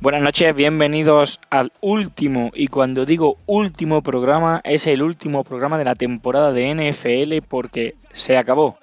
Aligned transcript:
Buenas 0.00 0.22
noches, 0.22 0.54
bienvenidos 0.54 1.40
al 1.50 1.72
último, 1.80 2.52
y 2.54 2.68
cuando 2.68 3.04
digo 3.04 3.36
último 3.46 4.00
programa, 4.00 4.60
es 4.62 4.86
el 4.86 5.02
último 5.02 5.42
programa 5.42 5.76
de 5.76 5.84
la 5.84 5.96
temporada 5.96 6.52
de 6.52 6.72
NFL 6.72 7.44
porque 7.48 7.96
se 8.12 8.36
acabó. 8.36 8.78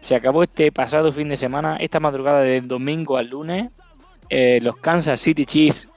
Se 0.00 0.14
acabó 0.14 0.42
este 0.42 0.72
pasado 0.72 1.10
fin 1.10 1.30
de 1.30 1.36
semana, 1.36 1.78
esta 1.78 2.00
madrugada 2.00 2.42
del 2.42 2.68
domingo 2.68 3.16
al 3.16 3.30
lunes. 3.30 3.72
eh, 4.28 4.58
los 4.60 4.76
Kansas 4.76 5.22
City 5.22 5.46
Chiefs 5.46 5.88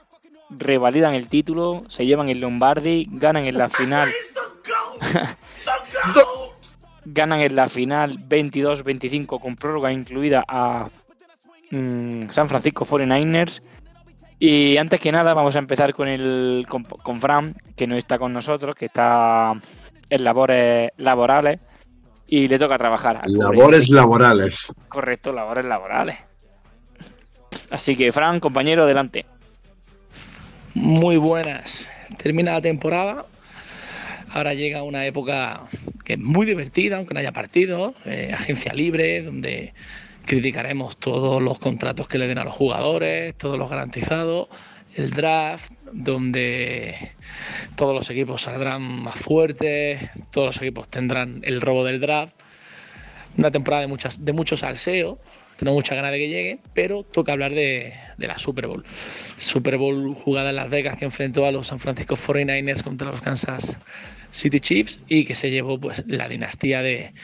revalidan 0.48 1.12
el 1.12 1.28
título, 1.28 1.84
se 1.88 2.06
llevan 2.06 2.30
el 2.30 2.40
Lombardi, 2.40 3.06
ganan 3.10 3.44
en 3.44 3.58
la 3.58 3.68
final. 3.68 4.10
ganan 7.04 7.40
en 7.40 7.56
la 7.56 7.68
final 7.68 8.18
22-25 8.26 9.38
con 9.38 9.54
prórroga 9.56 9.92
incluida 9.92 10.42
a 10.48 10.88
mm, 11.70 12.30
San 12.30 12.48
Francisco 12.48 12.86
49ers. 12.86 13.60
Y 14.38 14.76
antes 14.76 15.00
que 15.00 15.12
nada, 15.12 15.32
vamos 15.32 15.56
a 15.56 15.60
empezar 15.60 15.94
con 15.94 16.08
el 16.08 16.66
con, 16.68 16.84
con 16.84 17.20
Fran, 17.20 17.54
que 17.76 17.86
no 17.86 17.96
está 17.96 18.18
con 18.18 18.32
nosotros, 18.32 18.74
que 18.74 18.86
está 18.86 19.54
en 20.10 20.24
labores 20.24 20.90
laborales 20.96 21.60
y 22.26 22.48
le 22.48 22.58
toca 22.58 22.78
trabajar. 22.78 23.22
Labores 23.26 23.88
laborales. 23.90 24.72
Correcto, 24.88 25.32
labores 25.32 25.64
laborales. 25.64 26.18
Así 27.70 27.96
que, 27.96 28.12
Fran, 28.12 28.40
compañero, 28.40 28.84
adelante. 28.84 29.26
Muy 30.74 31.16
buenas. 31.16 31.88
Termina 32.18 32.52
la 32.52 32.60
temporada. 32.60 33.26
Ahora 34.30 34.54
llega 34.54 34.82
una 34.82 35.06
época 35.06 35.62
que 36.04 36.14
es 36.14 36.18
muy 36.18 36.44
divertida, 36.44 36.96
aunque 36.96 37.14
no 37.14 37.20
haya 37.20 37.32
partidos. 37.32 37.94
eh, 38.04 38.32
agencia 38.34 38.72
libre, 38.74 39.22
donde 39.22 39.72
criticaremos 40.24 40.96
todos 40.96 41.42
los 41.42 41.58
contratos 41.58 42.08
que 42.08 42.18
le 42.18 42.26
den 42.26 42.38
a 42.38 42.44
los 42.44 42.52
jugadores, 42.52 43.36
todos 43.36 43.58
los 43.58 43.70
garantizados. 43.70 44.48
El 44.94 45.10
draft, 45.10 45.72
donde 45.92 47.12
todos 47.74 47.94
los 47.94 48.08
equipos 48.10 48.42
saldrán 48.42 48.82
más 48.82 49.16
fuertes, 49.16 49.98
todos 50.30 50.46
los 50.46 50.56
equipos 50.58 50.88
tendrán 50.88 51.40
el 51.42 51.60
robo 51.60 51.84
del 51.84 52.00
draft. 52.00 52.34
Una 53.36 53.50
temporada 53.50 53.80
de, 53.80 53.88
muchas, 53.88 54.24
de 54.24 54.32
mucho 54.32 54.56
salseo. 54.56 55.18
Tengo 55.58 55.72
muchas 55.72 55.96
ganas 55.96 56.12
de 56.12 56.18
que 56.18 56.28
llegue, 56.28 56.58
pero 56.74 57.02
toca 57.02 57.32
hablar 57.32 57.52
de, 57.52 57.92
de 58.16 58.26
la 58.26 58.38
Super 58.38 58.66
Bowl. 58.66 58.84
Super 59.36 59.76
Bowl 59.76 60.14
jugada 60.14 60.50
en 60.50 60.56
Las 60.56 60.70
Vegas 60.70 60.96
que 60.96 61.04
enfrentó 61.04 61.44
a 61.46 61.52
los 61.52 61.68
San 61.68 61.80
Francisco 61.80 62.16
49ers 62.16 62.82
contra 62.82 63.10
los 63.10 63.20
Kansas 63.20 63.76
City 64.34 64.58
Chiefs 64.58 65.00
y 65.08 65.24
que 65.24 65.36
se 65.36 65.50
llevó 65.50 65.78
pues 65.78 66.02
la 66.08 66.28
dinastía 66.28 66.82
de, 66.82 67.14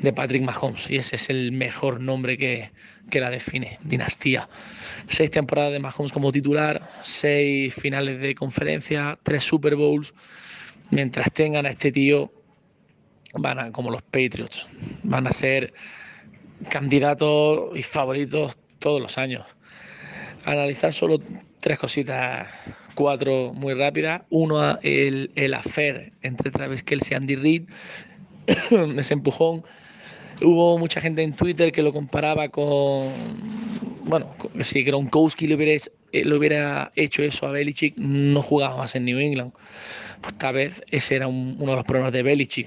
de 0.00 0.12
Patrick 0.12 0.42
Mahomes. 0.42 0.90
Y 0.90 0.96
ese 0.96 1.16
es 1.16 1.28
el 1.28 1.52
mejor 1.52 2.00
nombre 2.00 2.38
que, 2.38 2.70
que 3.10 3.20
la 3.20 3.30
define, 3.30 3.78
dinastía. 3.82 4.48
Seis 5.06 5.30
temporadas 5.30 5.72
de 5.72 5.78
Mahomes 5.78 6.10
como 6.10 6.32
titular, 6.32 6.80
seis 7.02 7.74
finales 7.74 8.18
de 8.20 8.34
conferencia, 8.34 9.18
tres 9.22 9.44
Super 9.44 9.76
Bowls. 9.76 10.14
Mientras 10.90 11.30
tengan 11.32 11.66
a 11.66 11.70
este 11.70 11.92
tío, 11.92 12.32
van 13.34 13.58
a, 13.58 13.70
como 13.72 13.90
los 13.90 14.02
Patriots, 14.02 14.66
van 15.02 15.26
a 15.26 15.32
ser 15.32 15.74
candidatos 16.70 17.76
y 17.76 17.82
favoritos 17.82 18.56
todos 18.78 19.02
los 19.02 19.18
años. 19.18 19.44
Analizar 20.44 20.92
solo 20.92 21.18
tres 21.60 21.78
cositas, 21.78 22.46
cuatro 22.94 23.52
muy 23.54 23.74
rápidas. 23.74 24.22
Uno, 24.30 24.78
el, 24.82 25.30
el 25.34 25.54
affair 25.54 26.12
entre 26.22 26.50
Travis 26.50 26.82
Kelsey 26.82 27.12
y 27.12 27.14
Andy 27.16 27.36
Reid, 27.36 27.62
ese 28.98 29.14
empujón. 29.14 29.62
Hubo 30.42 30.78
mucha 30.78 31.00
gente 31.00 31.22
en 31.22 31.32
Twitter 31.32 31.70
que 31.72 31.80
lo 31.82 31.92
comparaba 31.92 32.48
con, 32.48 33.12
bueno, 34.04 34.34
si 34.60 34.82
Gronkowski 34.82 35.46
le 35.46 35.54
hubiera, 35.54 35.72
eh, 36.12 36.24
le 36.24 36.34
hubiera 36.36 36.90
hecho 36.96 37.22
eso 37.22 37.46
a 37.46 37.52
Belichick, 37.52 37.94
no 37.96 38.42
jugaba 38.42 38.76
más 38.78 38.94
en 38.96 39.04
New 39.04 39.18
England. 39.18 39.52
Pues 40.20 40.36
tal 40.36 40.54
vez 40.56 40.82
ese 40.90 41.14
era 41.16 41.28
un- 41.28 41.56
uno 41.60 41.70
de 41.72 41.76
los 41.76 41.84
problemas 41.84 42.12
de 42.12 42.22
Belichick. 42.24 42.66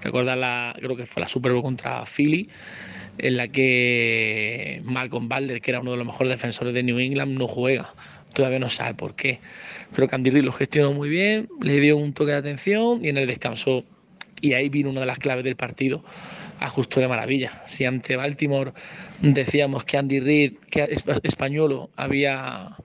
Recuerda 0.00 0.36
la, 0.36 0.72
creo 0.78 0.94
que 0.96 1.06
fue 1.06 1.20
la 1.20 1.28
Super 1.28 1.52
Bowl 1.52 1.62
contra 1.62 2.04
Philly, 2.06 2.48
en 3.18 3.36
la 3.36 3.48
que 3.48 4.80
Malcolm 4.84 5.28
Balder, 5.28 5.60
que 5.60 5.70
era 5.70 5.80
uno 5.80 5.92
de 5.92 5.96
los 5.98 6.06
mejores 6.06 6.30
defensores 6.30 6.74
de 6.74 6.82
New 6.82 6.98
England, 6.98 7.36
no 7.38 7.48
juega. 7.48 7.92
Todavía 8.34 8.58
no 8.58 8.68
sabe 8.68 8.94
por 8.94 9.14
qué. 9.14 9.40
Pero 9.94 10.06
Reid 10.30 10.44
lo 10.44 10.52
gestionó 10.52 10.92
muy 10.92 11.08
bien, 11.08 11.48
le 11.60 11.80
dio 11.80 11.96
un 11.96 12.12
toque 12.12 12.32
de 12.32 12.38
atención 12.38 13.04
y 13.04 13.08
en 13.08 13.16
el 13.16 13.26
descanso, 13.26 13.84
y 14.40 14.52
ahí 14.52 14.68
vino 14.68 14.90
una 14.90 15.00
de 15.00 15.06
las 15.06 15.18
claves 15.18 15.44
del 15.44 15.56
partido, 15.56 16.04
ajustó 16.60 17.00
de 17.00 17.08
maravilla. 17.08 17.62
Si 17.66 17.84
ante 17.84 18.16
Baltimore 18.16 18.72
decíamos 19.20 19.84
que 19.84 19.96
Andy 19.96 20.20
Reid, 20.20 20.54
que 20.70 20.84
Espa- 20.84 21.20
Españolo 21.22 21.90
había 21.96 22.76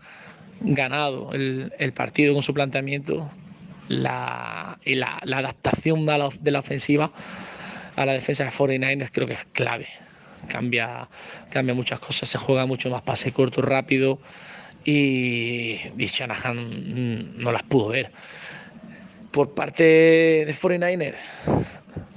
ganado 0.61 1.33
el, 1.33 1.73
el 1.77 1.91
partido 1.93 2.33
con 2.33 2.41
su 2.41 2.53
planteamiento, 2.53 3.29
la, 3.89 4.79
y 4.85 4.95
la 5.25 5.37
adaptación 5.37 6.05
de 6.05 6.17
la, 6.17 6.29
de 6.39 6.51
la 6.51 6.59
ofensiva 6.59 7.11
a 7.95 8.05
la 8.05 8.13
defensa 8.13 8.45
de 8.45 8.51
49ers 8.51 9.09
creo 9.11 9.27
que 9.27 9.33
es 9.33 9.45
clave. 9.51 9.87
Cambia, 10.47 11.07
cambia 11.51 11.73
muchas 11.73 11.99
cosas, 11.99 12.29
se 12.29 12.37
juega 12.37 12.65
mucho 12.65 12.89
más 12.89 13.01
pase 13.01 13.31
corto, 13.31 13.61
rápido 13.61 14.19
y, 14.85 15.79
y 15.97 16.05
Shanahan 16.05 16.57
mm, 16.57 17.41
no 17.41 17.51
las 17.51 17.63
pudo 17.63 17.89
ver. 17.89 18.11
Por 19.31 19.53
parte 19.53 19.83
de 19.83 20.53
49ers, 20.53 21.21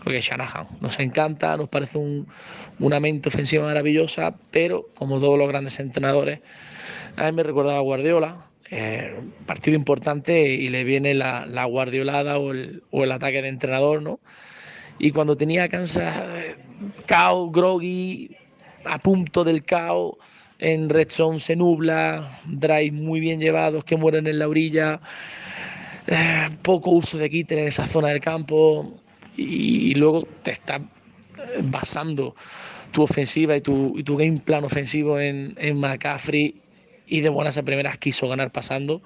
creo 0.00 0.14
que 0.14 0.20
Shanahan 0.20 0.66
nos 0.80 0.98
encanta, 1.00 1.56
nos 1.56 1.68
parece 1.68 1.98
un, 1.98 2.26
una 2.78 3.00
mente 3.00 3.28
ofensiva 3.28 3.64
maravillosa, 3.64 4.34
pero 4.50 4.88
como 4.94 5.18
todos 5.18 5.38
los 5.38 5.48
grandes 5.48 5.80
entrenadores, 5.80 6.40
a 7.16 7.24
mí 7.24 7.32
me 7.32 7.42
recordaba 7.42 7.78
a 7.78 7.82
Guardiola, 7.82 8.46
eh, 8.70 9.14
partido 9.46 9.76
importante 9.76 10.42
y 10.48 10.68
le 10.68 10.84
viene 10.84 11.14
la, 11.14 11.46
la 11.46 11.64
guardiolada 11.64 12.38
o 12.38 12.52
el, 12.52 12.82
o 12.90 13.04
el 13.04 13.12
ataque 13.12 13.40
de 13.40 13.48
entrenador, 13.48 14.02
¿no? 14.02 14.20
Y 14.98 15.10
cuando 15.10 15.36
tenía 15.36 15.64
a 15.64 15.68
Kansas 15.68 16.56
cao, 17.06 17.50
groggy, 17.50 18.30
a 18.84 18.98
punto 18.98 19.44
del 19.44 19.62
cao, 19.62 20.18
en 20.58 20.88
red 20.88 21.08
zone 21.10 21.38
se 21.38 21.56
nubla, 21.56 22.40
drive 22.46 22.92
muy 22.92 23.20
bien 23.20 23.40
llevados 23.40 23.84
que 23.84 23.96
mueren 23.96 24.26
en 24.26 24.38
la 24.38 24.48
orilla, 24.48 25.00
eh, 26.06 26.48
poco 26.62 26.90
uso 26.90 27.18
de 27.18 27.28
Kitter 27.28 27.58
en 27.58 27.68
esa 27.68 27.86
zona 27.86 28.08
del 28.08 28.20
campo 28.20 28.94
y, 29.36 29.94
luego 29.94 30.26
te 30.42 30.52
está 30.52 30.80
basando 31.62 32.34
tu 32.92 33.02
ofensiva 33.02 33.56
y 33.56 33.60
tu, 33.60 33.98
y 33.98 34.02
tu 34.02 34.16
game 34.16 34.38
plan 34.38 34.64
ofensivo 34.64 35.20
en, 35.20 35.54
en 35.58 35.78
McCaffrey 35.78 36.54
y 37.06 37.20
de 37.20 37.28
buenas 37.28 37.58
a 37.58 37.62
primeras 37.62 37.98
quiso 37.98 38.28
ganar 38.28 38.50
pasando 38.50 39.02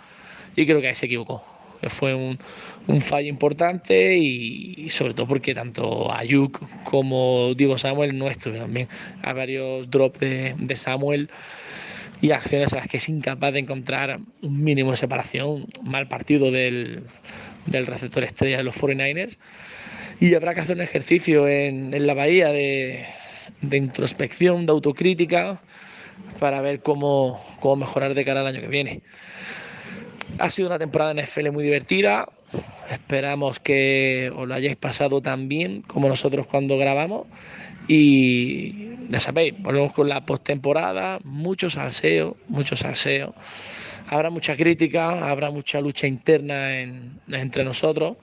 y 0.54 0.66
creo 0.66 0.80
que 0.80 0.88
ahí 0.88 0.94
se 0.94 1.06
equivocó. 1.06 1.44
Fue 1.88 2.14
un, 2.14 2.38
un 2.86 3.00
fallo 3.00 3.28
importante 3.28 4.16
y, 4.16 4.90
sobre 4.90 5.14
todo 5.14 5.26
porque 5.26 5.54
tanto 5.54 6.12
Ayuk 6.12 6.60
como 6.84 7.54
Divo 7.54 7.78
Samuel 7.78 8.16
no 8.18 8.28
estuvieron 8.28 8.72
bien. 8.72 8.88
Hay 9.22 9.34
varios 9.34 9.90
drops 9.90 10.20
de, 10.20 10.54
de 10.58 10.76
Samuel 10.76 11.30
y 12.20 12.32
acciones 12.32 12.72
a 12.72 12.76
las 12.76 12.88
que 12.88 12.98
es 12.98 13.08
incapaz 13.08 13.52
de 13.52 13.60
encontrar 13.60 14.20
un 14.42 14.62
mínimo 14.62 14.90
de 14.90 14.96
separación. 14.98 15.66
Mal 15.82 16.08
partido 16.08 16.50
del, 16.50 17.04
del 17.66 17.86
receptor 17.86 18.22
estrella 18.24 18.58
de 18.58 18.64
los 18.64 18.76
49ers. 18.76 19.38
Y 20.20 20.34
habrá 20.34 20.54
que 20.54 20.60
hacer 20.60 20.76
un 20.76 20.82
ejercicio 20.82 21.48
en, 21.48 21.94
en 21.94 22.06
la 22.06 22.12
bahía 22.12 22.48
de, 22.52 23.06
de 23.62 23.76
introspección, 23.78 24.66
de 24.66 24.72
autocrítica, 24.72 25.62
para 26.38 26.60
ver 26.60 26.82
cómo, 26.82 27.42
cómo 27.60 27.76
mejorar 27.76 28.14
de 28.14 28.24
cara 28.24 28.40
al 28.40 28.48
año 28.48 28.60
que 28.60 28.68
viene. 28.68 29.00
Ha 30.38 30.50
sido 30.50 30.68
una 30.68 30.78
temporada 30.78 31.10
en 31.12 31.18
NFL 31.18 31.50
muy 31.50 31.64
divertida. 31.64 32.26
Esperamos 32.90 33.60
que 33.60 34.32
os 34.34 34.48
lo 34.48 34.54
hayáis 34.54 34.76
pasado 34.76 35.20
tan 35.20 35.48
bien 35.48 35.82
como 35.82 36.08
nosotros 36.08 36.46
cuando 36.46 36.76
grabamos. 36.78 37.26
Y 37.88 38.90
ya 39.08 39.20
sabéis, 39.20 39.54
volvemos 39.60 39.92
con 39.92 40.08
la 40.08 40.24
postemporada, 40.24 41.18
mucho 41.24 41.70
salseo, 41.70 42.36
mucho 42.48 42.76
salseo. 42.76 43.34
Habrá 44.08 44.30
mucha 44.30 44.56
crítica, 44.56 45.28
habrá 45.30 45.50
mucha 45.50 45.80
lucha 45.80 46.06
interna 46.06 46.80
en- 46.80 47.20
entre 47.30 47.64
nosotros, 47.64 48.16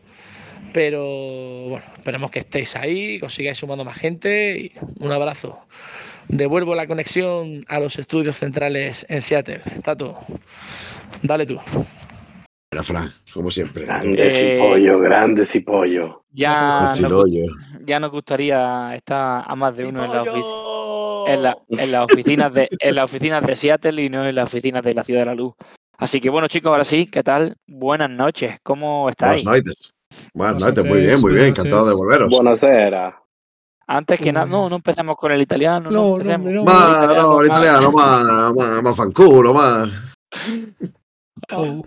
pero 0.74 1.70
bueno, 1.70 1.86
esperemos 1.96 2.32
que 2.32 2.40
estéis 2.40 2.76
ahí, 2.76 3.20
que 3.20 3.26
os 3.26 3.34
sigáis 3.34 3.58
sumando 3.58 3.86
más 3.86 3.98
gente 3.98 4.58
y 4.58 4.72
un 5.00 5.12
abrazo. 5.12 5.60
Devuelvo 6.30 6.76
la 6.76 6.88
conexión 6.88 7.64
a 7.68 7.80
los 7.80 7.98
estudios 8.00 8.36
centrales 8.36 9.06
en 9.10 9.22
Seattle. 9.22 9.62
Tato, 9.84 10.18
dale 11.22 11.46
tú. 11.46 11.60
Era 12.72 12.84
Fran, 12.84 13.10
como 13.34 13.50
siempre. 13.50 13.86
Grandes 13.86 14.36
Eh, 14.44 14.56
y 14.56 14.60
pollo, 14.60 15.00
grandes 15.00 15.56
y 15.56 15.62
pollo. 15.62 16.24
Ya 16.32 16.94
nos, 17.02 17.30
ya 17.86 18.00
nos 18.00 18.12
gustaría 18.12 18.94
estar 18.94 19.44
a 19.48 19.56
más 19.56 19.76
de 19.78 19.86
uno 19.86 20.04
en 20.04 20.12
la, 20.12 20.24
ofici- 20.24 21.28
en, 21.28 21.44
la- 21.44 21.58
en 21.70 21.92
las 21.92 22.12
oficinas 22.12 22.54
de 22.54 22.70
en 22.80 22.96
las 22.96 23.06
oficinas 23.06 23.44
de 23.46 23.56
Seattle 23.56 24.04
y 24.04 24.10
no 24.10 24.26
en 24.26 24.36
las 24.36 24.46
oficinas 24.54 24.84
de 24.84 24.94
la 24.94 25.04
Ciudad 25.04 25.22
de 25.22 25.26
la 25.28 25.36
Luz. 25.36 25.54
Así 25.98 26.20
que 26.20 26.30
bueno 26.30 26.48
chicos, 26.48 26.70
ahora 26.70 26.84
sí, 26.84 27.08
¿qué 27.08 27.24
tal? 27.24 27.56
Buenas 27.66 28.10
noches, 28.10 28.58
¿cómo 28.64 29.04
Buenas 29.04 29.12
estáis? 29.12 29.44
noches. 29.46 29.94
Buenas 30.34 30.56
Buenas 30.62 30.76
noches, 30.76 30.86
muy 30.86 31.00
bien, 31.00 31.10
noches, 31.10 31.22
muy 31.24 31.32
bien. 31.34 31.42
buenas 31.46 31.58
Encantado 31.60 31.86
de 31.86 31.92
noches. 31.92 31.98
volveros. 31.98 32.30
Buonasera. 32.36 33.22
Antes 33.90 34.20
que 34.20 34.34
nada, 34.34 34.46
no, 34.46 34.70
no 34.70 34.76
empecemos 34.76 35.16
con 35.16 35.32
el 35.32 35.42
italiano, 35.42 35.90
no, 35.90 36.02
No, 36.02 36.10
no, 36.10 36.16
empecemos. 36.18 36.52
no. 36.52 36.64
Más, 36.66 37.16
no, 37.16 37.40
el 37.42 37.48
italiano, 37.48 37.92
más, 37.92 38.54
más, 38.54 38.84
más 38.84 38.96
fanculo, 38.98 39.54
más. 39.54 39.90
Oh, 41.54 41.84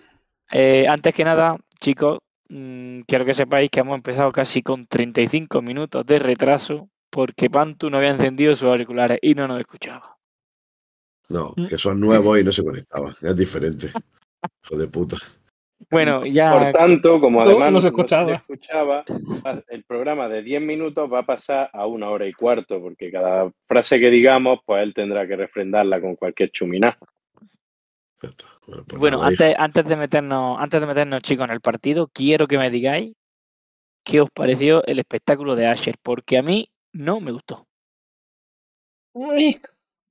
Eh, 0.53 0.87
antes 0.89 1.15
que 1.15 1.25
nada, 1.25 1.57
chicos, 1.79 2.19
mm, 2.49 3.01
quiero 3.07 3.25
que 3.25 3.35
sepáis 3.35 3.71
que 3.71 3.81
hemos 3.81 3.95
empezado 3.95 4.33
casi 4.33 4.63
con 4.63 4.87
35 4.87 5.63
minutos 5.63 6.05
de 6.07 6.19
retraso 6.19 6.89
porque 7.11 7.49
Pantu 7.51 7.91
no 7.91 7.99
había 7.99 8.11
encendido 8.11 8.55
sus 8.55 8.69
auriculares 8.69 9.19
y 9.23 9.35
no 9.35 9.47
nos 9.47 9.61
escuchaba. 9.61 10.17
No, 11.29 11.53
Mm. 11.57 11.67
que 11.67 11.79
son 11.79 12.01
nuevos 12.01 12.41
y 12.41 12.45
no 12.45 12.51
se 12.51 12.65
conectaban. 12.65 13.15
Es 13.21 13.37
diferente. 13.37 13.93
Hijo 14.65 14.77
de 14.77 14.89
puta. 14.89 15.17
Bueno, 15.91 16.25
ya 16.25 16.53
Por 16.53 16.73
tanto, 16.73 17.21
como 17.21 17.43
además 17.43 17.73
no 17.73 17.81
se 17.81 17.89
se 17.89 17.95
escuchaba. 18.35 19.05
el 19.69 19.85
programa 19.85 20.29
de 20.29 20.43
10 20.43 20.63
minutos 20.63 21.13
va 21.13 21.21
a 21.21 21.27
pasar 21.27 21.69
a 21.73 21.87
una 21.87 22.11
hora 22.11 22.27
y 22.27 22.33
cuarto, 22.33 22.81
porque 22.81 23.11
cada 23.11 23.51
frase 23.67 23.99
que 23.99 24.09
digamos, 24.11 24.61
pues 24.65 24.83
él 24.85 24.95
tendrá 24.95 25.27
que 25.27 25.35
refrendarla 25.37 26.01
con 26.01 26.15
cualquier 26.15 26.51
chuminá. 26.53 26.97
Bueno, 28.67 28.85
pues 28.87 29.01
Bueno, 29.01 29.23
antes, 29.23 29.55
antes 29.59 29.85
de 29.87 29.97
meternos, 29.97 30.59
antes 30.61 30.81
de 30.81 30.87
meternos, 30.87 31.23
chicos, 31.23 31.47
en 31.49 31.55
el 31.55 31.61
partido, 31.61 32.09
quiero 32.13 32.47
que 32.47 32.59
me 32.59 32.71
digáis 32.71 33.15
qué 34.05 34.21
os 34.21 34.31
pareció 34.31 34.85
el 34.87 34.99
espectáculo 35.01 35.57
de 35.57 35.67
Asher, 35.67 35.97
porque 36.03 36.39
a 36.39 36.43
mí 36.43 36.69
no 36.93 37.21
me 37.21 37.33
gustó. 37.33 37.67
uy, 39.13 39.61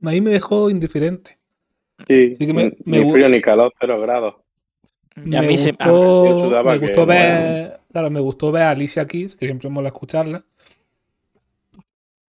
ahí 0.03 0.19
me 0.21 0.31
dejó 0.31 0.69
indiferente. 0.69 1.37
Sí, 2.07 2.35
Sí 2.35 2.47
que 2.47 2.53
me- 2.53 2.75
ni 2.85 2.99
me 2.99 3.05
gu- 3.05 3.11
frío 3.13 3.29
ni 3.29 3.41
calor, 3.41 3.73
cero 3.79 3.99
grados. 4.01 4.35
Y 5.15 5.35
a 5.35 5.41
me 5.41 5.49
gustó, 5.49 6.63
me 6.63 6.77
gustó 6.77 7.05
ver, 7.05 7.79
claro, 7.91 8.09
me 8.09 8.19
gustó 8.19 8.51
ver 8.51 8.63
a 8.63 8.71
Alicia 8.71 9.05
Keys, 9.05 9.35
que 9.35 9.45
siempre 9.45 9.69
mola 9.69 9.89
escucharla. 9.89 10.45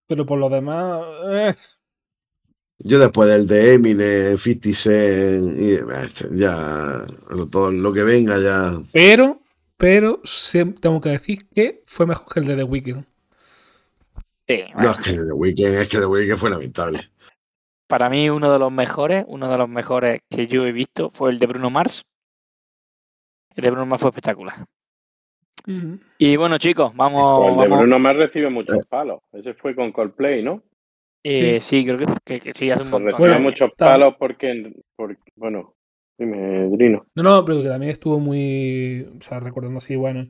Pero 0.06 0.26
por 0.26 0.38
lo 0.38 0.48
demás, 0.48 1.02
eh, 1.30 1.54
Yo 2.78 2.98
después 2.98 3.28
del 3.28 3.46
de 3.46 3.74
Eminem, 3.74 4.36
50 4.38 4.74
Cent, 4.74 5.58
y, 5.60 5.72
este, 5.74 6.28
ya 6.36 7.04
todo 7.50 7.70
lo 7.70 7.92
que 7.92 8.02
venga 8.02 8.38
ya. 8.40 8.72
pero, 8.92 9.40
pero 9.76 10.20
tengo 10.80 11.00
que 11.00 11.10
decir 11.10 11.48
que 11.54 11.82
fue 11.86 12.06
mejor 12.06 12.26
que 12.32 12.40
el 12.40 12.46
de 12.46 12.56
The 12.56 12.64
Weeknd. 12.64 13.04
sí, 14.48 14.64
No, 14.76 14.90
es 14.90 14.98
que 14.98 15.12
The 15.12 15.32
Weeknd, 15.32 15.74
es 15.76 15.88
que 15.88 15.98
The 15.98 16.06
Weeknd 16.06 16.38
fue 16.38 16.50
lamentable. 16.50 17.08
para 17.86 18.08
mí 18.10 18.28
uno 18.30 18.52
de 18.52 18.58
los 18.58 18.72
mejores, 18.72 19.24
uno 19.28 19.48
de 19.50 19.58
los 19.58 19.68
mejores 19.68 20.22
que 20.28 20.46
yo 20.48 20.64
he 20.66 20.72
visto 20.72 21.10
fue 21.10 21.30
el 21.30 21.38
de 21.38 21.46
Bruno 21.46 21.70
Mars. 21.70 22.04
El 23.56 23.64
de 23.64 23.70
Bruno 23.70 23.86
Mars 23.86 24.00
fue 24.02 24.10
espectacular. 24.10 24.54
Y 26.18 26.36
bueno, 26.36 26.58
chicos, 26.58 26.94
vamos. 26.96 27.36
Pues 27.36 27.48
el 27.52 27.58
de 27.58 27.62
vamos- 27.68 27.78
Bruno 27.80 27.98
Mars 27.98 28.18
recibe 28.18 28.50
muchos 28.50 28.86
palos. 28.86 29.20
Ese 29.32 29.54
fue 29.54 29.74
con 29.74 29.92
Coldplay, 29.92 30.42
¿no? 30.42 30.62
eh, 31.22 31.60
sí, 31.60 31.84
creo 31.84 31.98
que, 31.98 32.06
que- 32.24 32.40
que 32.40 32.52
sí, 32.54 32.70
hace 32.70 32.82
un 32.82 32.90
montón. 32.90 33.10
recibe 33.12 33.28
Bueno, 33.28 33.42
muchos 33.42 33.68
está- 33.70 33.90
palos 33.92 34.14
porque, 34.18 34.72
porque, 34.96 35.18
bueno, 35.36 35.74
dime, 36.16 36.66
Drino. 36.70 37.04
No, 37.14 37.22
no, 37.22 37.44
pero 37.44 37.60
que 37.60 37.68
también 37.68 37.92
estuvo 37.92 38.18
muy. 38.18 39.06
O 39.18 39.20
sea, 39.22 39.38
recordando 39.40 39.78
así, 39.78 39.96
bueno. 39.96 40.28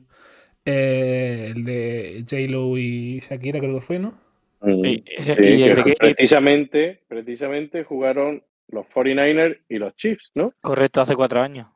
eh, 0.63 1.53
el 1.55 1.63
de 1.63 2.23
J-Lo 2.29 2.77
y 2.77 3.19
Shakira, 3.19 3.59
creo 3.59 3.73
que 3.73 3.81
fue, 3.81 3.97
¿no? 3.97 4.13
Mm. 4.61 4.85
Y, 4.85 5.03
Sí, 5.17 5.31
y 5.39 5.63
el 5.63 5.83
que- 5.83 5.95
precisamente, 5.99 7.01
precisamente 7.07 7.83
jugaron 7.83 8.43
los 8.67 8.85
49ers 8.93 9.57
y 9.69 9.79
los 9.79 9.95
Chiefs, 9.95 10.29
¿no? 10.35 10.53
correcto, 10.61 11.01
hace 11.01 11.15
cuatro 11.15 11.41
años. 11.41 11.67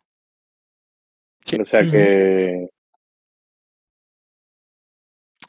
Sí. 1.46 1.58
O 1.62 1.66
sea 1.66 1.86
que 1.86 2.70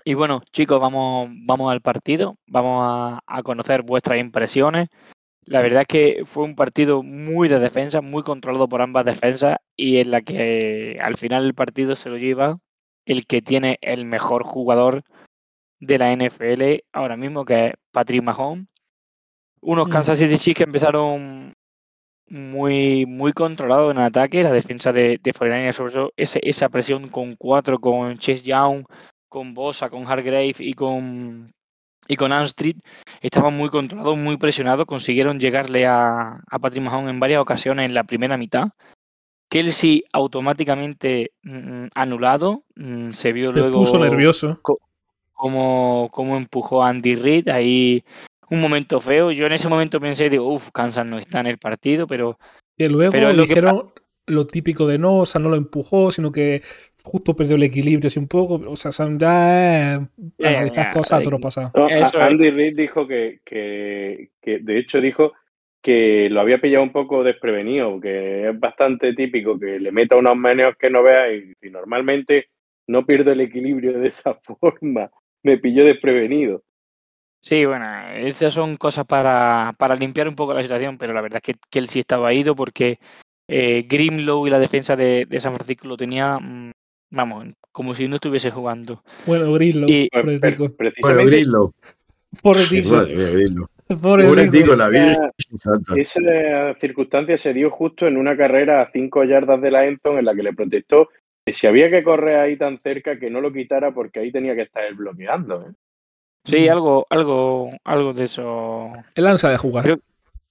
Y 0.08 0.14
bueno, 0.14 0.40
chicos, 0.52 0.80
vamos, 0.80 1.28
vamos 1.46 1.72
al 1.72 1.80
partido, 1.80 2.36
vamos 2.46 2.80
a, 2.84 3.20
a 3.26 3.42
conocer 3.42 3.82
vuestras 3.82 4.20
impresiones. 4.20 4.88
La 5.46 5.60
verdad 5.60 5.82
es 5.82 5.88
que 5.88 6.22
fue 6.24 6.44
un 6.44 6.54
partido 6.54 7.02
muy 7.02 7.48
de 7.48 7.58
defensa, 7.58 8.00
muy 8.00 8.22
controlado 8.22 8.68
por 8.68 8.82
ambas 8.82 9.04
defensas 9.04 9.56
y 9.74 9.96
en 9.96 10.12
la 10.12 10.22
que 10.22 10.98
al 11.02 11.16
final 11.16 11.44
el 11.44 11.54
partido 11.54 11.96
se 11.96 12.08
lo 12.08 12.18
lleva 12.18 12.60
el 13.04 13.26
que 13.26 13.42
tiene 13.42 13.78
el 13.80 14.04
mejor 14.04 14.44
jugador 14.44 15.02
de 15.80 15.98
la 15.98 16.12
NFL 16.12 16.84
ahora 16.92 17.16
mismo, 17.16 17.44
que 17.44 17.66
es 17.66 17.74
Patrick 17.90 18.22
Mahomes. 18.22 18.68
Unos 19.60 19.88
Mm. 19.88 19.90
Kansas 19.90 20.18
City 20.18 20.38
Chiefs 20.38 20.58
que 20.58 20.64
empezaron 20.64 21.55
muy, 22.28 23.06
muy 23.06 23.32
controlados 23.32 23.92
en 23.92 23.98
ataque, 23.98 24.42
la 24.42 24.52
defensa 24.52 24.92
de, 24.92 25.18
de 25.22 25.32
49ers, 25.32 25.72
sobre 25.74 25.92
todo 25.92 26.12
ese- 26.16 26.40
esa 26.42 26.68
presión 26.68 27.08
con 27.08 27.34
cuatro, 27.36 27.78
con 27.78 28.16
Chase 28.18 28.42
Young, 28.42 28.84
con 29.28 29.54
Bosa, 29.54 29.88
con 29.90 30.06
Hargrave 30.06 30.54
y 30.58 30.72
con 30.74 31.52
y 32.08 32.14
con 32.14 32.32
Armstead 32.32 32.76
estaban 33.20 33.56
muy 33.56 33.68
controlados, 33.68 34.16
muy 34.16 34.36
presionados, 34.36 34.86
consiguieron 34.86 35.40
llegarle 35.40 35.86
a, 35.86 36.38
a 36.48 36.58
Patrick 36.60 36.84
Mahomes 36.84 37.10
en 37.10 37.18
varias 37.18 37.40
ocasiones 37.40 37.86
en 37.86 37.94
la 37.94 38.04
primera 38.04 38.36
mitad. 38.36 38.68
Kelsey 39.50 40.04
automáticamente 40.12 41.32
mm, 41.42 41.86
anulado, 41.94 42.62
mm, 42.76 43.10
se 43.10 43.32
vio 43.32 43.52
Se 43.52 43.58
luego 43.58 43.80
puso 43.80 43.98
nervioso. 43.98 44.60
cómo, 45.32 46.08
cómo 46.12 46.36
empujó 46.36 46.82
a 46.82 46.88
Andy 46.90 47.14
Reid 47.16 47.48
ahí 47.48 48.04
un 48.50 48.60
momento 48.60 49.00
feo. 49.00 49.30
Yo 49.32 49.46
en 49.46 49.52
ese 49.52 49.68
momento 49.68 50.00
pensé, 50.00 50.28
digo, 50.30 50.52
uff, 50.52 50.70
Kansas 50.72 51.06
no 51.06 51.18
está 51.18 51.40
en 51.40 51.46
el 51.46 51.58
partido, 51.58 52.06
pero 52.06 52.38
Y 52.76 52.88
luego 52.88 53.12
Pero 53.12 53.28
lo 53.32 53.34
que 53.44 53.48
dijeron 53.48 53.92
lo 54.26 54.46
típico 54.46 54.86
de 54.86 54.98
no, 54.98 55.18
o 55.18 55.26
sea, 55.26 55.40
no 55.40 55.48
lo 55.48 55.56
empujó, 55.56 56.10
sino 56.10 56.32
que 56.32 56.60
justo 57.02 57.36
perdió 57.36 57.54
el 57.56 57.62
equilibrio 57.62 58.08
así 58.08 58.18
un 58.18 58.28
poco. 58.28 58.54
O 58.68 58.76
sea, 58.76 58.90
son 58.92 59.18
ya 59.18 59.94
eh, 59.94 60.00
analizar 60.42 60.90
cosas 60.92 61.12
a 61.12 61.20
eh, 61.20 61.24
todo 61.24 61.30
lo 61.32 61.40
pasado. 61.40 61.72
no, 61.76 61.86
a- 61.86 61.90
Eso 61.90 62.08
es. 62.08 62.16
Andy 62.16 62.50
Reid 62.50 62.76
dijo 62.76 63.06
que, 63.06 63.40
que, 63.44 64.30
que, 64.42 64.58
de 64.58 64.78
hecho, 64.78 65.00
dijo 65.00 65.32
que 65.82 66.28
lo 66.28 66.40
había 66.40 66.60
pillado 66.60 66.82
un 66.82 66.90
poco 66.90 67.22
desprevenido, 67.22 68.00
que 68.00 68.48
es 68.48 68.58
bastante 68.58 69.14
típico 69.14 69.58
que 69.58 69.78
le 69.78 69.92
meta 69.92 70.16
unos 70.16 70.36
meneos 70.36 70.74
que 70.76 70.90
no 70.90 71.04
vea 71.04 71.32
y, 71.32 71.52
y 71.62 71.70
normalmente 71.70 72.48
no 72.88 73.06
pierdo 73.06 73.30
el 73.30 73.40
equilibrio 73.40 73.98
de 73.98 74.08
esa 74.08 74.34
forma. 74.60 75.10
Me 75.44 75.58
pilló 75.58 75.84
desprevenido. 75.84 76.62
Sí, 77.46 77.64
bueno, 77.64 77.86
esas 78.16 78.52
son 78.52 78.74
cosas 78.76 79.06
para, 79.06 79.72
para 79.78 79.94
limpiar 79.94 80.26
un 80.26 80.34
poco 80.34 80.52
la 80.52 80.62
situación, 80.62 80.98
pero 80.98 81.12
la 81.12 81.20
verdad 81.20 81.40
es 81.40 81.54
que 81.54 81.60
Kelsey 81.70 82.00
estaba 82.00 82.34
ido 82.34 82.56
porque 82.56 82.98
eh, 83.46 83.86
Grimlow 83.88 84.48
y 84.48 84.50
la 84.50 84.58
defensa 84.58 84.96
de, 84.96 85.26
de 85.26 85.38
San 85.38 85.54
Francisco 85.54 85.86
lo 85.86 85.96
tenía, 85.96 86.40
mm, 86.40 86.72
vamos, 87.12 87.46
como 87.70 87.94
si 87.94 88.08
no 88.08 88.16
estuviese 88.16 88.50
jugando. 88.50 89.00
Bueno, 89.26 89.46
Pues, 89.52 90.08
pobre 90.12 90.40
pre- 90.40 90.50
tico. 90.52 90.74
Bueno, 91.02 91.24
Grillo. 91.26 91.72
Pobre 92.42 92.66
tico. 92.66 92.96
Pobre 94.26 94.48
tico. 94.48 94.74
la 94.74 94.88
Virgen 94.88 95.30
esa- 95.54 95.94
esa 95.94 96.74
circunstancia 96.80 97.38
se 97.38 97.54
dio 97.54 97.70
justo 97.70 98.08
en 98.08 98.16
una 98.16 98.36
carrera 98.36 98.82
a 98.82 98.86
cinco 98.86 99.22
yardas 99.22 99.60
de 99.62 99.70
la 99.70 99.86
Enton 99.86 100.18
en 100.18 100.24
la 100.24 100.34
que 100.34 100.42
le 100.42 100.52
protestó 100.52 101.10
que 101.46 101.52
si 101.52 101.68
había 101.68 101.88
que 101.90 102.02
correr 102.02 102.40
ahí 102.40 102.56
tan 102.58 102.80
cerca 102.80 103.20
que 103.20 103.30
no 103.30 103.40
lo 103.40 103.52
quitara 103.52 103.94
porque 103.94 104.18
ahí 104.18 104.32
tenía 104.32 104.56
que 104.56 104.62
estar 104.62 104.84
él 104.84 104.96
bloqueando. 104.96 105.62
¿eh? 105.68 105.72
Sí, 106.46 106.68
algo, 106.68 107.06
algo, 107.10 107.70
algo 107.84 108.12
de 108.12 108.24
eso. 108.24 108.92
El 109.14 109.26
ansia 109.26 109.50
de 109.50 109.58
jugar. 109.58 109.84
Creo- 109.84 109.98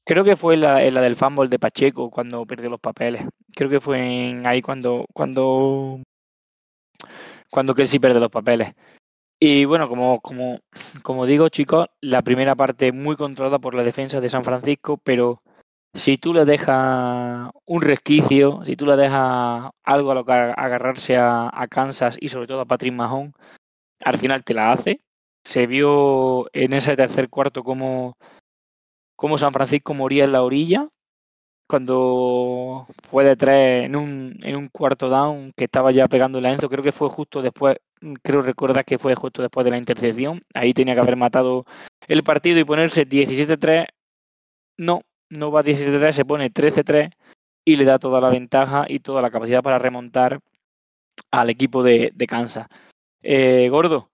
Creo 0.07 0.23
que 0.23 0.35
fue 0.35 0.55
la, 0.55 0.83
en 0.83 0.93
la 0.93 1.01
del 1.01 1.15
fumble 1.15 1.47
de 1.49 1.57
Pacheco 1.57 2.11
cuando 2.11 2.45
perdió 2.45 2.69
los 2.69 2.79
papeles. 2.79 3.25
Creo 3.55 3.71
que 3.71 3.79
fue 3.79 4.29
en 4.29 4.45
ahí 4.45 4.61
cuando, 4.61 5.05
cuando, 5.13 5.99
cuando 7.49 7.73
Kelsey 7.73 7.99
pierde 7.99 8.19
los 8.19 8.29
papeles. 8.29 8.73
Y 9.39 9.65
bueno, 9.65 9.89
como, 9.89 10.21
como, 10.21 10.59
como 11.01 11.25
digo, 11.25 11.49
chicos, 11.49 11.87
la 12.01 12.21
primera 12.21 12.55
parte 12.55 12.91
muy 12.91 13.15
controlada 13.15 13.59
por 13.59 13.73
la 13.73 13.83
defensa 13.83 14.21
de 14.21 14.29
San 14.29 14.43
Francisco, 14.43 14.97
pero 15.03 15.41
si 15.93 16.17
tú 16.17 16.33
le 16.33 16.45
dejas 16.45 17.49
un 17.65 17.81
resquicio, 17.81 18.61
si 18.65 18.75
tú 18.75 18.85
le 18.85 18.95
dejas 18.95 19.71
algo 19.83 20.11
a 20.11 20.15
lo 20.15 20.23
que 20.23 20.33
agarrarse 20.33 21.17
a, 21.17 21.49
a 21.51 21.67
Kansas 21.67 22.15
y 22.19 22.29
sobre 22.29 22.47
todo 22.47 22.61
a 22.61 22.65
Patrick 22.65 22.93
Mahomes, 22.93 23.33
al 24.03 24.17
final 24.17 24.43
te 24.43 24.53
la 24.53 24.71
hace. 24.71 24.97
Se 25.45 25.67
vio 25.67 26.47
en 26.53 26.73
ese 26.73 26.95
tercer 26.95 27.29
cuarto 27.29 27.63
como 27.63 28.17
San 29.37 29.53
Francisco 29.53 29.93
moría 29.93 30.25
en 30.25 30.31
la 30.33 30.43
orilla 30.43 30.89
cuando 31.67 32.85
fue 33.03 33.23
de 33.23 33.35
tres 33.35 33.85
en 33.85 33.95
un, 33.95 34.39
en 34.43 34.55
un 34.55 34.67
cuarto 34.69 35.09
down 35.09 35.51
que 35.55 35.65
estaba 35.65 35.91
ya 35.91 36.07
pegando 36.07 36.39
el 36.39 36.45
Enzo, 36.45 36.69
creo 36.69 36.83
que 36.83 36.91
fue 36.91 37.09
justo 37.09 37.41
después, 37.41 37.77
creo 38.21 38.41
recordar 38.41 38.85
que 38.85 38.99
fue 38.99 39.15
justo 39.15 39.41
después 39.41 39.65
de 39.65 39.71
la 39.71 39.77
intercepción, 39.77 40.41
ahí 40.53 40.73
tenía 40.73 40.93
que 40.93 41.01
haber 41.01 41.15
matado 41.15 41.65
el 42.07 42.23
partido 42.23 42.59
y 42.59 42.65
ponerse 42.65 43.07
17-3, 43.07 43.87
no, 44.77 45.01
no 45.29 45.51
va 45.51 45.63
17-3, 45.63 46.11
se 46.11 46.25
pone 46.25 46.51
13-3 46.51 47.11
y 47.65 47.75
le 47.77 47.85
da 47.85 47.97
toda 47.97 48.21
la 48.21 48.29
ventaja 48.29 48.85
y 48.87 48.99
toda 48.99 49.21
la 49.21 49.31
capacidad 49.31 49.63
para 49.63 49.79
remontar 49.79 50.39
al 51.31 51.49
equipo 51.49 51.81
de, 51.81 52.11
de 52.13 52.27
Kansas. 52.27 52.67
Eh, 53.23 53.69
Gordo, 53.69 54.11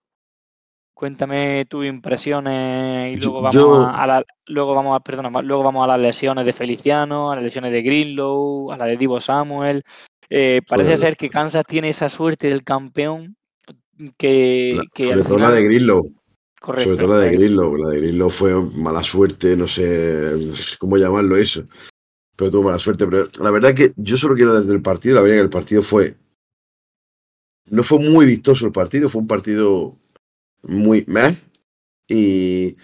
cuéntame 1.02 1.64
tus 1.68 1.84
impresiones 1.84 3.18
y 3.18 3.20
luego 3.20 3.40
vamos 3.42 3.54
Yo- 3.54 3.84
a, 3.88 4.06
la, 4.06 4.24
luego 4.46 4.72
vamos 4.72 4.94
a, 4.94 5.00
perdona, 5.00 5.42
luego 5.42 5.64
vamos 5.64 5.82
a 5.82 5.88
las 5.88 5.98
lesiones 6.00 6.46
de 6.46 6.52
Feliciano, 6.52 7.32
a 7.32 7.34
las 7.34 7.42
lesiones 7.42 7.72
de 7.72 7.82
Greenlow, 7.82 8.70
a 8.70 8.76
la 8.76 8.86
de 8.86 8.96
Divo 8.96 9.20
Samuel. 9.20 9.82
Eh, 10.30 10.60
parece 10.68 10.90
Joder. 10.90 10.98
ser 11.00 11.16
que 11.16 11.28
Kansas 11.28 11.64
tiene 11.66 11.88
esa 11.88 12.08
suerte 12.08 12.46
del 12.46 12.62
campeón 12.62 13.34
que, 14.16 14.74
La- 14.76 14.84
que 14.94 15.08
sobre 15.08 15.24
todo 15.24 15.38
la 15.38 15.50
de 15.50 15.64
Grillo. 15.64 16.02
correcto, 16.60 16.90
Sobre 16.92 17.02
todo 17.04 17.16
la 17.16 17.22
de 17.24 17.32
Grillo. 17.36 17.76
La 17.78 17.88
de 17.88 18.00
Grillo 18.00 18.30
fue 18.30 18.54
mala 18.76 19.02
suerte, 19.02 19.56
no 19.56 19.66
sé 19.66 20.52
cómo 20.78 20.98
llamarlo 20.98 21.36
eso. 21.36 21.64
Pero 22.36 22.48
tuvo 22.52 22.62
mala 22.62 22.78
suerte. 22.78 23.08
Pero 23.08 23.26
la 23.40 23.50
verdad 23.50 23.74
que 23.74 23.90
yo 23.96 24.16
solo 24.16 24.36
quiero 24.36 24.54
desde 24.54 24.72
el 24.72 24.82
partido, 24.82 25.16
la 25.16 25.22
verdad 25.22 25.34
que 25.38 25.42
el 25.42 25.50
partido 25.50 25.82
fue. 25.82 26.14
No 27.66 27.82
fue 27.82 27.98
muy 27.98 28.24
vistoso 28.24 28.66
el 28.66 28.72
partido, 28.72 29.08
fue 29.08 29.20
un 29.20 29.26
partido 29.26 29.96
muy 30.62 31.04
meh. 31.06 31.36
Y 32.08 32.76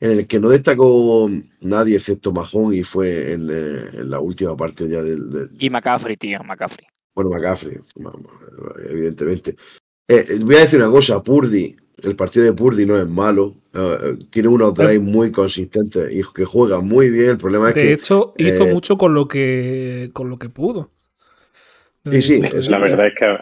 en 0.00 0.10
el 0.10 0.26
que 0.26 0.38
no 0.40 0.48
destacó 0.50 1.30
nadie 1.60 1.96
excepto 1.96 2.32
Majón 2.32 2.74
y 2.74 2.82
fue 2.82 3.32
en, 3.32 3.48
eh, 3.50 3.84
en 3.94 4.10
la 4.10 4.20
última 4.20 4.56
parte 4.56 4.88
ya 4.88 5.02
del, 5.02 5.30
del- 5.30 5.50
y 5.58 5.70
McCaffrey, 5.70 6.16
tío, 6.16 6.42
McCaffrey. 6.44 6.86
bueno, 7.14 7.30
McCaffrey, 7.30 7.78
evidentemente. 8.90 9.56
Eh, 10.08 10.24
eh, 10.28 10.38
voy 10.40 10.56
a 10.56 10.60
decir 10.60 10.78
una 10.80 10.90
cosa, 10.90 11.22
Purdy, 11.22 11.74
el 12.02 12.14
partido 12.14 12.44
de 12.44 12.52
Purdy 12.52 12.84
no 12.86 12.98
es 12.98 13.08
malo, 13.08 13.54
eh, 13.72 13.96
eh, 14.02 14.24
tiene 14.30 14.48
unos 14.48 14.74
drives 14.74 15.00
muy 15.00 15.32
consistentes 15.32 16.12
y 16.14 16.22
que 16.34 16.44
juega 16.44 16.80
muy 16.80 17.10
bien, 17.10 17.30
el 17.30 17.38
problema 17.38 17.70
es 17.70 17.74
De 17.74 17.80
que... 17.80 17.92
hecho, 17.94 18.34
hizo 18.36 18.66
eh, 18.66 18.72
mucho 18.72 18.98
con 18.98 19.14
lo 19.14 19.26
que 19.26 20.10
con 20.12 20.28
lo 20.28 20.38
que 20.38 20.48
pudo. 20.50 20.90
Sí, 22.04 22.22
sí, 22.22 22.40
de 22.40 22.62
La 22.70 22.78
verdad 22.78 23.06
es 23.08 23.14
que, 23.18 23.36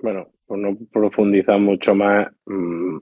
bueno, 0.00 0.28
por 0.46 0.58
no 0.58 0.78
profundizar 0.90 1.58
mucho 1.58 1.94
más, 1.94 2.28
mm, 2.46 2.98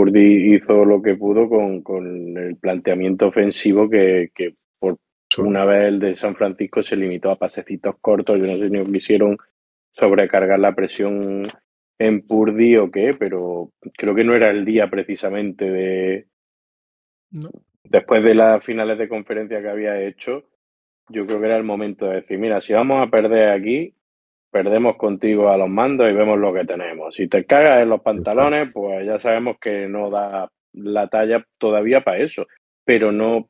Purdy 0.00 0.54
hizo 0.54 0.86
lo 0.86 1.02
que 1.02 1.14
pudo 1.14 1.46
con, 1.46 1.82
con 1.82 2.38
el 2.38 2.56
planteamiento 2.56 3.28
ofensivo 3.28 3.90
que, 3.90 4.30
que 4.34 4.54
por 4.78 4.96
una 5.36 5.66
vez 5.66 5.88
el 5.88 5.98
de 6.00 6.14
San 6.14 6.34
Francisco 6.34 6.82
se 6.82 6.96
limitó 6.96 7.30
a 7.30 7.38
pasecitos 7.38 7.96
cortos. 8.00 8.38
Yo 8.38 8.46
no 8.46 8.56
sé 8.56 8.70
si 8.70 8.92
quisieron 8.92 9.36
sobrecargar 9.92 10.58
la 10.58 10.74
presión 10.74 11.52
en 11.98 12.26
Purdy 12.26 12.78
o 12.78 12.90
qué, 12.90 13.14
pero 13.18 13.72
creo 13.98 14.14
que 14.14 14.24
no 14.24 14.34
era 14.34 14.48
el 14.48 14.64
día 14.64 14.88
precisamente 14.88 15.70
de, 15.70 16.26
No. 17.30 17.50
después 17.84 18.24
de 18.24 18.34
las 18.34 18.64
finales 18.64 18.96
de 18.96 19.08
conferencia 19.08 19.60
que 19.60 19.68
había 19.68 20.00
hecho, 20.00 20.44
yo 21.10 21.26
creo 21.26 21.40
que 21.40 21.46
era 21.46 21.58
el 21.58 21.64
momento 21.64 22.06
de 22.08 22.16
decir, 22.16 22.38
mira, 22.38 22.62
si 22.62 22.72
vamos 22.72 23.06
a 23.06 23.10
perder 23.10 23.50
aquí, 23.50 23.94
perdemos 24.50 24.96
contigo 24.96 25.50
a 25.50 25.56
los 25.56 25.68
mandos 25.68 26.10
y 26.10 26.14
vemos 26.14 26.38
lo 26.38 26.52
que 26.52 26.64
tenemos. 26.64 27.14
Si 27.14 27.28
te 27.28 27.44
cagas 27.44 27.82
en 27.82 27.88
los 27.88 28.02
pantalones, 28.02 28.70
pues 28.72 29.06
ya 29.06 29.18
sabemos 29.18 29.58
que 29.60 29.88
no 29.88 30.10
da 30.10 30.50
la 30.72 31.08
talla 31.08 31.46
todavía 31.58 32.02
para 32.02 32.18
eso, 32.18 32.46
pero 32.84 33.12
no 33.12 33.48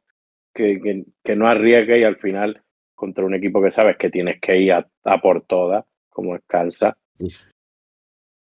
que, 0.55 1.05
no 1.37 1.49
arriesgues 1.49 2.01
y 2.01 2.05
al 2.05 2.17
final 2.17 2.63
contra 2.95 3.25
un 3.25 3.35
equipo 3.35 3.63
que 3.63 3.73
sabes 3.73 3.97
que 3.97 4.11
tienes 4.11 4.41
que 4.41 4.59
ir 4.59 4.73
a, 4.73 5.21
por 5.23 5.43
todas, 5.47 5.85
como 6.11 6.37
es 6.37 6.43
Kansas. 6.47 6.95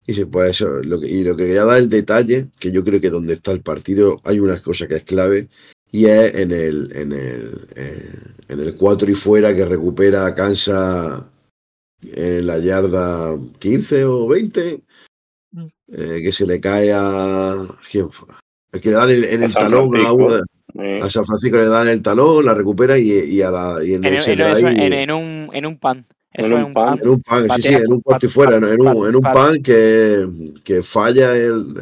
Y 0.08 0.14
se 0.14 0.28
puede 0.28 0.52
eso, 0.52 0.68
lo 0.84 1.02
que, 1.02 1.08
y 1.08 1.24
lo 1.24 1.36
que 1.36 1.46
quería 1.46 1.66
dar 1.66 1.80
el 1.80 1.90
detalle, 1.90 2.46
que 2.60 2.72
yo 2.72 2.84
creo 2.84 3.02
que 3.02 3.10
donde 3.10 3.34
está 3.34 3.52
el 3.52 3.62
partido 3.62 4.22
hay 4.24 4.40
una 4.40 4.62
cosa 4.62 4.88
que 4.88 4.96
es 4.96 5.04
clave, 5.04 5.48
y 5.92 6.06
es 6.06 6.36
en 6.36 6.52
el, 6.52 6.92
en 6.96 7.12
el, 7.12 7.68
eh, 7.76 8.18
en 8.48 8.60
el 8.60 8.76
4 8.76 9.12
y 9.12 9.16
fuera 9.16 9.56
que 9.56 9.66
recupera 9.66 10.34
Kansas 10.36 11.24
en 12.14 12.48
la 12.48 12.60
yarda 12.60 13.36
15 13.60 14.06
o 14.06 14.28
20, 14.28 14.82
Mm. 15.52 15.66
eh, 15.94 16.20
que 16.24 16.32
se 16.34 16.46
le 16.46 16.60
cae 16.60 16.92
a... 16.94 17.56
¿quién 17.90 18.10
fue? 18.12 18.28
El 18.74 18.82
que 18.82 18.90
le 18.90 18.96
dan 18.96 19.10
el- 19.10 19.24
en 19.24 19.44
el 19.44 19.52
San 19.52 19.64
talón 19.64 19.88
a, 19.96 20.00
Francisco. 20.00 20.16
una- 20.26 20.42
Eh, 20.78 21.00
a 21.02 21.10
San 21.10 21.24
Francisco 21.26 21.56
le 21.58 21.68
dan 21.68 21.88
el 21.88 22.02
talón, 22.02 22.44
la 22.44 22.54
recupera 22.54 22.98
y, 22.98 23.10
y, 23.12 23.42
a 23.42 23.50
la, 23.52 23.82
y 23.82 23.94
en, 23.94 24.04
En, 24.04 24.14
en- 24.14 24.20
eso- 24.20 24.32
un, 24.34 25.50
en 25.54 25.66
un 25.66 25.78
pan. 25.78 26.06
Eso 26.34 26.48
En 26.48 26.52
es 26.54 26.60
un 26.60 26.64
un 26.66 26.74
pan. 26.74 26.86
pan. 26.98 27.00
en 27.02 27.08
un 27.10 27.22
pan, 27.22 27.44
sí, 27.44 27.62
sí, 27.62 27.68
Patea- 27.70 27.86
en 27.86 27.94
un 27.94 28.02
cuarto 28.02 28.26
y 28.26 28.28
pat- 28.28 28.34
fuera, 28.34 28.58
en 28.58 28.82
un, 28.82 29.08
en 29.08 29.16
un 29.16 29.22
pan 29.22 29.64
que, 29.64 30.28
que 30.66 30.84
falla 30.84 31.34
el, 31.38 31.78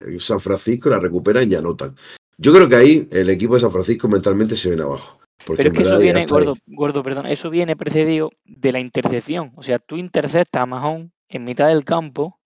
eh, 0.00 0.18
San 0.18 0.40
Francisco, 0.40 0.88
la 0.90 0.98
recuperan 0.98 1.50
y 1.52 1.54
anotan. 1.54 1.94
Yo 2.36 2.52
creo 2.52 2.68
que 2.68 2.74
ahí 2.74 3.08
el 3.12 3.30
equipo 3.30 3.54
de 3.54 3.60
San 3.60 3.70
Francisco 3.70 4.08
mentalmente 4.08 4.56
se 4.56 4.70
viene 4.70 4.82
abajo. 4.82 5.20
Porque 5.46 5.62
Pero 5.62 5.72
es 5.72 5.78
que 5.78 5.82
eso 5.84 5.98
viene, 5.98 6.26
gordo, 6.26 6.56
gordo, 6.66 7.02
perdón, 7.02 7.26
eso 7.26 7.50
viene 7.50 7.76
precedido 7.76 8.30
de 8.44 8.72
la 8.72 8.80
intercepción. 8.80 9.52
O 9.56 9.62
sea, 9.62 9.78
tú 9.78 9.96
interceptas 9.96 10.62
a 10.62 10.66
Mahón 10.66 11.12
en 11.28 11.44
mitad 11.44 11.68
del 11.68 11.84
campo, 11.84 12.38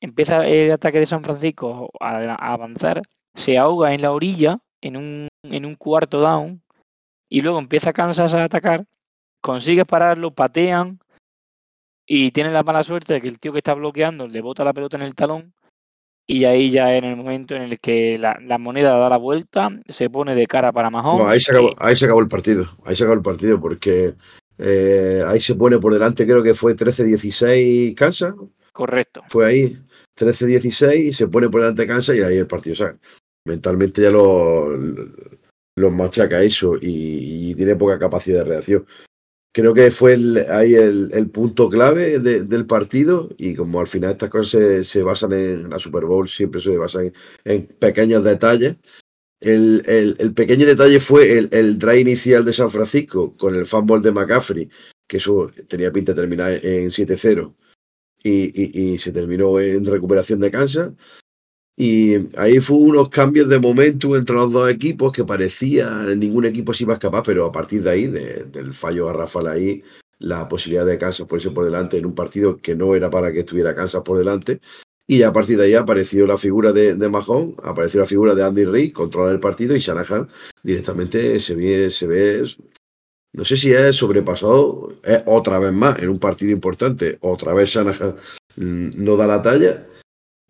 empieza 0.00 0.46
el 0.46 0.72
ataque 0.72 0.98
de 0.98 1.06
San 1.06 1.22
Francisco 1.22 1.90
a, 2.00 2.18
a 2.18 2.52
avanzar, 2.52 3.02
se 3.34 3.56
ahoga 3.56 3.94
en 3.94 4.02
la 4.02 4.12
orilla, 4.12 4.58
en 4.80 4.96
un, 4.96 5.28
en 5.44 5.64
un 5.64 5.76
cuarto 5.76 6.20
down, 6.20 6.62
y 7.30 7.40
luego 7.40 7.58
empieza 7.58 7.92
Kansas 7.92 8.34
a 8.34 8.44
atacar, 8.44 8.84
consigues 9.40 9.86
pararlo, 9.86 10.32
patean, 10.32 10.98
y 12.06 12.30
tienen 12.32 12.52
la 12.52 12.62
mala 12.62 12.82
suerte 12.82 13.14
de 13.14 13.20
que 13.20 13.28
el 13.28 13.38
tío 13.38 13.52
que 13.52 13.58
está 13.58 13.74
bloqueando 13.74 14.28
le 14.28 14.40
bota 14.42 14.64
la 14.64 14.74
pelota 14.74 14.96
en 14.96 15.02
el 15.02 15.14
talón, 15.14 15.54
y 16.32 16.44
ahí 16.46 16.70
ya 16.70 16.96
en 16.96 17.04
el 17.04 17.16
momento 17.16 17.54
en 17.54 17.62
el 17.62 17.78
que 17.78 18.18
la, 18.18 18.38
la 18.42 18.58
moneda 18.58 18.96
da 18.96 19.08
la 19.08 19.18
vuelta, 19.18 19.68
se 19.88 20.08
pone 20.08 20.34
de 20.34 20.46
cara 20.46 20.72
para 20.72 20.88
Mahón. 20.90 21.18
No, 21.18 21.28
ahí, 21.28 21.40
se 21.40 21.52
y- 21.52 21.54
acabó, 21.56 21.74
ahí 21.78 21.94
se 21.96 22.04
acabó 22.06 22.20
el 22.20 22.28
partido. 22.28 22.66
Ahí 22.84 22.96
se 22.96 23.02
acabó 23.04 23.16
el 23.16 23.22
partido 23.22 23.60
porque 23.60 24.14
eh, 24.58 25.22
ahí 25.26 25.40
se 25.40 25.54
pone 25.54 25.78
por 25.78 25.92
delante, 25.92 26.24
creo 26.24 26.42
que 26.42 26.54
fue 26.54 26.74
13-16 26.74 27.94
Kansas. 27.94 28.34
Correcto. 28.72 29.22
Fue 29.28 29.46
ahí 29.46 29.78
13-16 30.18 30.96
y 30.96 31.12
se 31.12 31.28
pone 31.28 31.48
por 31.48 31.60
delante 31.60 31.86
Kansas 31.86 32.16
y 32.16 32.22
ahí 32.22 32.36
el 32.36 32.46
partido. 32.46 32.72
O 32.74 32.76
sea, 32.76 32.96
mentalmente 33.44 34.00
ya 34.02 34.10
lo, 34.10 34.74
los 35.76 35.92
machaca 35.92 36.42
eso 36.42 36.76
y, 36.76 37.50
y 37.50 37.54
tiene 37.54 37.76
poca 37.76 37.98
capacidad 37.98 38.44
de 38.44 38.50
reacción. 38.50 38.86
Creo 39.54 39.74
que 39.74 39.90
fue 39.90 40.14
el- 40.14 40.38
ahí 40.50 40.74
el, 40.74 41.10
el 41.12 41.28
punto 41.28 41.68
clave 41.68 42.18
de- 42.20 42.44
del 42.44 42.64
partido 42.66 43.28
y 43.36 43.54
como 43.54 43.80
al 43.80 43.86
final 43.86 44.12
estas 44.12 44.30
cosas 44.30 44.50
se, 44.50 44.84
se 44.84 45.02
basan 45.02 45.32
en 45.34 45.68
la 45.70 45.78
Super 45.78 46.04
Bowl, 46.06 46.26
siempre 46.28 46.60
se 46.60 46.76
basan 46.78 47.06
en, 47.06 47.12
en 47.44 47.66
pequeños 47.66 48.24
detalles. 48.24 48.78
El, 49.40 49.82
el- 49.86 50.16
el 50.18 50.32
pequeño 50.34 50.64
detalle 50.66 51.00
fue 51.00 51.36
el, 51.36 51.48
el 51.52 51.78
drive 51.78 52.00
inicial 52.00 52.44
de 52.44 52.52
San 52.54 52.70
Francisco 52.70 53.36
con 53.36 53.54
el 53.54 53.66
fumble 53.66 54.00
de 54.00 54.12
McCaffrey, 54.12 54.68
que 55.06 55.16
eso 55.18 55.50
tenía 55.68 55.92
pinta 55.92 56.12
de 56.12 56.20
terminar 56.22 56.52
en 56.64 56.90
7-0 56.90 57.54
y, 58.22 58.30
y- 58.54 58.92
y 58.94 58.98
se 58.98 59.12
terminó 59.12 59.60
en 59.60 59.84
recuperación 59.84 60.40
de 60.40 60.50
Kansas. 60.50 60.92
Y 61.76 62.14
ahí 62.36 62.60
fue 62.60 62.76
unos 62.76 63.08
cambios 63.08 63.48
de 63.48 63.58
momentum 63.58 64.14
entre 64.14 64.36
los 64.36 64.52
dos 64.52 64.70
equipos 64.70 65.10
que 65.12 65.24
parecía 65.24 65.90
ningún 66.14 66.44
equipo 66.44 66.74
se 66.74 66.84
iba 66.84 66.92
a 66.94 66.96
escapar, 66.96 67.22
pero 67.24 67.46
a 67.46 67.52
partir 67.52 67.82
de 67.82 67.90
ahí, 67.90 68.06
de- 68.06 68.44
del 68.44 68.74
fallo 68.74 69.06
garrafal 69.06 69.46
ahí, 69.48 69.82
la 70.18 70.48
posibilidad 70.48 70.86
de 70.86 70.98
Kansas 70.98 71.26
ponerse 71.26 71.50
por 71.50 71.64
delante 71.64 71.96
en 71.96 72.06
un 72.06 72.14
partido 72.14 72.56
que 72.58 72.76
no 72.76 72.94
era 72.94 73.10
para 73.10 73.32
que 73.32 73.40
estuviera 73.40 73.74
Kansas 73.74 74.02
por 74.04 74.18
delante. 74.18 74.60
Y 75.06 75.22
a 75.24 75.32
partir 75.32 75.58
de 75.58 75.64
ahí 75.64 75.74
apareció 75.74 76.26
la 76.26 76.38
figura 76.38 76.72
de, 76.72 76.94
de 76.94 77.08
Mahon, 77.08 77.56
apareció 77.64 78.00
la 78.00 78.06
figura 78.06 78.34
de 78.34 78.44
Andy 78.44 78.64
Reid, 78.64 78.92
controlar 78.92 79.32
el 79.32 79.40
partido 79.40 79.74
y 79.74 79.80
Shanahan 79.80 80.28
directamente 80.62 81.40
se 81.40 81.54
ve, 81.56 81.90
se 81.90 82.06
ve, 82.06 82.44
no 83.32 83.44
sé 83.44 83.56
si 83.56 83.72
es 83.72 83.96
sobrepasado, 83.96 84.92
es 85.02 85.22
otra 85.26 85.58
vez 85.58 85.72
más 85.72 85.98
en 85.98 86.08
un 86.10 86.18
partido 86.20 86.52
importante, 86.52 87.18
otra 87.20 87.52
vez 87.52 87.70
Shanahan 87.70 88.14
mm, 88.56 89.02
no 89.02 89.16
da 89.16 89.26
la 89.26 89.42
talla, 89.42 89.86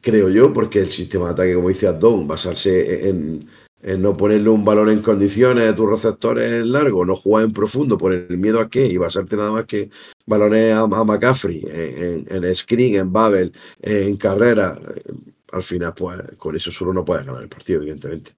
creo 0.03 0.29
yo, 0.29 0.53
porque 0.53 0.81
el 0.81 0.91
sistema 0.91 1.27
de 1.27 1.33
ataque, 1.33 1.55
como 1.55 1.69
dice 1.69 1.87
Adon, 1.87 2.27
basarse 2.29 3.09
en, 3.09 3.49
en 3.81 4.03
no 4.03 4.17
ponerle 4.17 4.51
un 4.51 4.65
balón 4.65 4.91
en 4.91 5.01
condiciones 5.01 5.69
a 5.69 5.75
tus 5.75 5.89
receptores 5.89 6.67
largos, 6.67 7.07
no 7.07 7.17
jugar 7.17 7.45
en 7.45 7.53
profundo 7.53 7.97
por 7.97 8.13
el 8.13 8.37
miedo 8.37 8.61
a 8.61 8.69
qué 8.69 8.87
y 8.87 8.97
basarte 8.97 9.37
nada 9.37 9.53
más 9.53 9.65
que 9.67 9.91
balones 10.27 10.75
a, 10.75 10.87
McCaffrey, 10.87 11.63
en, 11.67 12.27
en, 12.29 12.45
en 12.45 12.55
screen, 12.55 12.97
en 12.97 13.13
Babel, 13.13 13.53
en 13.81 14.17
carrera. 14.17 14.77
eh, 14.97 15.13
Al 15.53 15.63
final, 15.63 15.95
pues 15.97 16.21
con 16.37 16.57
eso 16.57 16.71
solo 16.71 16.93
no 16.93 17.05
puedes 17.05 17.25
ganar 17.25 17.43
el 17.43 17.49
partido, 17.49 17.81
evidentemente. 17.81 18.33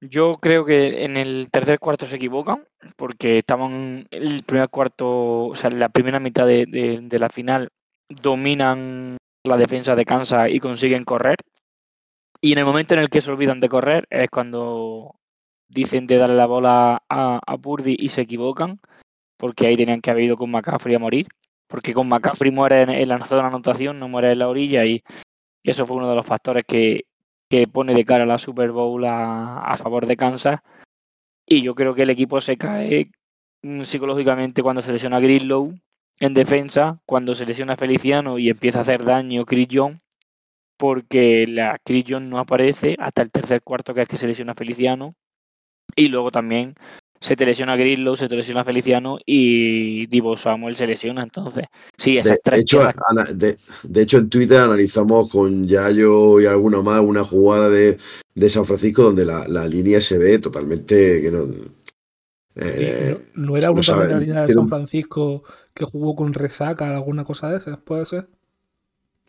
Yo 0.00 0.34
creo 0.40 0.64
que 0.64 1.04
en 1.04 1.16
el 1.16 1.48
tercer 1.50 1.78
cuarto 1.78 2.06
se 2.06 2.16
equivocan, 2.16 2.64
porque 2.96 3.38
estaban 3.38 4.06
el 4.10 4.42
primer 4.44 4.68
cuarto, 4.68 5.46
o 5.46 5.54
sea, 5.54 5.70
la 5.70 5.88
primera 5.88 6.20
mitad 6.20 6.46
de 6.46 7.18
la 7.18 7.28
final 7.30 7.70
dominan 8.08 9.16
la 9.44 9.56
defensa 9.56 9.94
de 9.94 10.04
Kansas 10.04 10.48
y 10.50 10.60
consiguen 10.60 11.04
correr. 11.04 11.36
Y 12.40 12.52
en 12.52 12.58
el 12.58 12.64
momento 12.64 12.94
en 12.94 13.00
el 13.00 13.08
que 13.08 13.20
se 13.20 13.30
olvidan 13.30 13.60
de 13.60 13.68
correr 13.68 14.06
es 14.10 14.28
cuando 14.30 15.14
dicen 15.68 16.06
de 16.06 16.18
darle 16.18 16.36
la 16.36 16.46
bola 16.46 17.02
a, 17.08 17.40
a 17.44 17.58
Purdy 17.58 17.96
y 17.98 18.10
se 18.10 18.22
equivocan, 18.22 18.80
porque 19.36 19.66
ahí 19.66 19.76
tenían 19.76 20.00
que 20.00 20.10
haber 20.10 20.24
ido 20.24 20.36
con 20.36 20.50
McCaffrey 20.50 20.94
a 20.94 20.98
morir, 20.98 21.26
porque 21.66 21.94
con 21.94 22.08
McCaffrey 22.08 22.50
muere 22.50 22.82
en, 22.82 23.08
la 23.08 23.18
zona 23.24 23.42
de 23.42 23.48
anotación, 23.48 23.98
no 23.98 24.08
muere 24.08 24.32
en 24.32 24.38
la 24.38 24.48
orilla 24.48 24.84
y 24.84 25.02
eso 25.64 25.86
fue 25.86 25.96
uno 25.96 26.08
de 26.08 26.16
los 26.16 26.26
factores 26.26 26.64
que, 26.64 27.06
que 27.50 27.66
pone 27.66 27.94
de 27.94 28.04
cara 28.04 28.24
a 28.24 28.26
la 28.26 28.38
Super 28.38 28.70
Bowl 28.70 29.04
a, 29.04 29.60
a 29.60 29.76
favor 29.76 30.06
de 30.06 30.16
Kansas. 30.16 30.60
Y 31.46 31.62
yo 31.62 31.74
creo 31.74 31.94
que 31.94 32.02
el 32.02 32.10
equipo 32.10 32.40
se 32.40 32.56
cae 32.56 33.06
mm, 33.62 33.82
psicológicamente 33.82 34.62
cuando 34.62 34.82
se 34.82 34.92
lesiona 34.92 35.20
Grislow 35.20 35.74
en 36.20 36.34
defensa, 36.34 37.00
cuando 37.06 37.34
se 37.34 37.46
lesiona 37.46 37.76
Feliciano 37.76 38.38
y 38.38 38.48
empieza 38.48 38.78
a 38.78 38.82
hacer 38.82 39.04
daño 39.04 39.44
Chris 39.44 39.68
porque 40.76 41.46
la 41.48 41.78
Chris 41.82 42.06
no 42.20 42.38
aparece 42.38 42.96
hasta 42.98 43.22
el 43.22 43.30
tercer 43.30 43.62
cuarto 43.62 43.94
que 43.94 44.02
es 44.02 44.08
que 44.08 44.16
se 44.18 44.26
lesiona 44.26 44.54
Feliciano. 44.54 45.14
Y 45.94 46.08
luego 46.08 46.30
también 46.30 46.74
se 47.20 47.36
te 47.36 47.46
lesiona 47.46 47.76
Grislow, 47.76 48.16
se 48.16 48.28
te 48.28 48.36
lesiona 48.36 48.64
Feliciano 48.64 49.18
y 49.24 50.06
Divo 50.06 50.36
Samuel 50.36 50.76
se 50.76 50.86
lesiona. 50.86 51.22
Entonces, 51.22 51.64
sí, 51.96 52.18
esas 52.18 52.34
De, 52.34 52.40
tres 52.42 52.60
hecho, 52.60 52.82
ana- 52.82 53.32
de, 53.32 53.56
de 53.82 54.02
hecho, 54.02 54.18
en 54.18 54.28
Twitter 54.28 54.58
analizamos 54.58 55.30
con 55.30 55.66
Yayo 55.66 56.40
y 56.40 56.46
alguno 56.46 56.82
más 56.82 57.00
una 57.00 57.24
jugada 57.24 57.70
de, 57.70 57.96
de 58.34 58.50
San 58.50 58.64
Francisco 58.66 59.02
donde 59.02 59.24
la, 59.24 59.48
la 59.48 59.66
línea 59.66 60.00
se 60.00 60.18
ve 60.18 60.38
totalmente 60.38 61.22
que 61.22 61.30
no. 61.30 61.46
Eh, 62.56 63.18
¿No, 63.34 63.46
no 63.48 63.56
era 63.56 63.70
uno 63.70 63.82
no 63.86 64.00
de 64.00 64.08
la 64.08 64.18
línea 64.18 64.40
de 64.40 64.46
tiene 64.46 64.60
San 64.60 64.68
Francisco 64.68 65.44
que 65.74 65.84
jugó 65.84 66.16
con 66.16 66.32
resaca, 66.32 66.88
alguna 66.88 67.24
cosa 67.24 67.50
de 67.50 67.58
esas? 67.58 67.78
¿Puede 67.78 68.06
ser? 68.06 68.28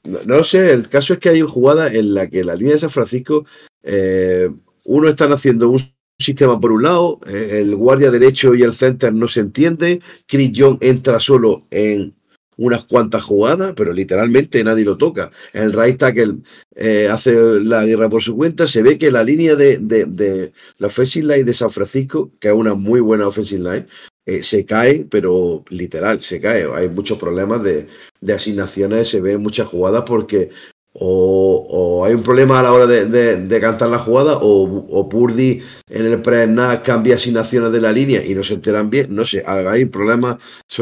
No, 0.05 0.19
no 0.25 0.43
sé, 0.43 0.71
el 0.71 0.87
caso 0.87 1.13
es 1.13 1.19
que 1.19 1.29
hay 1.29 1.41
jugadas 1.41 1.93
en 1.93 2.13
la 2.13 2.27
que 2.27 2.43
la 2.43 2.55
línea 2.55 2.73
de 2.73 2.79
San 2.79 2.89
Francisco, 2.89 3.45
eh, 3.83 4.49
uno 4.85 5.09
están 5.09 5.33
haciendo 5.33 5.69
un 5.69 5.81
sistema 6.17 6.59
por 6.59 6.71
un 6.71 6.83
lado, 6.83 7.19
eh, 7.27 7.59
el 7.61 7.75
guardia 7.75 8.09
derecho 8.11 8.55
y 8.55 8.63
el 8.63 8.73
center 8.73 9.13
no 9.13 9.27
se 9.27 9.41
entiende, 9.41 10.01
Chris 10.25 10.51
Young 10.53 10.77
entra 10.81 11.19
solo 11.19 11.65
en 11.69 12.15
unas 12.57 12.83
cuantas 12.85 13.23
jugadas, 13.23 13.73
pero 13.75 13.93
literalmente 13.93 14.63
nadie 14.63 14.83
lo 14.85 14.97
toca. 14.97 15.31
El 15.53 15.73
right 15.73 15.97
tackle 15.97 16.37
eh, 16.75 17.07
hace 17.09 17.33
la 17.61 17.85
guerra 17.85 18.09
por 18.09 18.21
su 18.23 18.35
cuenta, 18.35 18.67
se 18.67 18.81
ve 18.81 18.97
que 18.97 19.11
la 19.11 19.23
línea 19.23 19.55
de, 19.55 19.77
de- 19.79 20.51
la 20.77 20.87
offensive 20.87 21.25
line 21.27 21.43
de 21.45 21.53
San 21.53 21.69
Francisco, 21.69 22.31
que 22.39 22.49
es 22.49 22.53
una 22.53 22.73
muy 22.73 22.99
buena 22.99 23.27
offensive 23.27 23.61
line, 23.63 23.87
eh, 24.25 24.43
se 24.43 24.65
cae, 24.65 25.05
pero 25.09 25.63
literal, 25.69 26.21
se 26.21 26.41
cae. 26.41 26.65
Hay 26.73 26.89
muchos 26.89 27.17
problemas 27.17 27.63
de, 27.63 27.87
de 28.19 28.33
asignaciones, 28.33 29.07
se 29.09 29.21
ve 29.21 29.33
en 29.33 29.41
muchas 29.41 29.67
jugadas 29.67 30.03
porque 30.05 30.49
o, 30.99 31.65
o 31.69 32.05
hay 32.05 32.13
un 32.13 32.23
problema 32.23 32.59
a 32.59 32.63
la 32.63 32.73
hora 32.73 32.87
de, 32.87 33.05
de- 33.05 33.37
de 33.45 33.59
cantar 33.61 33.89
la 33.89 33.99
jugada 33.99 34.37
o, 34.37 34.85
o 34.89 35.09
Purdy 35.09 35.61
en 35.89 36.05
el 36.05 36.21
pre 36.21 36.47
cambia 36.83 37.15
asignaciones 37.15 37.71
de 37.71 37.81
la 37.81 37.91
línea 37.91 38.25
y 38.25 38.33
no 38.33 38.43
se 38.43 38.55
enteran 38.55 38.89
bien. 38.89 39.13
No 39.13 39.23
sé, 39.25 39.43
hay 39.45 39.85
problemas 39.85 40.37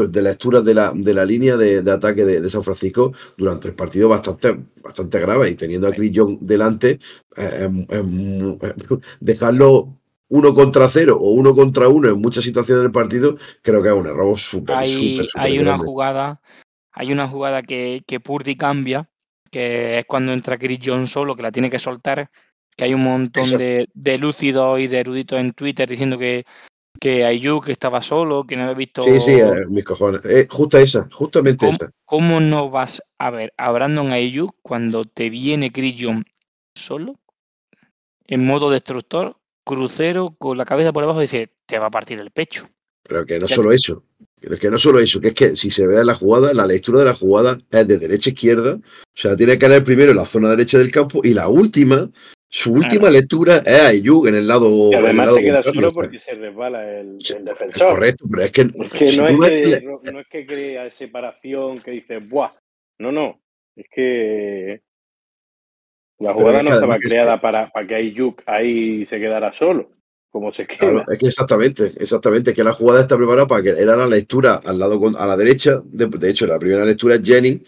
de 0.08 0.22
lectura 0.22 0.60
de 0.62 0.74
la, 0.74 0.92
de 0.94 1.14
la 1.14 1.24
línea 1.24 1.56
de, 1.56 1.82
de 1.82 1.90
ataque 1.90 2.24
de, 2.24 2.48
San 2.50 2.62
Francisco 2.62 3.12
durante 3.36 3.68
el 3.68 3.74
partido 3.74 4.08
bastante, 4.08 4.56
bastante 4.82 5.20
grave 5.20 5.50
y 5.50 5.54
teniendo 5.54 5.88
a 5.88 5.92
Chris 5.92 6.12
Young 6.12 6.38
delante, 6.40 6.98
eh, 7.36 7.68
em- 7.90 8.58
dejarlo 9.20 9.98
uno 10.28 10.54
contra 10.54 10.88
cero 10.88 11.18
o 11.20 11.32
uno 11.32 11.54
contra 11.54 11.88
uno 11.88 12.08
en 12.08 12.20
muchas 12.20 12.44
situaciones 12.44 12.82
del 12.82 12.92
partido, 12.92 13.36
creo 13.62 13.82
que 13.82 13.88
es 13.88 13.94
un 13.94 14.06
error 14.06 14.38
súper, 14.38 14.76
hay, 14.76 14.88
súper, 14.88 15.28
súper 15.28 15.42
hay 15.42 15.58
una 15.58 15.78
jugada, 15.78 16.40
hay 16.92 17.12
una 17.12 17.28
jugada 17.28 17.62
que, 17.62 18.02
que 18.06 18.18
Purdy 18.18 18.56
cambia, 18.56 19.08
que 19.56 20.00
es 20.00 20.04
cuando 20.04 20.34
entra 20.34 20.58
Chris 20.58 20.80
John 20.84 21.06
solo, 21.06 21.34
que 21.34 21.42
la 21.42 21.50
tiene 21.50 21.70
que 21.70 21.78
soltar, 21.78 22.30
que 22.76 22.84
hay 22.84 22.92
un 22.92 23.02
montón 23.02 23.56
de, 23.56 23.88
de 23.94 24.18
lúcidos 24.18 24.78
y 24.78 24.86
de 24.86 24.98
eruditos 25.00 25.40
en 25.40 25.54
Twitter 25.54 25.88
diciendo 25.88 26.18
que, 26.18 26.44
que 27.00 27.24
Ayuk 27.24 27.68
estaba 27.70 28.02
solo, 28.02 28.44
que 28.44 28.54
no 28.54 28.64
había 28.64 28.74
visto 28.74 29.02
Sí, 29.02 29.18
sí, 29.18 29.32
eh, 29.32 29.64
mis 29.66 29.82
cojones. 29.82 30.20
Eh, 30.26 30.46
justa 30.50 30.78
esa, 30.78 31.08
justamente 31.10 31.64
¿Cómo? 31.64 31.76
esa. 31.76 31.90
cómo 32.04 32.40
no 32.40 32.68
vas 32.68 33.02
a 33.16 33.30
ver 33.30 33.54
a 33.56 33.70
Brandon 33.72 34.12
Ayuk 34.12 34.56
cuando 34.60 35.06
te 35.06 35.30
viene 35.30 35.72
Chris 35.72 35.96
John 35.98 36.22
solo, 36.74 37.14
en 38.26 38.44
modo 38.46 38.68
destructor, 38.68 39.38
crucero, 39.64 40.36
con 40.36 40.58
la 40.58 40.66
cabeza 40.66 40.92
por 40.92 41.02
debajo, 41.02 41.20
y 41.20 41.22
dice, 41.22 41.54
te 41.64 41.78
va 41.78 41.86
a 41.86 41.90
partir 41.90 42.20
el 42.20 42.30
pecho. 42.30 42.68
Pero 43.04 43.24
que 43.24 43.38
no 43.38 43.46
Ya- 43.46 43.56
solo 43.56 43.72
eso. 43.72 44.02
Pero 44.40 44.58
que 44.58 44.70
no 44.70 44.78
solo 44.78 45.00
eso, 45.00 45.20
que 45.20 45.28
es 45.28 45.34
que 45.34 45.56
si 45.56 45.70
se 45.70 45.86
ve 45.86 45.98
en 46.00 46.06
la 46.06 46.14
jugada, 46.14 46.52
la 46.52 46.66
lectura 46.66 46.98
de 47.00 47.06
la 47.06 47.14
jugada 47.14 47.58
es 47.70 47.88
de 47.88 47.98
derecha 47.98 48.30
a 48.30 48.32
izquierda. 48.34 48.74
O 48.74 48.80
sea, 49.14 49.36
tiene 49.36 49.58
que 49.58 49.68
leer 49.68 49.82
primero 49.82 50.12
la 50.12 50.26
zona 50.26 50.50
derecha 50.50 50.78
del 50.78 50.90
campo 50.92 51.20
y 51.24 51.32
la 51.32 51.48
última, 51.48 52.10
su 52.48 52.74
última 52.74 53.08
lectura 53.08 53.58
es 53.64 53.80
a 53.80 53.86
Ayuk 53.88 54.26
en 54.28 54.34
el 54.34 54.46
lado. 54.46 54.68
Y 54.68 54.92
en 54.94 54.98
el 54.98 55.04
además 55.06 55.26
lado 55.26 55.36
se 55.38 55.44
queda 55.44 55.62
solo 55.62 55.92
porque 55.92 56.18
se 56.18 56.34
resbala 56.34 57.00
el, 57.00 57.16
Sí, 57.20 57.32
el 57.32 57.38
es 57.40 57.44
defensor. 57.46 57.88
correcto, 57.88 58.26
pero 58.30 58.42
es 58.42 58.52
que, 58.52 58.60
Es 58.62 58.92
que 58.92 59.06
si 59.06 59.20
no 59.20 59.26
es 59.28 59.36
que, 59.50 59.66
le- 59.66 59.80
no, 59.80 60.00
no 60.12 60.20
es 60.20 60.26
que 60.30 60.46
crea 60.46 60.90
separación 60.90 61.80
que 61.80 61.90
dices, 61.92 62.28
¡buah! 62.28 62.50
No, 62.98 63.10
no. 63.10 63.40
Es 63.74 63.86
que 63.90 64.82
la 66.18 66.34
jugada 66.34 66.58
es 66.58 66.64
no 66.64 66.70
estaba 66.74 66.96
es 66.96 67.02
creada 67.02 67.40
para, 67.40 67.70
para 67.70 67.86
que 67.86 67.94
Ayuk 67.94 68.42
ahí 68.46 69.06
se 69.06 69.18
quedara 69.18 69.52
solo, 69.58 69.90
Claro, 70.78 71.04
es 71.10 71.18
que 71.18 71.26
exactamente, 71.28 71.92
exactamente, 71.98 72.52
que 72.54 72.64
la 72.64 72.72
jugada 72.72 73.00
está 73.02 73.16
preparada 73.16 73.46
para 73.46 73.62
que 73.62 73.70
era 73.70 73.96
la 73.96 74.06
lectura 74.06 74.60
al 74.64 74.78
lado 74.78 74.98
con- 75.00 75.16
a 75.16 75.26
la 75.26 75.36
derecha, 75.36 75.80
de, 75.84 76.30
hecho 76.30 76.46
la 76.46 76.58
primera 76.58 76.84
lectura 76.84 77.14
es 77.16 77.22
Jenny, 77.22 77.62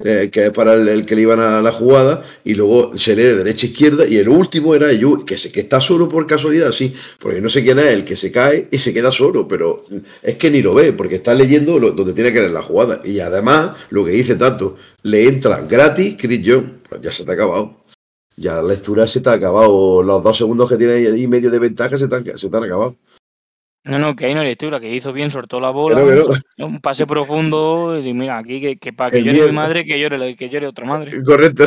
eh, 0.00 0.28
que 0.30 0.46
es 0.46 0.50
para 0.52 0.74
el, 0.74 1.04
que 1.04 1.16
le 1.16 1.22
iban 1.22 1.40
a 1.40 1.60
la 1.60 1.72
jugada, 1.72 2.22
y 2.44 2.54
luego 2.54 2.96
se 2.96 3.16
lee 3.16 3.22
de 3.24 3.34
derecha 3.36 3.66
a 3.66 3.70
izquierda, 3.70 4.06
y 4.06 4.16
el 4.16 4.28
último 4.28 4.74
era 4.74 4.86
Ayu, 4.86 5.24
que, 5.24 5.36
se, 5.36 5.50
que 5.50 5.60
está 5.60 5.80
solo 5.80 6.08
por 6.08 6.24
casualidad, 6.26 6.70
sí, 6.70 6.94
porque 7.18 7.40
no 7.40 7.48
sé 7.48 7.64
quién 7.64 7.80
es 7.80 7.86
el 7.86 8.04
que 8.04 8.14
se 8.14 8.30
cae 8.30 8.68
y 8.70 8.78
se 8.78 8.94
queda 8.94 9.10
solo, 9.10 9.48
pero 9.48 9.84
es 10.22 10.36
que 10.36 10.50
ni 10.50 10.62
lo 10.62 10.72
ve, 10.74 10.92
porque 10.92 11.16
está 11.16 11.34
leyendo 11.34 11.80
lo- 11.80 11.90
donde 11.90 12.12
tiene 12.12 12.32
que 12.32 12.38
leer 12.38 12.52
la 12.52 12.62
jugada, 12.62 13.00
y 13.04 13.18
además, 13.18 13.72
lo 13.90 14.04
que 14.04 14.12
dice 14.12 14.36
tanto, 14.36 14.76
le 15.02 15.26
entra 15.26 15.62
gratis 15.68 16.14
Chris 16.16 16.42
John, 16.46 16.80
pues 16.88 17.00
ya 17.02 17.10
se 17.10 17.24
te 17.24 17.32
ha 17.32 17.34
acabado. 17.34 17.84
Ya 18.38 18.54
la 18.54 18.62
lectura 18.62 19.06
se 19.06 19.20
te 19.20 19.30
ha 19.30 19.34
acabado. 19.34 20.02
Los 20.02 20.22
dos 20.22 20.36
segundos 20.38 20.68
que 20.68 20.76
tiene 20.76 20.94
ahí 20.94 21.22
y 21.22 21.26
medio 21.26 21.50
de 21.50 21.58
ventaja 21.58 21.98
se 21.98 22.08
te 22.08 22.14
han, 22.16 22.38
se 22.38 22.48
te 22.48 22.56
han 22.56 22.64
acabado. 22.64 22.96
No, 23.84 23.98
no, 23.98 24.14
que 24.14 24.26
hay 24.26 24.34
lectura, 24.34 24.80
que 24.80 24.94
hizo 24.94 25.12
bien, 25.12 25.30
soltó 25.30 25.58
la 25.60 25.70
bola, 25.70 26.04
un 26.58 26.80
pase 26.80 27.06
profundo, 27.06 27.98
y 27.98 28.12
mira, 28.12 28.36
aquí 28.36 28.60
que, 28.60 28.76
que 28.76 28.92
para 28.92 29.10
que 29.10 29.18
El 29.18 29.24
llore 29.24 29.46
mi 29.46 29.56
madre, 29.56 29.84
que 29.84 29.98
llore, 29.98 30.18
la- 30.18 30.34
que 30.36 30.50
llore 30.50 30.66
otra 30.66 30.84
madre. 30.84 31.22
Correcto. 31.22 31.64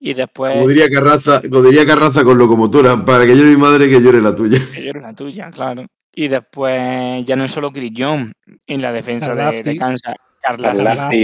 Y 0.00 0.14
después, 0.14 0.54
Como 0.54 0.66
diría 0.68 0.88
Carraza, 0.88 1.42
como 1.42 1.62
diría 1.62 1.86
Carraza 1.86 2.24
con 2.24 2.38
locomotora, 2.38 3.04
para 3.04 3.26
que 3.26 3.36
llore 3.36 3.50
mi 3.50 3.56
madre, 3.58 3.88
que 3.88 4.00
llore 4.00 4.20
la 4.20 4.34
tuya. 4.34 4.58
que 4.74 4.82
llore 4.82 5.00
la 5.00 5.14
tuya, 5.14 5.50
claro. 5.50 5.86
Y 6.14 6.26
después, 6.26 7.24
ya 7.24 7.36
no 7.36 7.44
es 7.44 7.52
solo 7.52 7.70
John 7.96 8.32
en 8.66 8.82
la 8.82 8.92
defensa 8.92 9.34
de, 9.34 9.62
de. 9.62 9.76
Kansas. 9.76 10.14
Carla 10.42 10.72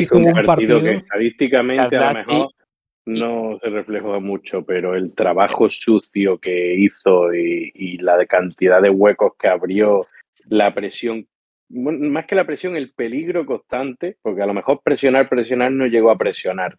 jugó 0.09 0.29
un 0.29 0.45
partido 0.45 0.81
que 0.83 0.97
estadísticamente 0.97 1.97
a 1.97 2.12
lo 2.12 2.19
mejor 2.19 2.51
no 3.07 3.57
se 3.61 3.71
reflejó 3.71 4.21
mucho, 4.21 4.62
pero 4.62 4.95
el 4.95 5.14
trabajo 5.14 5.69
sucio 5.71 6.38
que 6.38 6.75
hizo 6.75 7.33
y, 7.33 7.73
y 7.75 7.99
la 7.99 8.25
cantidad 8.27 8.83
de 8.83 8.90
huecos 8.90 9.35
que 9.38 9.49
abrió, 9.49 10.07
la 10.49 10.75
presión, 10.75 11.27
más 11.69 12.27
que 12.27 12.35
la 12.35 12.45
presión, 12.45 12.77
el 12.77 12.92
peligro 12.92 13.47
constante, 13.47 14.16
porque 14.23 14.42
a 14.42 14.47
lo 14.47 14.55
mejor 14.55 14.81
presionar, 14.83 15.29
presionar 15.29 15.73
no 15.73 15.87
llegó 15.87 16.11
a 16.11 16.19
presionar, 16.19 16.79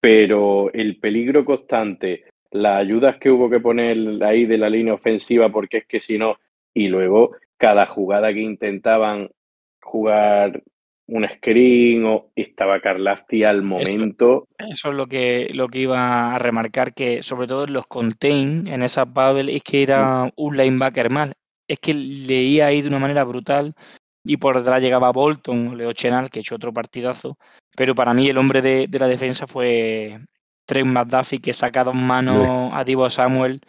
pero 0.00 0.72
el 0.72 0.98
peligro 0.98 1.44
constante, 1.44 2.24
las 2.50 2.78
ayudas 2.78 3.18
que 3.18 3.30
hubo 3.30 3.50
que 3.50 3.60
poner 3.60 4.22
ahí 4.22 4.46
de 4.46 4.58
la 4.58 4.70
línea 4.70 4.94
ofensiva, 4.94 5.50
porque 5.50 5.78
es 5.78 5.86
que 5.86 6.00
si 6.00 6.18
no, 6.18 6.38
y 6.74 6.88
luego 6.88 7.36
cada 7.56 7.86
jugada 7.86 8.32
que 8.32 8.40
intentaban 8.40 9.30
jugar 9.82 10.62
un 11.10 11.28
screen 11.28 12.04
o 12.04 12.30
estaba 12.36 12.80
Carlafti 12.80 13.42
al 13.44 13.62
momento. 13.62 14.46
Eso 14.58 14.90
es 14.90 14.94
lo 14.94 15.06
que, 15.06 15.50
lo 15.52 15.68
que 15.68 15.80
iba 15.80 16.34
a 16.34 16.38
remarcar, 16.38 16.94
que 16.94 17.22
sobre 17.22 17.46
todo 17.46 17.64
en 17.64 17.72
los 17.72 17.86
contain, 17.86 18.66
en 18.68 18.82
esa 18.82 19.04
bubble, 19.04 19.54
es 19.54 19.62
que 19.62 19.82
era 19.82 20.32
un 20.36 20.56
linebacker 20.56 21.10
mal. 21.10 21.32
Es 21.66 21.78
que 21.80 21.94
leía 21.94 22.66
ahí 22.66 22.80
de 22.80 22.88
una 22.88 22.98
manera 22.98 23.24
brutal 23.24 23.74
y 24.24 24.36
por 24.36 24.56
detrás 24.56 24.82
llegaba 24.82 25.12
Bolton, 25.12 25.76
Leo 25.76 25.92
Chenal, 25.92 26.30
que 26.30 26.40
echó 26.40 26.54
otro 26.54 26.72
partidazo. 26.72 27.36
Pero 27.76 27.94
para 27.94 28.14
mí 28.14 28.28
el 28.28 28.38
hombre 28.38 28.62
de, 28.62 28.86
de 28.88 28.98
la 28.98 29.08
defensa 29.08 29.46
fue 29.46 30.18
Trent 30.64 30.88
McDuffie, 30.88 31.40
que 31.40 31.52
saca 31.52 31.84
dos 31.84 31.94
manos 31.94 32.70
a 32.72 32.84
Divo 32.84 33.10
Samuel 33.10 33.60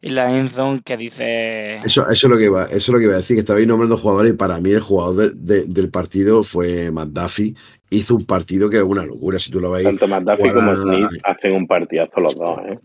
en 0.00 0.14
la 0.14 0.36
end 0.38 0.48
zone, 0.48 0.80
que 0.84 0.96
dice... 0.96 1.76
Eso, 1.78 2.02
eso, 2.08 2.12
es 2.12 2.24
lo 2.24 2.36
que 2.38 2.44
iba, 2.44 2.64
eso 2.66 2.76
es 2.76 2.88
lo 2.88 2.98
que 2.98 3.04
iba 3.04 3.14
a 3.14 3.18
decir, 3.18 3.36
que 3.36 3.40
estabais 3.40 3.66
nombrando 3.66 3.96
jugadores 3.96 4.32
y 4.32 4.36
para 4.36 4.60
mí 4.60 4.70
el 4.70 4.80
jugador 4.80 5.34
de- 5.34 5.54
de- 5.60 5.66
del 5.66 5.90
partido 5.90 6.44
fue 6.44 6.90
McDuffie. 6.90 7.54
Hizo 7.90 8.14
un 8.16 8.26
partido 8.26 8.70
que 8.70 8.76
es 8.76 8.82
una 8.82 9.04
locura, 9.04 9.38
si 9.38 9.50
tú 9.50 9.60
lo 9.60 9.70
veis. 9.72 9.84
Tanto 9.86 10.06
McDuffie 10.06 10.52
como 10.52 10.76
Smith 10.76 11.20
hacen 11.24 11.52
un 11.52 11.66
partidazo 11.66 12.20
los 12.20 12.36
dos. 12.36 12.58
¿eh? 12.68 12.78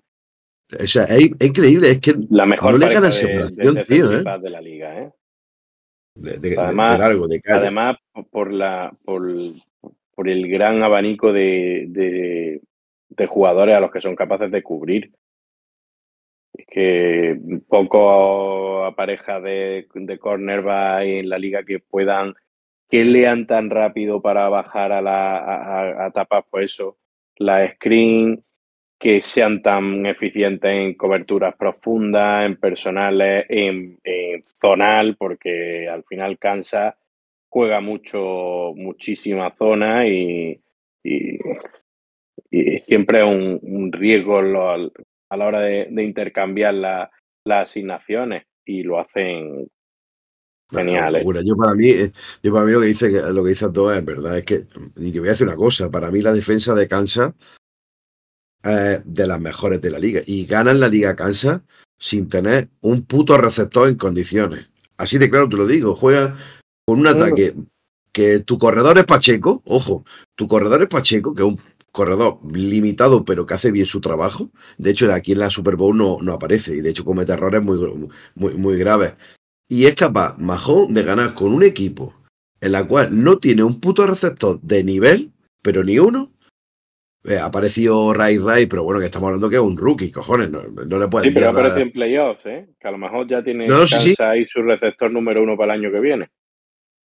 O 0.82 0.88
sea, 0.88 1.04
es, 1.04 1.30
es 1.40 1.48
increíble, 1.50 1.92
es 1.92 2.00
que 2.02 2.16
La 2.30 2.46
mejor 2.48 2.72
no 2.72 2.78
le 2.80 2.92
gana 2.94 3.08
de, 3.08 3.14
separación, 3.14 3.76
de 3.76 3.86
tío, 3.86 4.12
¿eh? 4.12 4.24
de 4.42 4.50
la 4.50 4.62
liga. 4.62 5.02
¿eh? 5.04 5.12
de, 6.16 6.38
de- 6.38 6.50
de- 6.52 6.58
Además- 6.60 6.94
de 6.94 7.00
largo, 7.00 7.28
de 7.28 7.42
calle. 7.42 7.60
Además, 7.60 7.98
por, 8.32 8.52
la, 8.52 8.92
por, 9.04 9.28
por 10.16 10.30
el 10.30 10.48
gran 10.48 10.82
abanico 10.82 11.32
de, 11.32 11.86
de, 11.90 12.62
de 13.10 13.28
jugadores 13.28 13.76
a 13.76 13.80
los 13.80 13.92
que 13.92 14.02
son 14.02 14.16
capaces 14.16 14.50
de 14.52 14.64
cubrir. 14.64 15.12
Que 16.68 17.38
poco 17.68 18.94
pareja 18.96 19.40
de, 19.42 19.88
de 19.94 20.20
cornerback 20.20 21.04
en 21.04 21.30
la 21.30 21.40
liga 21.40 21.64
que 21.64 21.80
puedan, 21.80 22.34
que 22.90 23.04
lean 23.04 23.48
tan 23.48 23.70
rápido 23.72 24.22
para 24.22 24.50
bajar 24.50 24.92
a, 24.92 25.02
la, 25.02 25.38
a, 25.38 26.06
a 26.06 26.12
tapas, 26.12 26.46
pues 26.50 26.72
eso, 26.74 26.98
la 27.38 27.74
screen, 27.74 28.44
que 29.00 29.22
sean 29.22 29.62
tan 29.62 30.06
eficientes 30.06 30.72
en 30.72 30.94
coberturas 30.96 31.56
profundas, 31.58 32.46
en 32.46 32.58
personales, 32.58 33.46
en, 33.50 34.00
en 34.04 34.44
zonal, 34.46 35.16
porque 35.18 35.90
al 35.90 36.04
final 36.06 36.38
Kansas 36.40 36.96
juega 37.50 37.82
mucho, 37.82 38.74
muchísima 38.76 39.56
zona 39.58 40.08
y, 40.08 40.62
y, 41.04 41.38
siempre 42.86 43.20
es 43.20 43.24
un, 43.26 43.60
un 43.62 43.92
riesgo 43.92 44.42
lo- 44.42 44.92
a 45.34 45.38
la 45.38 45.46
hora 45.48 45.60
de, 45.62 45.88
de 45.90 46.04
intercambiar 46.04 46.74
la- 46.74 47.12
las 47.46 47.70
asignaciones 47.70 48.44
y 48.66 48.84
lo 48.84 49.00
hacen 49.00 49.68
geniales. 50.72 51.22
Locura. 51.22 51.42
Yo 51.44 51.56
para 51.56 51.76
mí, 51.76 51.90
eh, 51.90 52.12
yo 52.42 52.54
para 52.54 52.66
mí 52.66 52.72
lo 52.72 52.82
que 52.82 52.88
dice 52.88 53.10
lo 53.32 53.44
que 53.44 53.50
dice 53.50 53.66
Antoine 53.66 54.00
es 54.00 54.06
verdad, 54.06 54.38
es 54.38 54.46
que, 54.46 54.62
y 54.98 55.12
te 55.12 55.20
voy 55.20 55.28
a 55.28 55.32
decir 55.32 55.48
una 55.48 55.56
cosa, 55.56 55.90
para 55.90 56.10
mí 56.10 56.22
la 56.22 56.34
defensa 56.34 56.74
de 56.74 56.88
Kansas 56.88 57.34
es 58.64 59.02
de 59.06 59.28
las 59.28 59.42
mejores 59.42 59.82
de 59.82 59.92
la 59.92 60.00
liga. 60.00 60.22
Y 60.26 60.46
ganan 60.46 60.80
la 60.80 60.88
liga 60.88 61.16
Kansas 61.16 61.62
sin 62.00 62.30
tener 62.30 62.70
un 62.82 63.06
puto 63.06 63.38
receptor 63.38 63.90
en 63.90 63.98
condiciones. 63.98 64.70
Así 64.98 65.18
de 65.18 65.30
claro 65.30 65.50
te 65.50 65.58
lo 65.58 65.68
digo, 65.68 65.96
juega 65.96 66.38
con 66.86 67.00
un 67.00 67.08
ataque 67.08 67.56
que 68.14 68.40
tu 68.40 68.58
corredor 68.58 68.98
es 69.00 69.06
Pacheco, 69.06 69.62
ojo, 69.66 70.06
tu 70.36 70.48
corredor 70.48 70.84
es 70.84 70.88
Pacheco, 70.88 71.34
que 71.34 71.42
es 71.42 71.48
un 71.48 71.60
corredor 71.94 72.40
limitado 72.52 73.24
pero 73.24 73.46
que 73.46 73.54
hace 73.54 73.72
bien 73.72 73.86
su 73.86 74.02
trabajo. 74.02 74.50
De 74.78 74.90
hecho, 74.92 75.10
aquí 75.14 75.32
en 75.32 75.40
la 75.40 75.50
Super 75.50 75.78
Bowl 75.78 75.96
no, 75.96 76.18
no 76.22 76.34
aparece 76.34 76.76
y 76.76 76.82
de 76.82 76.90
hecho 76.90 77.06
comete 77.06 77.32
errores 77.32 77.62
muy, 77.64 77.78
muy, 78.36 78.54
muy 78.56 78.78
graves. 78.78 79.16
Y 79.70 79.86
es 79.86 79.96
capaz, 79.96 80.38
Majón, 80.40 80.94
de 80.94 81.04
ganar 81.04 81.34
con 81.34 81.54
un 81.54 81.64
equipo 81.64 82.14
en 82.60 82.72
la 82.74 82.86
cual 82.86 83.24
no 83.24 83.38
tiene 83.38 83.64
un 83.64 83.80
puto 83.80 84.06
receptor 84.08 84.60
de 84.62 84.84
nivel, 84.84 85.32
pero 85.62 85.84
ni 85.84 86.00
uno. 86.00 86.32
Eh, 87.26 87.38
ha 87.38 87.46
aparecido 87.46 88.14
Ray 88.14 88.38
Ray, 88.38 88.66
pero 88.66 88.84
bueno, 88.84 89.00
que 89.00 89.06
estamos 89.06 89.28
hablando 89.28 89.50
que 89.50 89.56
es 89.56 89.62
un 89.62 89.78
rookie, 89.78 90.12
cojones, 90.12 90.50
no, 90.50 90.62
no 90.64 90.98
le 91.00 91.06
Sí, 91.06 91.10
puedes 91.10 91.34
pero 91.34 91.46
dar- 91.46 91.56
aparece 91.56 91.82
en 91.82 91.92
playoffs, 91.94 92.46
¿eh? 92.46 92.68
que 92.78 92.88
a 92.88 92.92
lo 92.92 92.98
mejor 92.98 93.28
ya 93.30 93.42
tiene 93.42 93.66
No, 93.66 93.88
sí, 93.88 93.98
sí. 93.98 94.16
Ahí 94.20 94.46
su 94.46 94.62
receptor 94.62 95.10
número 95.10 95.42
uno 95.42 95.56
para 95.56 95.74
el 95.76 95.80
año 95.82 95.92
que 95.92 96.02
viene. 96.02 96.30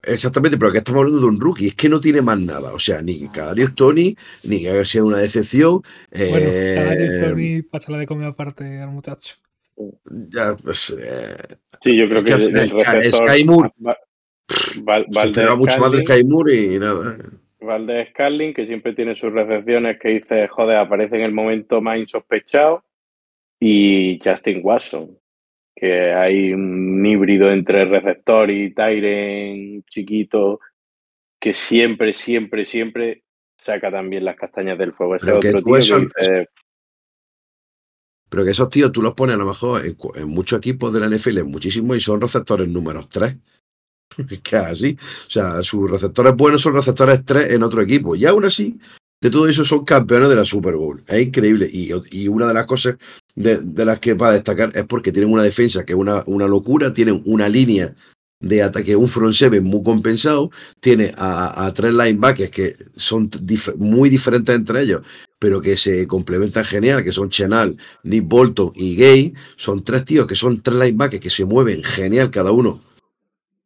Exactamente, 0.03 0.57
pero 0.57 0.71
que 0.73 0.79
estamos 0.79 1.01
hablando 1.01 1.21
de 1.21 1.27
un 1.27 1.41
rookie, 1.41 1.67
es 1.69 1.75
que 1.75 1.89
no 1.89 2.01
tiene 2.01 2.23
más 2.23 2.39
nada. 2.39 2.73
O 2.73 2.79
sea, 2.79 3.03
ni 3.03 3.29
Kadarius 3.29 3.75
Tony, 3.75 4.17
ni 4.45 4.63
que 4.63 4.85
sea 4.85 5.03
una 5.05 5.19
decepción. 5.19 5.83
Bueno, 6.11 6.37
eh, 6.51 6.75
Kadarius 6.77 7.21
Tony, 7.21 7.63
pásala 7.63 7.99
de 7.99 8.07
comida 8.07 8.29
aparte 8.29 8.81
al 8.81 8.91
muchacho. 8.91 9.37
ya, 10.31 10.57
pues, 10.57 10.95
eh, 10.99 11.57
Sí, 11.81 11.97
yo 11.97 12.09
creo 12.09 12.19
Es 12.21 12.25
que, 12.25 12.31
que 12.37 12.45
el, 12.45 12.59
el 12.59 12.71
receptor 12.71 13.29
Sky 13.29 13.45
Moore. 13.45 13.71
Va- 13.87 13.99
Valdez 14.83 15.25
esperaba 15.25 15.57
mucho 15.57 15.79
más 15.79 15.91
de 15.93 15.99
Sky 16.05 16.25
Moore 16.25 16.55
y 16.55 16.79
nada. 16.79 17.19
Valdez 17.61 18.09
Scarlin, 18.11 18.55
que 18.55 18.67
siempre 18.67 18.95
tiene 18.95 19.15
sus 19.15 19.33
recepciones 19.33 19.99
que 20.01 20.09
dice, 20.11 20.49
joder, 20.49 20.77
aparece 20.79 21.17
en 21.17 21.23
el 21.23 21.33
momento 21.33 21.81
más 21.81 21.99
insospechado, 21.99 22.85
y 23.61 24.19
Justin 24.25 24.61
Watson, 24.63 25.19
que 25.79 26.13
hay 26.13 26.53
un 26.53 27.05
híbrido 27.07 27.51
entre 27.53 27.85
receptor 27.85 28.51
y 28.51 28.75
Tyren 28.75 29.85
chiquito, 29.85 30.61
que 31.41 31.55
siempre, 31.55 32.13
siempre, 32.13 32.65
siempre 32.65 33.23
saca 33.57 33.91
también 33.91 34.25
las 34.25 34.37
castañas 34.37 34.77
del 34.79 34.93
fuego. 34.93 35.17
Ese 35.17 35.27
Pero 35.27 35.41
que 35.41 35.49
otro 35.51 35.61
tú 35.63 35.67
tío 35.67 35.77
eso- 35.77 35.97
que 35.97 36.03
dice, 36.03 36.49
Pero 38.29 38.45
que 38.45 38.51
esos 38.51 38.69
tíos 38.69 38.93
tú 38.93 39.03
los 39.03 39.15
pones 39.15 39.37
a 39.37 39.39
lo 39.39 39.47
mejor 39.47 39.87
en, 39.87 39.97
en 40.17 40.29
muchos 40.29 40.59
equipos 40.59 40.93
de 40.93 41.01
la 41.01 41.07
NFL, 41.09 41.45
muchísimos, 41.45 41.97
y 41.97 42.01
son 42.01 42.21
receptores 42.21 42.69
números 42.69 43.09
3. 43.09 43.37
Es 44.31 44.41
que 44.41 44.57
así. 44.57 44.99
O 45.27 45.31
sea, 45.31 45.63
sus 45.63 45.91
receptores 45.91 46.35
buenos 46.35 46.61
son 46.63 46.75
receptores 46.75 47.25
3 47.25 47.51
en 47.53 47.63
otro 47.63 47.83
equipo. 47.83 48.17
Y 48.17 48.27
aún 48.27 48.45
así, 48.45 48.79
de 49.21 49.31
todo 49.31 49.47
eso 49.49 49.65
son 49.65 49.85
campeones 49.85 50.29
de 50.29 50.37
la 50.37 50.45
Super 50.45 50.75
Bowl. 50.77 51.03
Es 51.07 51.23
increíble. 51.23 51.69
Y, 51.73 51.91
y 52.11 52.27
una 52.29 52.49
de 52.49 52.55
las 52.55 52.67
cosas 52.67 52.97
de, 53.39 53.85
las 53.85 54.01
que 54.01 54.15
va 54.15 54.29
a 54.29 54.33
destacar 54.33 54.71
es 54.75 54.85
porque 54.85 55.13
tienen 55.13 55.33
una 55.33 55.43
defensa 55.43 55.85
que 55.85 55.93
es 55.93 55.99
una, 55.99 56.23
una 56.27 56.47
locura, 56.47 56.93
tienen 56.93 57.23
una 57.25 57.49
línea 57.49 57.95
de 58.41 58.63
ataque, 58.63 58.95
un 58.95 59.09
front 59.09 59.35
seven 59.35 59.65
muy 59.65 59.83
compensado, 59.83 60.51
tiene 60.81 61.13
a, 61.17 61.67
a 61.67 61.75
tres 61.75 61.93
linebackers 61.93 62.51
que 62.51 62.77
son 62.97 63.31
muy 63.77 64.09
diferentes 64.11 64.55
entre 64.55 64.83
ellos, 64.83 65.03
pero 65.39 65.61
que 65.61 65.77
se 65.77 66.07
complementan 66.07 66.65
genial, 66.65 67.03
que 67.03 67.13
son 67.13 67.31
Chenal, 67.31 67.77
Nick 68.03 68.25
Bolton 68.27 68.73
y 68.75 68.97
Gay. 68.97 69.35
Son 69.57 69.83
tres 69.83 70.05
tíos 70.05 70.27
que 70.27 70.37
son 70.37 70.61
tres 70.61 70.77
linebackers 70.77 71.23
que 71.23 71.31
se 71.31 71.45
mueven 71.45 71.83
genial 71.83 72.31
cada 72.31 72.53
uno 72.53 72.88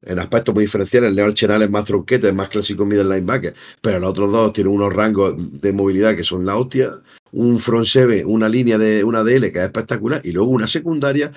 en 0.02 0.18
aspectos 0.18 0.54
muy 0.54 0.64
diferenciales. 0.64 1.12
Leon 1.12 1.34
Chenal 1.34 1.62
es 1.62 1.70
más 1.70 1.84
tronquete, 1.84 2.28
es 2.28 2.34
más 2.34 2.48
clásico 2.48 2.84
middle 2.84 3.04
linebacker, 3.04 3.54
pero 3.80 3.98
los 3.98 4.10
otros 4.10 4.32
dos 4.32 4.52
tienen 4.52 4.72
unos 4.74 4.92
rangos 4.92 5.34
de 5.38 5.72
movilidad 5.72 6.16
que 6.16 6.24
son 6.24 6.44
la 6.44 6.56
hostia. 6.56 6.90
Un 7.32 7.58
front 7.58 7.86
seven, 7.86 8.24
una 8.26 8.48
línea 8.48 8.76
de 8.78 9.04
una 9.04 9.22
DL 9.24 9.50
que 9.52 9.58
es 9.58 9.64
espectacular, 9.64 10.20
y 10.24 10.32
luego 10.32 10.50
una 10.50 10.66
secundaria 10.66 11.32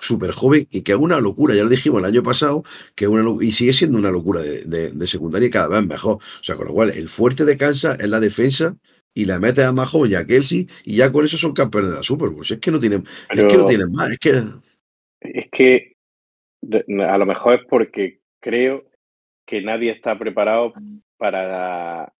súper 0.00 0.30
joven 0.32 0.68
y 0.70 0.82
que 0.82 0.92
es 0.92 0.98
una 0.98 1.18
locura. 1.20 1.54
Ya 1.54 1.64
lo 1.64 1.68
dijimos 1.68 2.00
el 2.00 2.04
año 2.04 2.22
pasado, 2.22 2.62
que 2.94 3.08
una 3.08 3.24
y 3.42 3.52
sigue 3.52 3.72
siendo 3.72 3.98
una 3.98 4.10
locura 4.10 4.40
de, 4.42 4.64
de- 4.64 4.90
de 4.90 5.06
secundaria 5.06 5.48
y 5.48 5.50
cada 5.50 5.68
vez 5.68 5.86
mejor. 5.86 6.16
O 6.16 6.44
sea, 6.44 6.56
con 6.56 6.66
lo 6.68 6.74
cual, 6.74 6.90
el 6.90 7.08
fuerte 7.08 7.44
de 7.44 7.56
Kansas 7.56 7.98
es 8.00 8.08
la 8.08 8.20
defensa. 8.20 8.76
Y 9.12 9.24
la 9.24 9.40
mete 9.40 9.64
a 9.64 9.72
Mahon 9.72 10.08
y 10.08 10.14
a 10.14 10.24
Kelsey, 10.24 10.68
y 10.84 10.94
ya 10.94 11.10
con 11.10 11.24
eso 11.24 11.36
son 11.36 11.52
campeones 11.52 11.90
de 11.90 11.96
la 11.96 12.02
Super 12.04 12.28
Bowl. 12.28 12.44
Es 12.48 12.58
que 12.60 12.70
no 12.70 12.78
tienen, 12.78 13.04
es 13.28 13.44
que 13.48 13.56
no 13.56 13.66
tienen 13.66 13.90
más, 13.90 14.08
es 14.12 14.18
que 14.20 14.44
Es 15.20 15.46
que 15.50 15.89
a 16.62 17.18
lo 17.18 17.26
mejor 17.26 17.54
es 17.54 17.66
porque 17.68 18.20
creo 18.40 18.84
que 19.46 19.62
nadie 19.62 19.90
está 19.90 20.18
preparado 20.18 20.72
para, 21.16 22.12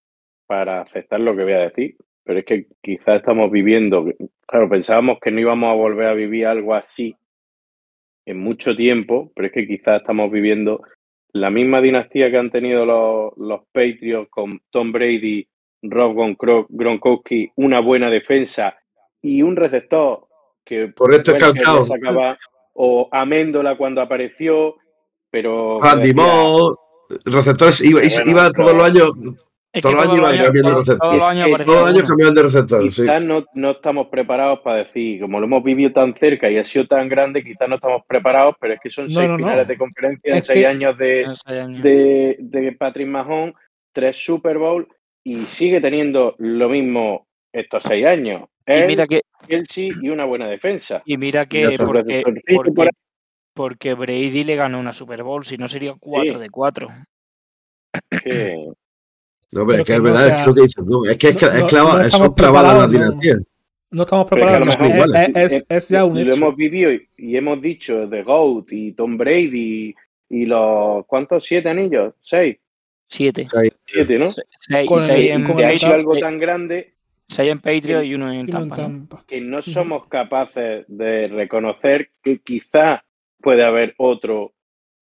para 0.45 0.81
aceptar 0.81 1.19
lo 1.19 1.35
que 1.35 1.43
voy 1.43 1.53
a 1.53 1.65
decir. 1.65 1.95
Pero 2.23 2.39
es 2.39 2.45
que 2.45 2.67
quizás 2.81 3.17
estamos 3.17 3.49
viviendo, 3.49 4.05
claro, 4.45 4.69
pensábamos 4.69 5.19
que 5.19 5.31
no 5.31 5.39
íbamos 5.39 5.71
a 5.71 5.75
volver 5.75 6.07
a 6.07 6.13
vivir 6.13 6.45
algo 6.45 6.75
así 6.75 7.15
en 8.25 8.37
mucho 8.37 8.75
tiempo, 8.75 9.31
pero 9.35 9.47
es 9.47 9.53
que 9.53 9.67
quizás 9.67 10.01
estamos 10.01 10.31
viviendo 10.31 10.81
la 11.33 11.49
misma 11.49 11.81
dinastía 11.81 12.29
que 12.29 12.37
han 12.37 12.51
tenido 12.51 12.85
los, 12.85 13.37
los 13.37 13.61
Patriots 13.71 14.29
con 14.29 14.61
Tom 14.69 14.91
Brady, 14.91 15.47
Rob 15.81 16.15
Gronkowski, 16.69 17.51
una 17.55 17.79
buena 17.79 18.09
defensa 18.09 18.77
y 19.21 19.41
un 19.41 19.55
receptor 19.55 20.27
que 20.63 20.89
Por 20.89 21.13
esto 21.13 21.35
es 21.35 21.41
sacaba, 21.41 22.37
o 22.73 23.09
Améndola 23.11 23.75
cuando 23.77 24.01
apareció, 24.01 24.75
pero 25.31 25.79
que 25.81 25.87
Andy 25.89 26.07
decía, 26.13 26.23
Moore, 26.23 26.75
receptores, 27.25 27.81
iba, 27.81 27.99
Bueno, 28.01 28.15
iba 28.31 28.49
pero- 28.51 28.63
todos 28.65 28.77
los 28.77 28.85
años, 28.85 29.11
Es 29.73 29.81
Todos 29.83 29.95
los 29.95 30.03
años 30.03 30.17
iban 30.17 30.31
cambiando 30.37 30.51
de 30.51 30.61
todos- 30.63 30.77
receptor. 30.85 30.99
todos 30.99 31.15
los 31.15 31.27
años 31.29 31.45
años 31.45 31.95
uno. 31.99 32.07
cambiaban 32.09 32.35
de 32.35 32.43
receptor. 32.43 32.81
Sí. 32.81 33.01
quizás 33.03 33.21
no, 33.21 33.45
no 33.53 33.71
estamos 33.71 34.07
preparados 34.07 34.59
para 34.59 34.75
decir, 34.79 35.21
como 35.21 35.39
lo 35.39 35.45
hemos 35.45 35.63
vivido 35.63 35.91
tan 35.93 36.13
cerca 36.13 36.49
y 36.49 36.57
ha 36.57 36.63
sido 36.65 36.87
tan 36.87 37.07
grande, 37.07 37.41
quizás 37.41 37.69
no 37.69 37.75
estamos 37.75 38.01
preparados, 38.05 38.55
pero 38.59 38.73
es 38.73 38.81
que 38.81 38.89
son 38.89 39.05
No, 39.05 39.11
seis 39.11 39.27
no, 39.29 39.37
no. 39.37 39.37
finales 39.37 39.67
de 39.69 39.77
conferencia 39.77 40.29
en 40.29 40.37
Es 40.39 40.45
seis 40.45 40.59
que- 40.59 40.67
años 40.67 40.97
de, 40.97 41.25
años. 41.45 41.83
de, 41.83 42.35
de 42.39 42.71
Patrick 42.73 43.07
Mahomes, 43.07 43.53
tres 43.93 44.17
Super 44.21 44.57
Bowl 44.57 44.85
y 45.25 45.37
sigue 45.45 45.79
teniendo 45.79 46.35
lo 46.39 46.67
mismo 46.67 47.25
estos 47.53 47.83
seis 47.83 48.05
años. 48.05 48.49
Y 48.67 48.71
Él, 48.73 48.87
mira 48.87 49.07
que, 49.07 49.21
Kelsey 49.47 49.89
y 50.01 50.09
una 50.09 50.25
buena 50.25 50.47
defensa. 50.47 51.01
y 51.05 51.17
mira 51.17 51.45
que 51.45 51.75
porque, 51.77 52.23
Sí, 52.47 52.55
porque, 52.55 52.71
por 52.71 52.89
porque 53.53 53.93
Brady 53.95 54.43
le 54.43 54.55
ganó 54.55 54.79
una 54.79 54.93
Super 54.93 55.23
Bowl, 55.23 55.43
si 55.43 55.57
no 55.57 55.67
sería 55.67 55.93
4 55.99 56.39
de 56.39 56.49
4. 56.49 56.87
que- 58.23 58.55
No, 59.53 59.65
pero, 59.65 59.67
Pero 59.67 59.71
es 59.73 59.77
que 59.79 59.83
que 59.85 59.93
es 59.97 60.01
verdad, 60.01 60.23
o 60.23 60.27
es 60.29 60.35
sea, 60.37 60.45
lo 60.45 60.53
que 60.55 60.61
dices 60.61 60.85
tú. 60.85 61.05
Es 61.05 61.17
que 61.17 61.27
es, 61.29 61.41
no- 61.41 61.47
es 61.49 61.59
no- 61.61 61.67
clava- 61.67 61.97
no 61.97 62.01
estamos 62.05 62.27
son 62.27 62.33
clavadas 62.35 62.77
las 62.77 62.87
preparados, 62.87 62.91
no. 62.93 62.99
dinastías. 63.09 63.43
No 63.91 64.03
estamos 64.03 64.25
es 64.25 64.29
que 64.29 64.35
lo 64.37 64.45
preparados. 64.45 65.15
es, 65.35 65.35
es- 65.35 65.51
es- 65.59 65.65
es 65.69 65.87
ya 65.89 66.05
un 66.05 66.13
lo 66.13 66.19
hecho. 66.21 66.33
hemos 66.35 66.55
vivido 66.55 66.93
y, 66.93 67.09
y 67.17 67.35
hemos 67.35 67.61
dicho 67.61 68.07
de 68.07 68.23
GOAT 68.23 68.71
y 68.71 68.93
Tom 68.93 69.17
Brady 69.17 69.93
y 70.29 70.45
los 70.45 71.05
¿cuántos? 71.05 71.43
¿Siete 71.43 71.67
anillos? 71.67 72.13
¿Seis? 72.21 72.57
7. 73.09 73.47
Siete, 73.85 74.17
¿no? 74.17 74.27
6 74.31 74.87
Con 74.87 75.09
en, 75.09 75.43
con 75.43 75.59
hecho 75.59 75.87
Tampa- 75.87 75.95
algo 75.95 76.17
tan 76.17 76.39
grande 76.39 76.93
seis 77.31 77.51
en 77.51 77.59
Patriot 77.59 78.03
y 78.03 78.13
uno 78.15 78.31
en 78.31 78.47
Tampa. 78.47 78.87
¿no? 78.87 79.07
Que 79.27 79.41
no 79.41 79.61
somos 79.61 80.07
capaces 80.07 80.85
de 80.87 81.27
reconocer 81.27 82.11
que 82.23 82.39
quizá 82.39 83.03
puede 83.39 83.63
haber 83.63 83.95
otro, 83.97 84.53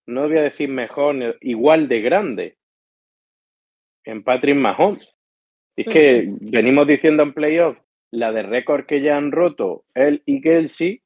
no 0.05 0.27
voy 0.27 0.37
a 0.37 0.43
decir 0.43 0.69
mejor, 0.69 1.37
igual 1.41 1.87
de 1.87 2.01
grande 2.01 2.57
en 4.05 4.23
Patrick 4.23 4.55
Mahomes. 4.55 5.13
Es 5.75 5.85
Sí. 5.85 5.91
que 5.91 6.33
venimos 6.41 6.87
diciendo 6.87 7.23
en 7.23 7.33
playoff 7.33 7.77
la 8.11 8.31
de 8.31 8.43
récord 8.43 8.85
que 8.85 9.01
ya 9.01 9.17
han 9.17 9.31
roto 9.31 9.83
él 9.93 10.23
y 10.25 10.41
Kelsey. 10.41 11.01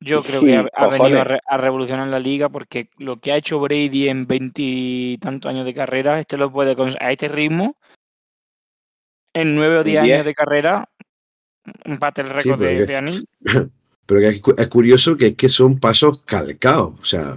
Yo 0.00 0.22
creo 0.22 0.40
Sí, 0.40 0.46
que 0.46 0.56
ha, 0.56 0.66
ha 0.74 0.86
venido 0.88 1.20
a, 1.20 1.22
cojones. 1.22 1.26
re- 1.28 1.40
a 1.46 1.56
revolucionar 1.58 2.08
la 2.08 2.18
liga 2.18 2.48
porque 2.48 2.88
lo 2.98 3.16
que 3.16 3.32
ha 3.32 3.36
hecho 3.36 3.60
Brady 3.60 4.08
en 4.08 4.26
veintitantos 4.26 5.48
años 5.48 5.64
de 5.64 5.74
carrera, 5.74 6.18
este 6.18 6.36
lo 6.36 6.50
puede 6.50 6.74
a 7.00 7.12
este 7.12 7.28
ritmo, 7.28 7.76
en 9.34 9.54
9 9.54 9.78
o 9.78 9.84
10 9.84 10.02
Diez. 10.02 10.14
años 10.14 10.26
de 10.26 10.34
carrera, 10.34 10.88
empate 11.84 12.20
el 12.22 12.30
récord 12.30 12.60
de, 12.60 12.76
que- 12.76 12.86
de 12.86 12.96
Anil. 12.96 13.26
Pero 14.06 14.20
que 14.20 14.28
es, 14.28 14.40
cu- 14.40 14.54
es 14.58 14.66
curioso 14.68 15.16
que 15.16 15.28
es 15.28 15.34
que 15.36 15.48
son 15.48 15.78
pasos 15.78 16.22
calcados. 16.24 16.94
O 17.00 17.04
sea, 17.04 17.36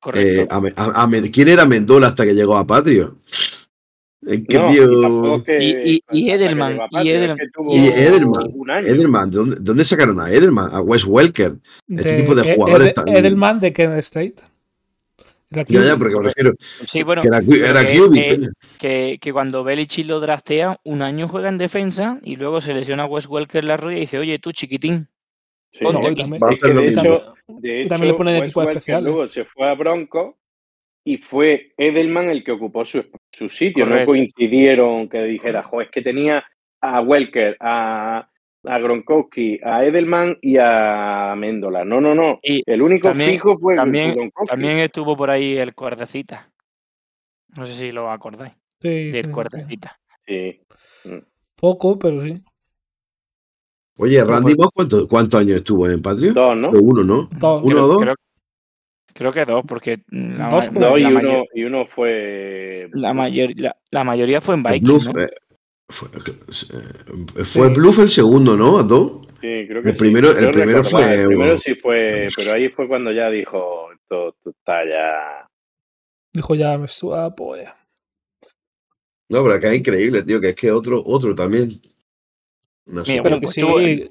Correcto. 0.00 0.42
eh, 0.42 0.46
a 0.50 0.60
Me- 0.60 0.72
a- 0.76 1.02
a 1.02 1.06
Me- 1.06 1.30
¿quién 1.30 1.48
era 1.48 1.64
Mendola 1.66 2.08
hasta 2.08 2.24
que 2.24 2.34
llegó 2.34 2.56
a 2.56 2.66
Patrio? 2.66 3.16
Que, 4.26 4.58
No, 4.58 4.70
tío. 4.70 5.42
y 6.12 6.30
Edelman, 6.30 6.78
y 7.02 7.08
Edelman. 7.08 7.38
que 7.38 7.48
tuvo 7.54 7.74
Y 7.74 7.86
Edelman, 7.86 8.50
un 8.52 8.70
año. 8.70 8.86
Edelman, 8.86 9.30
¿de 9.30 9.36
dónde, 9.38 9.56
dónde 9.60 9.84
sacaron 9.84 10.20
a 10.20 10.30
Edelman? 10.30 10.68
A 10.74 10.82
Wes 10.82 11.06
Welker. 11.06 11.54
Este 11.88 12.20
tipo 12.20 12.34
de 12.34 12.50
E- 12.52 12.54
jugadores 12.54 12.88
Ed- 13.06 13.16
Edelman 13.16 13.60
de 13.60 13.72
Kent 13.72 13.96
State. 14.00 14.34
Era 15.52 15.64
Ya, 15.64 15.82
ya, 15.84 15.96
porque 15.96 16.14
me 16.16 16.22
refiero 16.24 16.52
Sí, 16.86 17.02
bueno, 17.02 17.22
que 17.22 17.28
era, 17.28 17.38
era 17.40 17.84
que- 17.86 17.94
QB, 17.98 18.12
que- 18.14 18.34
coño. 18.36 18.48
que, 18.78 19.18
que 19.20 19.32
cuando 19.32 19.64
Belichick 19.64 20.06
lo 20.06 20.20
draftea, 20.20 20.78
un 20.84 21.02
año 21.02 21.26
juega 21.26 21.48
en 21.48 21.58
defensa 21.58 22.18
y 22.22 22.36
luego 22.36 22.60
se 22.60 22.72
lesiona 22.72 23.02
a 23.02 23.06
Wes 23.06 23.26
Welker 23.26 23.64
la 23.64 23.76
rodilla 23.76 23.96
y 23.98 24.00
dice, 24.02 24.18
oye, 24.18 24.38
tú 24.38 24.52
chiquitín, 24.52 25.08
Sí. 25.72 25.84
ponte 25.84 25.98
No, 26.08 26.14
también- 26.14 26.40
Va 26.42 26.48
a 26.48 26.52
hacer 26.52 26.70
lo 26.74 26.80
de 26.82 26.86
mismo. 26.90 27.02
hecho, 27.02 27.34
de 27.48 27.82
Y 27.82 27.88
también 27.88 28.12
le 28.12 28.16
ponen 28.16 28.36
equipos 28.36 28.56
Welker 28.56 28.76
especiales. 28.76 29.04
Luego 29.04 29.26
se 29.26 29.44
fue 29.44 29.68
a 29.68 29.74
Bronco 29.74 30.38
y 31.04 31.16
fue 31.18 31.72
Edelman 31.76 32.28
el 32.30 32.44
que 32.44 32.52
ocupó 32.52 32.84
su, 32.84 33.04
su 33.32 33.48
sitio. 33.48 33.84
No 33.86 33.90
Correcto. 33.92 34.10
coincidieron 34.12 35.08
que 35.08 35.22
dijera, 35.24 35.62
jo, 35.64 35.80
es 35.80 35.88
que 35.90 36.02
tenía 36.02 36.44
a 36.80 37.00
Welker, 37.00 37.56
a, 37.60 38.28
a 38.64 38.78
Gronkowski, 38.78 39.58
a 39.62 39.84
Edelman 39.84 40.36
y 40.42 40.56
a 40.60 41.34
Méndola. 41.36 41.84
No, 41.84 42.00
no, 42.00 42.14
no. 42.14 42.38
Y 42.42 42.62
El 42.66 42.82
único 42.82 43.08
también- 43.08 43.30
fijo 43.30 43.58
fue 43.58 43.76
también- 43.76 44.14
Gronkowski. 44.14 44.50
también 44.50 44.78
estuvo 44.78 45.16
por 45.16 45.30
ahí 45.30 45.56
el 45.56 45.74
cuerdecita. 45.74 46.50
No 47.56 47.66
sé 47.66 47.74
si 47.74 47.92
lo 47.92 48.10
acordáis, 48.10 48.52
Sí, 48.80 48.88
sí, 49.06 49.10
del 49.10 49.24
sí. 49.26 49.30
cuerdecita. 49.30 49.98
Sí. 50.26 50.60
Poco, 51.56 51.98
pero 51.98 52.22
sí. 52.22 52.40
Oye, 53.96 54.24
Randy 54.24 54.54
Moss, 54.54 54.70
¿cuánto- 54.74 55.06
¿cuántos 55.08 55.40
años 55.40 55.56
estuvo 55.58 55.86
en 55.88 56.00
Patrio? 56.00 56.32
Dos, 56.32 56.56
¿no? 56.56 56.70
Fue 56.70 56.78
uno, 56.80 57.02
¿no? 57.04 57.28
Dos. 57.38 57.62
¿Uno 57.64 57.84
o 57.84 57.86
dos? 57.88 57.98
Creo, 58.02 58.14
creo 59.12 59.32
que 59.32 59.44
dos, 59.44 59.62
porque 59.68 59.96
la, 60.08 60.48
Dos, 60.48 60.72
ma- 60.72 60.80
No, 60.80 60.96
y 60.96 61.02
la 61.02 61.08
uno, 61.08 61.16
mayor- 61.20 61.46
y 61.54 61.64
uno 61.64 61.86
fue. 61.86 62.88
la 62.92 63.12
mayor- 63.12 63.52
la- 63.56 63.76
la 63.90 64.04
mayoría 64.04 64.40
fue 64.40 64.54
en 64.54 64.66
El 64.66 64.72
Vikings, 64.80 65.12
¿no? 65.12 65.20
eh, 65.20 65.28
fue, 65.90 66.08
eh, 66.08 67.44
fue 67.44 67.68
Sí. 67.68 67.74
Bluff 67.74 67.98
el 67.98 68.10
segundo, 68.10 68.56
¿no? 68.56 68.78
¿A 68.78 68.82
dos? 68.82 69.26
Sí, 69.40 69.64
creo 69.66 69.82
que 69.82 69.90
El 69.90 69.94
sí. 69.96 70.00
primero- 70.00 70.30
el 70.36 70.50
primero 70.50 70.84
fue- 70.84 71.14
El 71.22 71.26
primero 71.28 71.58
sí 71.58 71.74
fue, 71.74 72.28
pero 72.36 72.52
ahí 72.52 72.68
fue 72.68 72.86
cuando 72.88 73.10
ya 73.12 73.30
dijo, 73.30 73.90
esto, 73.92 74.34
está 74.44 74.84
ya. 74.84 75.48
Dijo 76.32 76.54
ya, 76.54 76.76
me 76.78 76.88
suda 76.88 77.22
la 77.22 77.34
polla. 77.34 77.76
No, 79.28 79.42
pero 79.42 79.54
acá 79.54 79.72
es 79.72 79.78
increíble, 79.78 80.22
tío, 80.24 80.40
que 80.40 80.50
es 80.50 80.56
que 80.56 80.70
otro, 80.72 81.02
otro 81.04 81.34
también. 81.34 81.70
No 82.86 83.04
sé. 83.04 83.12
Mira, 83.12 83.22
Pero 83.22 83.40
que 83.40 83.46
sí. 83.46 83.60
estuvo 83.60 83.80
en- 83.80 84.10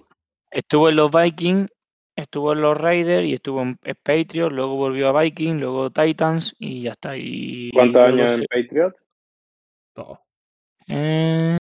Estuvo 0.52 0.90
en 0.90 0.96
los 0.96 1.12
Vikings, 1.12 1.70
estuvo 2.16 2.54
en 2.54 2.62
los 2.62 2.76
Raiders 2.76 3.24
y 3.24 3.34
estuvo 3.34 3.62
en 3.62 3.78
en 3.84 3.96
Patriots, 4.02 4.52
luego 4.52 4.78
volvió 4.78 5.10
a 5.10 5.22
Vikings, 5.22 5.60
luego 5.62 5.92
Titans 5.92 6.56
y 6.58 6.82
ya 6.82 6.92
está. 6.94 7.16
Y 7.16 7.70
¿Cuántos 7.72 8.02
años 8.02 8.32
se- 8.32 8.36
en 8.42 8.46
Patriot? 8.50 8.96
Dos. 9.96 10.18
Eh, 10.88 11.58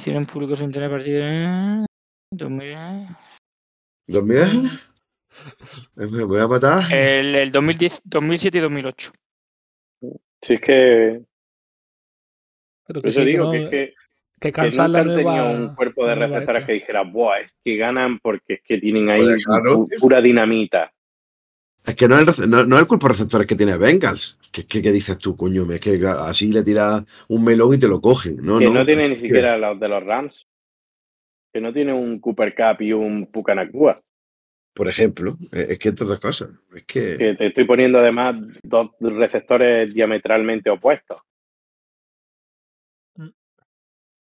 hicieron 0.00 0.24
público 0.26 0.56
sin 0.56 0.70
tener 0.72 0.90
partido. 0.90 1.20
eh, 1.22 1.84
2000, 2.32 2.76
¿Dos 4.06 4.24
mil? 4.24 4.38
Me 5.94 6.24
voy 6.24 6.40
a 6.40 6.48
matar. 6.48 6.92
El, 6.92 7.34
el 7.34 7.52
2010, 7.52 8.00
2007 8.04 8.58
y 8.58 8.60
2008. 8.60 9.12
Si 10.42 10.54
es 10.54 10.60
que, 10.60 11.20
Pero 12.86 13.02
que 13.02 13.08
eso 13.08 13.20
sí, 13.20 13.26
que, 13.26 13.30
digo 13.30 13.44
no- 13.44 13.50
que 13.52 13.64
es 13.64 13.70
que, 13.70 13.94
que 14.40 14.52
que 14.52 14.62
nunca 14.62 14.88
la 14.88 15.04
nueva. 15.04 15.22
tenido 15.22 15.50
un 15.50 15.74
cuerpo 15.74 16.06
de 16.06 16.14
receptores 16.14 16.60
esta. 16.62 16.66
que 16.66 16.72
dijera, 16.72 17.02
Buah, 17.02 17.40
es 17.40 17.52
que 17.62 17.76
ganan 17.76 18.18
porque 18.20 18.54
es 18.54 18.60
que 18.64 18.78
tienen 18.78 19.10
ahí 19.10 19.26
claro, 19.44 19.86
pura 20.00 20.20
dinamita. 20.22 20.92
Es 21.84 21.94
que 21.94 22.08
no 22.08 22.18
es, 22.18 22.38
el, 22.38 22.48
no, 22.50 22.64
no 22.64 22.76
es 22.76 22.82
el 22.82 22.88
cuerpo 22.88 23.06
de 23.08 23.12
receptores 23.12 23.46
que 23.46 23.56
tiene 23.56 23.76
Bengals. 23.76 24.38
¿Qué, 24.50 24.66
qué, 24.66 24.82
qué 24.82 24.90
dices 24.90 25.18
tú, 25.18 25.36
coño? 25.36 25.70
Es 25.72 25.80
que 25.80 26.00
así 26.06 26.50
le 26.50 26.64
tiras 26.64 27.04
un 27.28 27.44
melón 27.44 27.74
y 27.74 27.78
te 27.78 27.88
lo 27.88 28.00
cogen. 28.00 28.36
No, 28.42 28.58
que 28.58 28.64
no, 28.64 28.74
no, 28.74 28.86
tiene 28.86 29.08
ni 29.08 29.16
siquiera 29.16 29.56
los 29.56 29.78
de 29.78 29.88
los 29.88 30.04
Rams. 30.04 30.46
Que 31.52 31.60
no 31.60 31.72
tiene 31.72 31.92
un 31.92 32.20
Cooper 32.20 32.54
Cup 32.54 32.82
y 32.82 32.92
un 32.92 33.26
Pucanacua. 33.26 34.00
Por 34.74 34.88
ejemplo, 34.88 35.36
es 35.52 35.70
es 35.70 35.78
que 35.78 35.88
entre 35.88 36.04
otras 36.04 36.20
cosas. 36.20 36.50
Es 36.74 36.84
que. 36.84 37.16
Que 37.16 37.34
te 37.34 37.46
estoy 37.48 37.64
poniendo 37.64 37.98
además 37.98 38.36
dos 38.62 38.90
receptores 39.00 39.92
diametralmente 39.92 40.70
opuestos. 40.70 41.18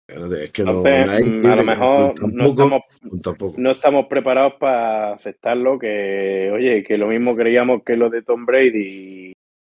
Es 0.06 0.52
que 0.52 0.64
no. 0.64 0.84
Entonces, 0.84 1.26
no 1.26 1.48
mm, 1.48 1.52
a 1.52 1.56
lo 1.56 1.64
mejor 1.64 2.14
tampoco, 2.14 2.36
no 2.36 2.44
estamos 2.44 2.82
tampoco. 3.22 3.54
no 3.58 3.70
estamos 3.70 4.06
preparados 4.06 4.54
para 4.60 5.14
aceptarlo 5.14 5.78
que, 5.78 6.50
oye, 6.52 6.82
que 6.84 6.98
lo 6.98 7.06
mismo 7.08 7.34
creíamos 7.34 7.82
que 7.84 7.96
lo 7.96 8.10
de 8.10 8.22
Tom 8.22 8.44
Brady 8.44 9.33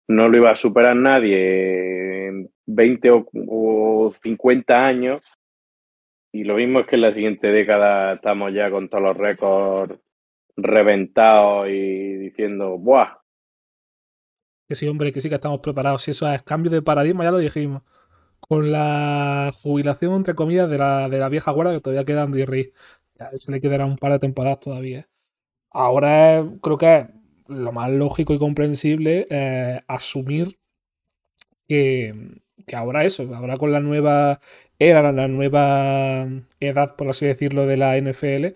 no 0.07 0.29
lo 0.29 0.37
iba 0.37 0.51
a 0.51 0.55
superar 0.55 0.95
nadie 0.95 2.27
en 2.27 2.49
20 2.65 3.11
o, 3.11 3.25
o 3.47 4.13
50 4.23 4.85
años. 4.85 5.23
Y 6.31 6.43
lo 6.43 6.55
mismo 6.57 6.81
es 6.81 6.87
que 6.87 6.95
en 6.97 7.01
la 7.01 7.13
siguiente 7.13 7.47
década 7.47 8.13
estamos 8.13 8.53
ya 8.53 8.69
con 8.69 8.89
todos 8.89 9.03
los 9.03 9.17
récords 9.17 9.99
reventados 10.57 11.69
y 11.69 12.15
diciendo, 12.17 12.77
¡buah! 12.77 13.17
Que 14.67 14.75
sí, 14.75 14.87
hombre, 14.87 15.11
que 15.11 15.21
sí 15.21 15.29
que 15.29 15.35
estamos 15.35 15.59
preparados. 15.61 16.01
Si 16.03 16.11
eso 16.11 16.31
es 16.31 16.41
cambio 16.43 16.71
de 16.71 16.81
paradigma, 16.81 17.23
ya 17.23 17.31
lo 17.31 17.37
dijimos. 17.37 17.83
Con 18.39 18.71
la 18.71 19.51
jubilación, 19.63 20.13
entre 20.15 20.35
comillas, 20.35 20.69
de 20.69 20.77
la, 20.79 21.09
de 21.09 21.19
la 21.19 21.29
vieja 21.29 21.51
guarda 21.51 21.73
que 21.73 21.81
todavía 21.81 22.05
queda 22.05 22.23
Andy 22.23 22.45
Reid. 22.45 22.69
Ya, 23.19 23.27
eso 23.27 23.51
le 23.51 23.61
quedará 23.61 23.85
un 23.85 23.97
par 23.97 24.13
de 24.13 24.19
temporadas 24.19 24.59
todavía. 24.61 25.09
Ahora 25.71 26.39
es- 26.39 26.45
creo 26.61 26.77
que 26.77 27.07
lo 27.47 27.71
más 27.71 27.91
lógico 27.91 28.33
y 28.33 28.39
comprensible 28.39 29.27
eh, 29.29 29.81
asumir 29.87 30.57
que, 31.67 32.13
que 32.67 32.75
ahora 32.75 33.05
eso, 33.05 33.33
ahora 33.35 33.57
con 33.57 33.71
la 33.71 33.79
nueva 33.79 34.39
era, 34.79 35.11
la 35.11 35.27
nueva 35.27 36.27
edad, 36.59 36.95
por 36.95 37.09
así 37.09 37.25
decirlo, 37.25 37.65
de 37.65 37.77
la 37.77 37.97
NFL, 37.97 38.55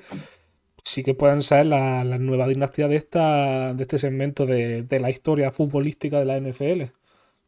sí 0.83 1.03
que 1.03 1.13
pueden 1.13 1.43
ser 1.43 1.65
la, 1.65 2.03
la 2.03 2.17
nueva 2.17 2.47
dinastía 2.47 2.87
de 2.87 2.95
esta 2.97 3.73
de 3.73 3.83
este 3.83 3.97
segmento 3.99 4.45
de, 4.45 4.83
de 4.83 4.99
la 4.99 5.09
historia 5.09 5.51
futbolística 5.51 6.19
de 6.19 6.25
la 6.25 6.37
NFL. 6.39 6.91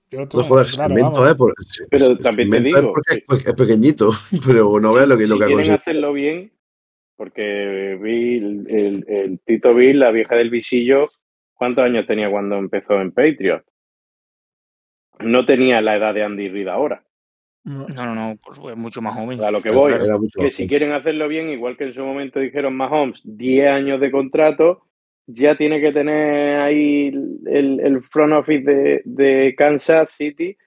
Yo 0.10 0.20
lo 0.20 0.28
tengo 0.28 0.44
No 0.44 0.50
joder, 0.50 0.68
claro, 0.68 0.90
segmento, 0.96 1.22
vamos. 1.22 1.32
eh, 1.32 1.36
por- 1.36 1.54
Pero 1.90 2.18
también 2.18 2.50
te 2.52 2.58
es 2.58 2.64
digo 2.64 2.94
porque 2.94 3.24
que- 3.44 3.50
es, 3.50 3.56
pequeñito, 3.56 4.12
pero 4.46 4.80
no 4.80 4.94
veas 4.94 5.08
lo 5.08 5.18
que, 5.18 5.28
lo 5.28 5.36
si 5.36 5.40
que 5.40 5.44
ha 5.46 5.48
quieren 5.48 5.72
hacerlo 5.72 6.14
bien, 6.14 6.52
porque 7.16 7.98
vi 8.02 8.38
el, 8.38 8.68
el- 8.70 9.06
el 9.08 9.40
Tito 9.46 9.74
Bill, 9.74 10.00
la 10.00 10.12
vieja 10.12 10.36
del 10.36 10.50
visillo, 10.50 11.10
¿cuántos 11.62 11.84
años 11.86 12.08
tenía 12.08 12.28
cuando 12.28 12.58
empezó 12.58 13.00
en 13.00 13.12
Patriot? 13.12 13.64
No 15.20 15.46
tenía 15.46 15.80
la 15.80 15.96
edad 15.96 16.12
de 16.16 16.24
Andy 16.24 16.50
Reid 16.50 16.68
ahora. 16.68 17.04
No. 17.64 17.86
No, 17.96 18.16
no, 18.16 18.36
pues 18.44 18.58
es 18.72 18.76
mucho 18.76 19.00
más 19.04 19.14
joven. 19.14 19.40
A 19.44 19.52
lo 19.52 19.62
que 19.62 19.70
voy, 19.72 19.92
que 20.42 20.50
si 20.50 20.68
quieren 20.68 20.92
hacerlo 20.94 21.28
bien, 21.28 21.50
igual 21.50 21.78
que 21.78 21.84
en 21.84 21.94
su 21.94 22.04
momento 22.04 22.40
dijeron 22.40 22.76
Mahomes, 22.76 23.22
10 23.24 23.70
años 23.70 24.02
de 24.02 24.10
contrato, 24.10 24.88
ya 25.28 25.56
tiene 25.56 25.80
que 25.80 25.92
tener 25.92 26.60
ahí 26.62 27.10
el, 27.46 27.80
el 27.80 28.02
front 28.02 28.34
office 28.34 28.64
de, 28.64 29.02
de 29.06 29.54
Kansas 29.56 30.10
City, 30.18 30.58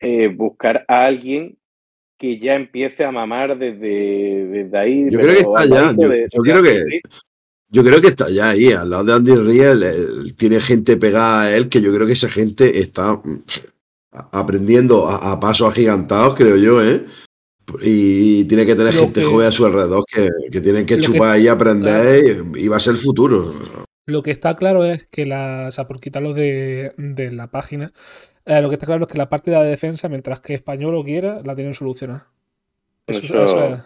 eh, 0.00 0.28
buscar 0.28 0.86
a 0.88 1.04
alguien 1.04 1.58
que 2.18 2.38
ya 2.38 2.54
empiece 2.54 3.04
a 3.04 3.10
mamar 3.12 3.58
desde, 3.58 4.46
desde 4.46 4.78
ahí. 4.78 5.10
Yo 5.10 5.18
creo 5.18 5.34
que 5.34 5.40
está 5.40 5.66
ya, 5.66 5.92
yo- 6.00 6.08
de- 6.08 6.28
yo 6.32 6.40
creo 6.42 6.62
que-. 6.62 7.00
Yo 7.72 7.82
creo 7.82 8.00
que 8.02 8.08
está 8.08 8.28
ya 8.30 8.50
ahí, 8.50 8.70
al 8.70 8.90
lado 8.90 9.04
de 9.04 9.12
Andy 9.14 9.34
Riel, 9.34 10.34
tiene 10.36 10.60
gente 10.60 10.96
pegada 10.98 11.42
a 11.42 11.56
él, 11.56 11.68
que 11.70 11.80
yo 11.80 11.92
creo 11.92 12.06
que 12.06 12.12
esa 12.12 12.28
gente 12.28 12.80
está 12.80 13.14
mm, 13.14 13.42
aprendiendo 14.32 15.08
a, 15.08 15.32
a 15.32 15.40
pasos 15.40 15.70
agigantados, 15.70 16.34
creo 16.36 16.56
yo, 16.56 16.82
¿eh? 16.82 17.06
Y 17.80 18.44
tiene 18.44 18.66
que 18.66 18.74
tener 18.74 18.94
Lo 18.94 19.00
gente 19.02 19.20
que- 19.20 19.26
joven 19.26 19.46
a 19.48 19.52
su 19.52 19.64
alrededor 19.64 20.04
que, 20.12 20.28
que 20.50 20.60
tienen 20.60 20.84
que 20.84 20.96
lo 20.96 21.02
que- 21.02 21.12
chupar 21.12 21.38
y 21.40 21.48
aprender 21.48 22.44
y, 22.54 22.64
y 22.64 22.68
va 22.68 22.76
a 22.76 22.80
ser 22.80 22.92
el 22.94 22.98
futuro. 22.98 23.54
Lo 24.04 24.22
que 24.22 24.32
está 24.32 24.54
claro 24.56 24.84
es 24.84 25.06
que 25.06 25.24
la, 25.24 25.66
o 25.68 25.70
sea, 25.70 25.86
por 25.86 26.00
quitarlo 26.00 26.34
de, 26.34 26.92
de 26.98 27.30
la 27.30 27.50
página, 27.50 27.92
eh, 28.44 28.60
lo 28.60 28.68
que 28.68 28.74
está 28.74 28.84
claro 28.86 29.04
es 29.06 29.12
que 29.12 29.16
la 29.16 29.30
parte 29.30 29.50
de 29.50 29.56
la 29.56 29.62
defensa, 29.62 30.08
mientras 30.08 30.40
que 30.40 30.54
español 30.54 30.92
lo 30.92 31.04
quiera, 31.04 31.40
la 31.44 31.54
tienen 31.54 31.72
solucionada. 31.72 32.28
Eso, 33.06 33.22
Eso- 33.22 33.42
eso 33.44 33.64
es. 33.66 33.80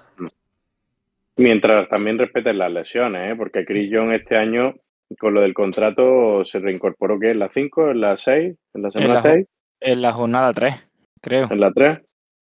Mientras 1.37 1.88
también 1.88 2.18
respeten 2.18 2.59
las 2.59 2.72
lesiones, 2.72 3.33
¿eh? 3.33 3.37
porque 3.37 3.64
Chris 3.64 3.90
Jones 3.92 4.20
este 4.22 4.37
año, 4.37 4.75
con 5.18 5.35
lo 5.35 5.42
del 5.42 5.53
contrato, 5.55 6.44
se 6.44 6.59
reincorporó 6.59 7.18
que 7.20 7.31
en 7.33 7.38
la 7.38 7.51
5, 7.51 7.90
en 7.90 8.01
la 8.01 8.16
6, 8.16 8.57
en 8.75 8.83
la 8.83 8.90
semana 8.90 9.14
la- 9.14 9.22
6, 9.22 9.46
En 9.81 10.03
la 10.03 10.12
jornada 10.12 10.53
3, 10.55 10.75
creo. 11.20 11.46
en 11.51 11.61
la 11.61 11.70
3. 11.72 11.99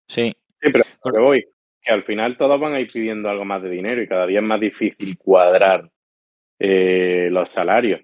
Sí. 0.08 0.32
Sí, 0.60 0.70
pero 0.72 0.84
que 1.12 1.18
voy, 1.20 1.44
que 1.82 1.92
al 1.92 2.04
final 2.04 2.36
todos 2.38 2.58
van 2.60 2.74
a 2.74 2.80
ir 2.80 2.90
pidiendo 2.92 3.28
algo 3.28 3.44
más 3.44 3.62
de 3.62 3.70
dinero 3.70 4.00
y 4.00 4.06
cada 4.08 4.26
día 4.26 4.38
es 4.38 4.46
más 4.46 4.60
difícil 4.60 5.18
cuadrar 5.18 5.90
eh, 6.60 7.28
los 7.32 7.48
salarios. 7.50 8.00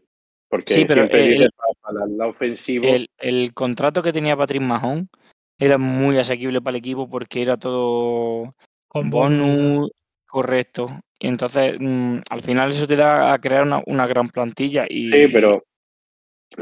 Porque 0.48 0.74
Sí, 0.74 0.84
pero 0.84 1.02
siempre 1.02 1.36
el- 1.36 1.50
para, 1.80 2.04
el 2.04 2.18
lado 2.18 2.30
ofensivo, 2.30 2.86
El, 2.88 3.06
el 3.18 3.54
contrato 3.54 4.02
que 4.02 4.10
tenía 4.12 4.36
Patrick 4.36 4.60
Mahon 4.62 5.08
era 5.56 5.78
muy 5.78 6.18
asequible 6.18 6.60
para 6.60 6.70
el 6.76 6.80
equipo 6.80 7.08
porque 7.08 7.42
era 7.42 7.56
todo 7.56 8.54
Con 8.88 9.08
bonus. 9.10 9.88
Correcto. 10.30 10.88
Y 11.18 11.28
entonces, 11.28 11.76
mm, 11.78 12.18
al 12.30 12.40
final 12.40 12.70
eso 12.70 12.86
te 12.86 12.96
da 12.96 13.32
a 13.32 13.38
crear 13.38 13.64
una, 13.64 13.82
una 13.86 14.06
gran 14.06 14.28
plantilla. 14.28 14.86
Y, 14.88 15.10
Sí, 15.10 15.28
pero 15.28 15.64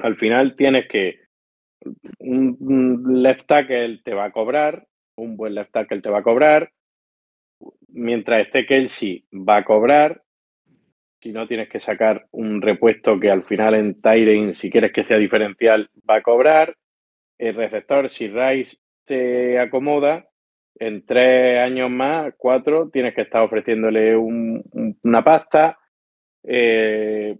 al 0.02 0.16
final 0.16 0.56
tienes 0.56 0.88
que 0.88 1.20
un 2.18 3.22
left 3.22 3.46
tackle 3.46 4.00
te 4.04 4.14
va 4.14 4.24
a 4.24 4.32
cobrar, 4.32 4.86
un 5.16 5.36
buen 5.36 5.54
left 5.54 5.72
tackle 5.72 6.00
te 6.00 6.10
va 6.10 6.18
a 6.18 6.22
cobrar, 6.22 6.72
mientras 7.88 8.46
esté 8.46 8.66
Kelsey 8.66 9.24
va 9.32 9.58
a 9.58 9.64
cobrar, 9.64 10.22
si 11.20 11.32
no 11.32 11.46
tienes 11.46 11.68
que 11.68 11.78
sacar 11.78 12.24
un 12.32 12.62
repuesto 12.62 13.18
que 13.18 13.30
al 13.30 13.42
final 13.42 13.74
en 13.74 14.00
Tyrene, 14.00 14.54
si 14.54 14.70
quieres 14.70 14.92
que 14.92 15.02
sea 15.02 15.18
diferencial, 15.18 15.88
va 16.08 16.16
a 16.16 16.22
cobrar, 16.22 16.76
el 17.38 17.54
receptor, 17.54 18.10
si 18.10 18.28
Rice 18.28 18.76
se 19.06 19.58
acomoda, 19.58 20.28
en 20.80 21.04
tres 21.04 21.58
años 21.60 21.90
más, 21.90 22.34
cuatro, 22.36 22.88
tienes 22.90 23.14
que 23.14 23.22
estar 23.22 23.42
ofreciéndole 23.42 24.16
un- 24.16 24.62
un- 24.72 24.98
una 25.02 25.22
pasta. 25.24 25.78
Eh, 26.44 27.36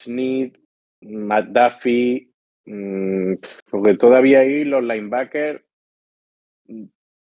Smith, 0.00 0.56
McDuffie, 1.02 2.30
mm, 2.66 3.34
porque 3.70 3.94
todavía 3.96 4.40
ahí 4.40 4.64
los 4.64 4.82
linebackers 4.82 5.62
mm, 6.66 6.84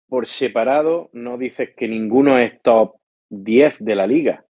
por 0.08 0.26
separado 0.26 1.08
no 1.14 1.38
dices 1.38 1.70
que 1.76 1.88
ninguno 1.88 2.38
es 2.38 2.60
top 2.62 2.96
10 3.30 3.82
de 3.82 3.94
la 3.94 4.06
liga. 4.06 4.44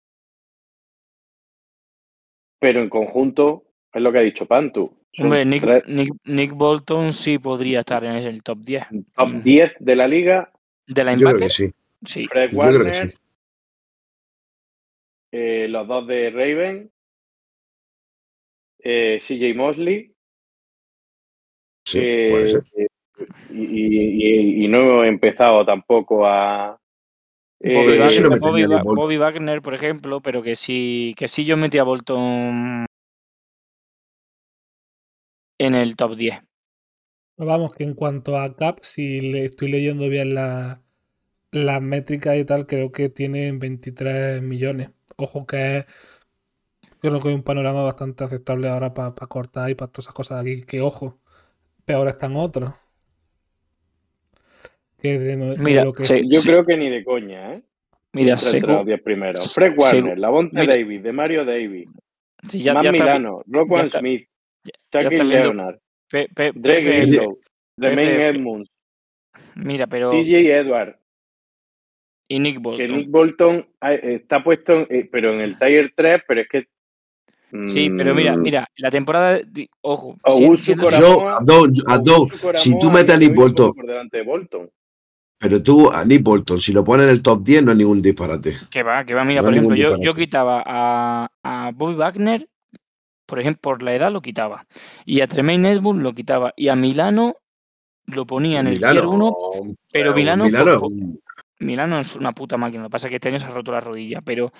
Pero 2.60 2.80
en 2.82 2.88
conjunto 2.88 3.64
es 3.92 4.02
lo 4.02 4.12
que 4.12 4.18
ha 4.18 4.22
dicho 4.22 4.46
Pantu. 4.46 4.96
Hombre, 5.20 5.44
Nick, 5.44 5.86
Nick, 5.88 6.10
Nick 6.24 6.52
Bolton 6.52 7.12
sí 7.12 7.38
podría 7.38 7.80
estar 7.80 8.04
en 8.04 8.12
el 8.12 8.42
top 8.42 8.58
10. 8.58 8.86
top 9.16 9.28
Mm. 9.28 9.42
10 9.42 9.76
de 9.80 9.96
la 9.96 10.06
liga, 10.06 10.52
De 10.88 11.04
la 11.04 11.14
Yo 11.14 11.26
creo 11.26 11.38
que 11.38 11.50
sí. 11.50 11.70
sí. 12.04 12.26
Fred 12.26 12.50
Yo 12.50 12.58
creo 12.58 12.72
que 12.72 12.78
Warner, 12.78 13.10
sí. 13.10 13.18
eh, 15.32 15.66
los 15.68 15.86
dos 15.86 16.06
de 16.06 16.30
Raven, 16.30 16.90
eh, 18.80 19.18
CJ 19.20 19.54
Mosley, 19.54 20.14
Sí, 21.84 22.00
eh, 22.02 22.26
puede 22.30 22.48
ser. 22.52 22.64
y, 23.50 23.62
y- 23.62 24.60
y- 24.60 24.64
y 24.64 24.68
no 24.68 25.04
he 25.04 25.08
empezado 25.08 25.64
tampoco 25.64 26.26
a... 26.26 26.78
Bobby, 27.60 27.94
eh, 27.94 27.98
Wagner, 27.98 28.30
metería 28.30 28.66
Bobby. 28.68 28.96
Bobby 28.96 29.16
Wagner, 29.18 29.62
por 29.62 29.74
ejemplo, 29.74 30.20
pero 30.20 30.42
que 30.42 30.54
sí, 30.56 31.14
que 31.18 31.28
sí 31.28 31.44
yo 31.44 31.56
metí 31.56 31.78
a 31.78 31.82
Bolton 31.82 32.86
en 35.58 35.74
el 35.74 35.96
top 35.96 36.14
10. 36.14 36.40
Vamos, 37.38 37.72
que 37.74 37.84
en 37.84 37.94
cuanto 37.94 38.36
a 38.38 38.54
Cap, 38.56 38.78
si 38.82 39.20
le 39.20 39.44
estoy 39.44 39.70
leyendo 39.70 40.08
bien 40.08 40.34
la- 40.34 40.82
las 41.52 41.80
métricas 41.80 42.36
y 42.36 42.44
tal, 42.44 42.66
creo 42.66 42.90
que 42.90 43.08
tiene 43.08 43.52
23 43.52 44.42
millones. 44.42 44.90
Ojo 45.16 45.46
que 45.46 45.78
es, 45.78 45.84
creo 47.00 47.20
que 47.20 47.28
hay 47.28 47.34
un 47.34 47.42
panorama 47.44 47.82
bastante 47.84 48.24
aceptable 48.24 48.68
ahora 48.68 48.92
para 48.92 49.12
cortar 49.28 49.70
y 49.70 49.74
para 49.74 49.90
todas 49.90 50.06
esas 50.06 50.14
cosas 50.14 50.44
de 50.44 50.52
aquí. 50.52 50.62
Que 50.62 50.80
ojo, 50.82 51.18
peor 51.84 52.08
están 52.08 52.34
otros. 52.36 52.74
Que 55.00 55.18
de, 55.18 55.36
de 55.36 55.56
Mira, 55.58 55.84
lo 55.84 55.92
que 55.92 56.04
se- 56.04 56.26
Yo 56.28 56.40
sí, 56.40 56.48
creo 56.48 56.64
que 56.64 56.76
ni 56.76 56.90
de 56.90 57.04
coña, 57.04 57.54
¿eh? 57.54 57.62
mira, 58.12 58.34
Entre, 58.34 58.60
los 58.72 58.84
10 58.84 59.00
primeros. 59.00 59.54
Fred 59.54 59.74
Warner, 59.78 60.18
Lavonte. 60.18 60.66
Davis, 60.66 61.02
de 61.04 61.12
Mario 61.12 61.44
Davis, 61.44 61.88
sí, 62.48 62.58
ya, 62.58 62.74
Matt 62.74 62.82
ya 62.84 62.90
está, 62.90 63.04
Milano, 63.04 63.42
Roquan 63.46 63.86
está- 63.86 64.00
Smith, 64.00 64.28
viendo 64.92 65.24
Leonard, 65.24 65.78
P- 66.10 66.28
P- 66.34 66.52
Dre 66.54 66.76
PFF, 66.76 66.86
Greenlow, 66.86 67.38
Tremaine 67.76 68.10
PFF. 68.16 68.26
Edmonds, 68.36 68.70
mira, 69.56 69.86
pero 69.86 70.10
TJ 70.10 70.50
Edwards, 70.58 70.96
y 72.28 72.38
Nick 72.38 72.54
que 72.56 72.60
Bolton. 72.60 72.96
Nick 72.96 73.10
Bolton 73.10 73.66
ah, 73.80 73.94
está 73.94 74.42
puesto, 74.44 74.72
en- 74.74 74.86
eh, 74.90 75.08
pero 75.10 75.32
en 75.32 75.40
el 75.40 75.58
Tier 75.58 75.92
3, 75.94 76.22
pero 76.26 76.40
es 76.42 76.48
que... 76.48 76.68
Sí, 77.66 77.88
pero 77.88 78.14
mira, 78.14 78.36
mm, 78.36 78.42
mira, 78.42 78.68
la 78.76 78.90
temporada, 78.90 79.40
ojo, 79.80 80.18
si- 80.26 80.44
Augusto 80.44 80.64
siendo 80.66 80.84
Coramoa- 80.84 81.00
Yo, 81.00 81.28
Abdón, 81.30 81.72
Abdón, 81.86 82.14
Augusto 82.14 82.52
si 82.56 82.78
tú 82.78 82.90
metes 82.90 83.14
a 83.14 83.18
Nick 83.18 83.34
Bolton, 83.34 83.72
por 83.72 83.86
delante 83.86 84.18
de 84.18 84.22
Bolton. 84.22 84.70
pero 85.38 85.62
tú 85.62 85.90
a 85.90 86.04
Nick 86.04 86.22
Bolton, 86.22 86.60
si 86.60 86.74
lo 86.74 86.84
pones 86.84 87.04
en 87.04 87.10
el 87.10 87.22
top 87.22 87.42
10, 87.42 87.62
no 87.64 87.72
es 87.72 87.78
ningún 87.78 88.02
disparate. 88.02 88.54
Que 88.70 88.82
va, 88.82 89.02
que 89.06 89.14
va. 89.14 89.24
Mira, 89.24 89.40
No 89.40 89.46
por 89.46 89.54
ejemplo, 89.54 89.76
yo, 89.76 89.98
yo 89.98 90.14
quitaba 90.14 90.62
a, 90.66 91.26
a 91.42 91.70
Bobby 91.74 91.94
Wagner, 91.94 92.46
por 93.28 93.38
ejemplo, 93.38 93.60
por 93.60 93.82
la 93.82 93.94
edad 93.94 94.10
lo 94.10 94.22
quitaba. 94.22 94.66
Y 95.04 95.20
a 95.20 95.26
Tremaine 95.26 95.70
Edmonds 95.70 96.02
lo 96.02 96.14
quitaba. 96.14 96.54
Y 96.56 96.68
a 96.68 96.74
Milano 96.74 97.36
lo 98.06 98.26
ponía 98.26 98.60
en 98.60 98.68
el 98.68 98.78
tier 98.78 99.04
1. 99.04 99.34
pero 99.92 100.14
Milano, 100.14 100.44
Milano, 100.46 100.80
por- 100.80 100.92
Milano 101.58 101.98
es 101.98 102.16
una 102.16 102.32
puta 102.32 102.56
máquina. 102.56 102.84
Lo 102.84 102.88
que 102.88 102.92
pasa 102.92 103.06
es 103.06 103.10
que 103.10 103.16
este 103.16 103.28
año 103.28 103.38
se 103.38 103.44
ha 103.44 103.50
roto 103.50 103.70
la 103.70 103.80
rodilla. 103.80 104.22
Pero 104.22 104.50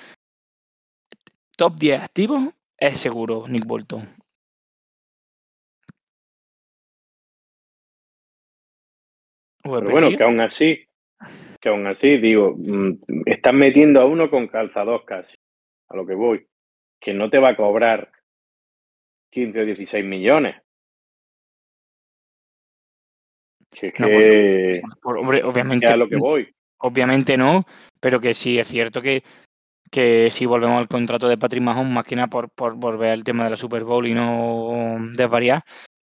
top 1.56 1.76
10 1.76 2.02
activos 2.04 2.42
es 2.76 2.98
seguro 2.98 3.48
Nick 3.48 3.64
Bolton. 3.64 4.06
Pero 9.62 9.80
bueno, 9.90 10.10
que 10.14 10.22
aún 10.22 10.40
así, 10.40 10.86
que 11.58 11.70
aún 11.70 11.86
así, 11.86 12.18
digo, 12.18 12.54
mm, 12.54 13.22
están 13.24 13.56
metiendo 13.56 14.02
a 14.02 14.04
uno 14.04 14.30
con 14.30 14.46
calzados 14.46 15.04
casi, 15.06 15.34
a 15.88 15.96
lo 15.96 16.06
que 16.06 16.14
voy, 16.14 16.46
que 17.00 17.14
no 17.14 17.30
te 17.30 17.38
va 17.38 17.50
a 17.50 17.56
cobrar 17.56 18.12
15 19.30 19.60
o 19.60 19.64
16 19.64 20.04
millones. 20.04 20.56
Que, 23.70 23.92
No, 23.98 24.08
que, 24.08 24.82
Por- 25.02 25.18
hombre, 25.18 25.42
obviamente, 25.44 25.86
que 25.86 25.92
a 25.92 25.96
lo 25.96 26.08
que 26.08 26.16
voy. 26.16 26.48
obviamente 26.78 27.36
no, 27.36 27.64
pero 28.00 28.20
que 28.20 28.34
sí 28.34 28.58
es 28.58 28.66
cierto 28.68 29.02
que, 29.02 29.22
que 29.90 30.30
si 30.30 30.46
volvemos 30.46 30.78
al 30.78 30.88
contrato 30.88 31.28
de 31.28 31.38
Patrick 31.38 31.62
Mahomes, 31.62 31.92
más 31.92 32.04
que 32.04 32.16
nada 32.16 32.28
por, 32.28 32.50
por 32.50 32.74
volver 32.74 33.10
al 33.12 33.24
tema 33.24 33.44
de 33.44 33.50
la 33.50 33.56
Super 33.56 33.84
Bowl 33.84 34.06
y 34.06 34.14
no 34.14 34.96
desvariar, 35.14 35.62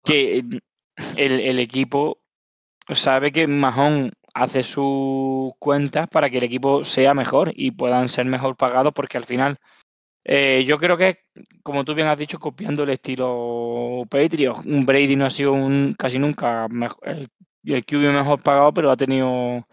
que 0.04 0.38
el, 1.16 1.40
el 1.40 1.59
equipo 1.59 2.18
sabe 2.88 3.30
que 3.30 3.46
Mahomes 3.46 4.12
hace 4.33 4.62
sus 4.62 5.52
cuentas 5.59 6.09
para 6.09 6.30
que 6.30 6.38
el 6.38 6.44
equipo 6.44 6.83
sea 6.85 7.14
mejor 7.14 7.52
y 7.54 7.72
puedan 7.72 8.09
ser 8.09 8.24
mejor 8.26 8.56
pagados, 8.56 8.92
porque 8.94 9.18
al 9.18 9.24
final 9.24 9.59
eh, 10.24 10.62
yo 10.66 10.78
creo 10.78 10.96
que, 10.96 11.18
como 11.62 11.85
tú 11.85 11.94
bien 11.94 12.06
has 12.09 12.18
dicho, 12.18 12.38
copiando 12.38 12.83
el 12.85 12.90
estilo 12.90 14.04
Patriots, 14.11 14.64
un 14.66 14.85
Brady 14.85 15.16
no 15.16 15.26
ha 15.26 15.30
sido 15.30 15.52
un, 15.52 15.94
casi 15.98 16.18
nunca 16.18 16.66
mejo- 16.68 17.00
el, 17.04 17.28
el 17.64 17.85
QB 17.85 18.12
mejor 18.12 18.42
pagado, 18.42 18.72
pero 18.72 18.90
ha 18.90 18.96
tenido 18.96 19.66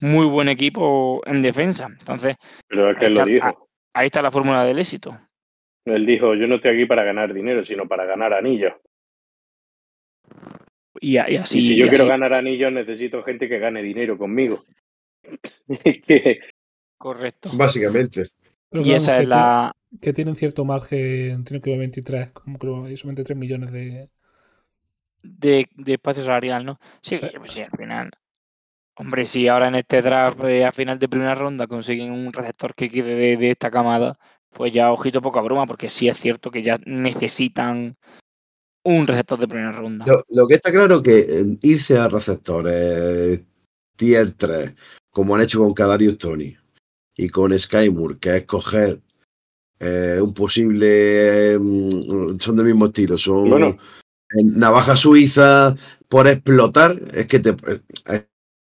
muy 0.00 0.26
buen 0.26 0.48
equipo 0.48 1.22
en 1.26 1.40
defensa. 1.42 1.86
Entonces, 1.98 2.36
Pero 2.68 2.90
es 2.90 2.98
que 2.98 3.06
Ahí 3.06 3.12
él 3.12 3.14
lo 3.18 3.20
está- 3.26 3.30
dijo. 3.48 3.68
ahí 3.94 4.06
está 4.06 4.22
la 4.22 4.30
fórmula 4.30 4.64
del 4.64 4.78
éxito. 4.78 5.18
Él 5.86 6.06
dijo, 6.06 6.34
yo 6.34 6.46
no 6.46 6.56
estoy 6.56 6.72
aquí 6.72 6.86
para 6.86 7.04
ganar 7.04 7.32
dinero, 7.34 7.64
sino 7.64 7.86
para 7.86 8.04
ganar 8.06 8.32
anillos. 8.32 8.72
Y, 11.00 11.16
así. 11.18 11.58
y 11.58 11.62
si 11.62 11.76
yo 11.76 11.86
y 11.86 11.88
quiero 11.88 12.04
así, 12.04 12.10
ganar 12.10 12.32
anillos, 12.34 12.72
necesito 12.72 13.22
gente 13.22 13.48
que 13.48 13.58
gane 13.58 13.82
dinero 13.82 14.16
conmigo. 14.16 14.64
Correcto. 16.98 17.50
Básicamente. 17.54 18.28
Pero 18.70 18.82
Y 18.82 18.88
vamos, 18.88 19.02
esa 19.02 19.18
es 19.18 19.28
la. 19.28 19.72
Que 20.00 20.12
tiene 20.12 20.30
un 20.30 20.36
cierto 20.36 20.64
margen, 20.64 21.44
tiene 21.44 21.60
que 21.62 21.70
ver 21.70 21.78
23, 21.80 22.30
como 22.30 22.58
creo, 22.58 22.84
son 22.96 23.08
23 23.08 23.36
millones 23.38 23.72
de... 23.72 24.10
de, 25.22 25.68
de 25.74 25.92
espacio 25.94 26.22
salarial, 26.22 26.64
¿no? 26.64 26.78
Sí, 27.02 27.16
Sí. 27.16 27.26
pues 27.38 27.52
sí, 27.52 27.60
al 27.62 27.70
final. 27.70 28.10
Hombre, 28.96 29.26
si 29.26 29.48
ahora 29.48 29.68
en 29.68 29.74
este 29.74 30.02
draft 30.02 30.42
eh, 30.44 30.64
a 30.64 30.70
final 30.72 30.98
de 30.98 31.08
primera 31.08 31.34
ronda 31.34 31.66
consiguen 31.66 32.12
un 32.12 32.32
receptor 32.32 32.74
que 32.74 32.88
quede 32.90 33.14
de, 33.16 33.36
de 33.36 33.50
esta 33.50 33.70
camada, 33.70 34.18
pues 34.50 34.72
ya 34.72 34.92
ojito 34.92 35.20
poca 35.20 35.40
broma, 35.40 35.66
porque 35.66 35.90
sí 35.90 36.08
es 36.08 36.18
cierto 36.18 36.50
que 36.50 36.62
ya 36.62 36.78
necesitan 36.86 37.96
un 38.84 39.06
receptor 39.06 39.38
de 39.40 39.48
primera 39.48 39.72
ronda. 39.72 40.04
Lo, 40.06 40.24
lo 40.28 40.46
que 40.46 40.54
está 40.54 40.70
claro 40.70 41.02
que 41.02 41.18
eh, 41.20 41.58
irse 41.62 41.98
a 41.98 42.06
receptores 42.08 43.40
tier 43.96 44.32
3, 44.32 44.74
como 45.10 45.34
han 45.34 45.42
hecho 45.42 45.58
con 45.60 45.74
Kadarius 45.74 46.18
Tony 46.18 46.56
y 47.16 47.28
con 47.30 47.58
Sky 47.58 47.90
Moore, 47.90 48.18
que 48.20 48.36
es 48.36 48.44
coger 48.44 49.00
eh, 49.80 50.20
un 50.22 50.34
posible. 50.34 51.54
eh, 51.54 51.58
mm, 51.58 52.38
son 52.40 52.56
del 52.56 52.66
mismo 52.66 52.86
estilo, 52.86 53.18
son 53.18 53.48
Bueno. 53.50 53.78
eh, 54.30 54.44
navaja 54.44 54.96
suiza 54.96 55.76
por 56.08 56.28
explotar, 56.28 56.98
es 57.14 57.26
que 57.26 57.40
te. 57.40 57.50
eh, 58.08 58.26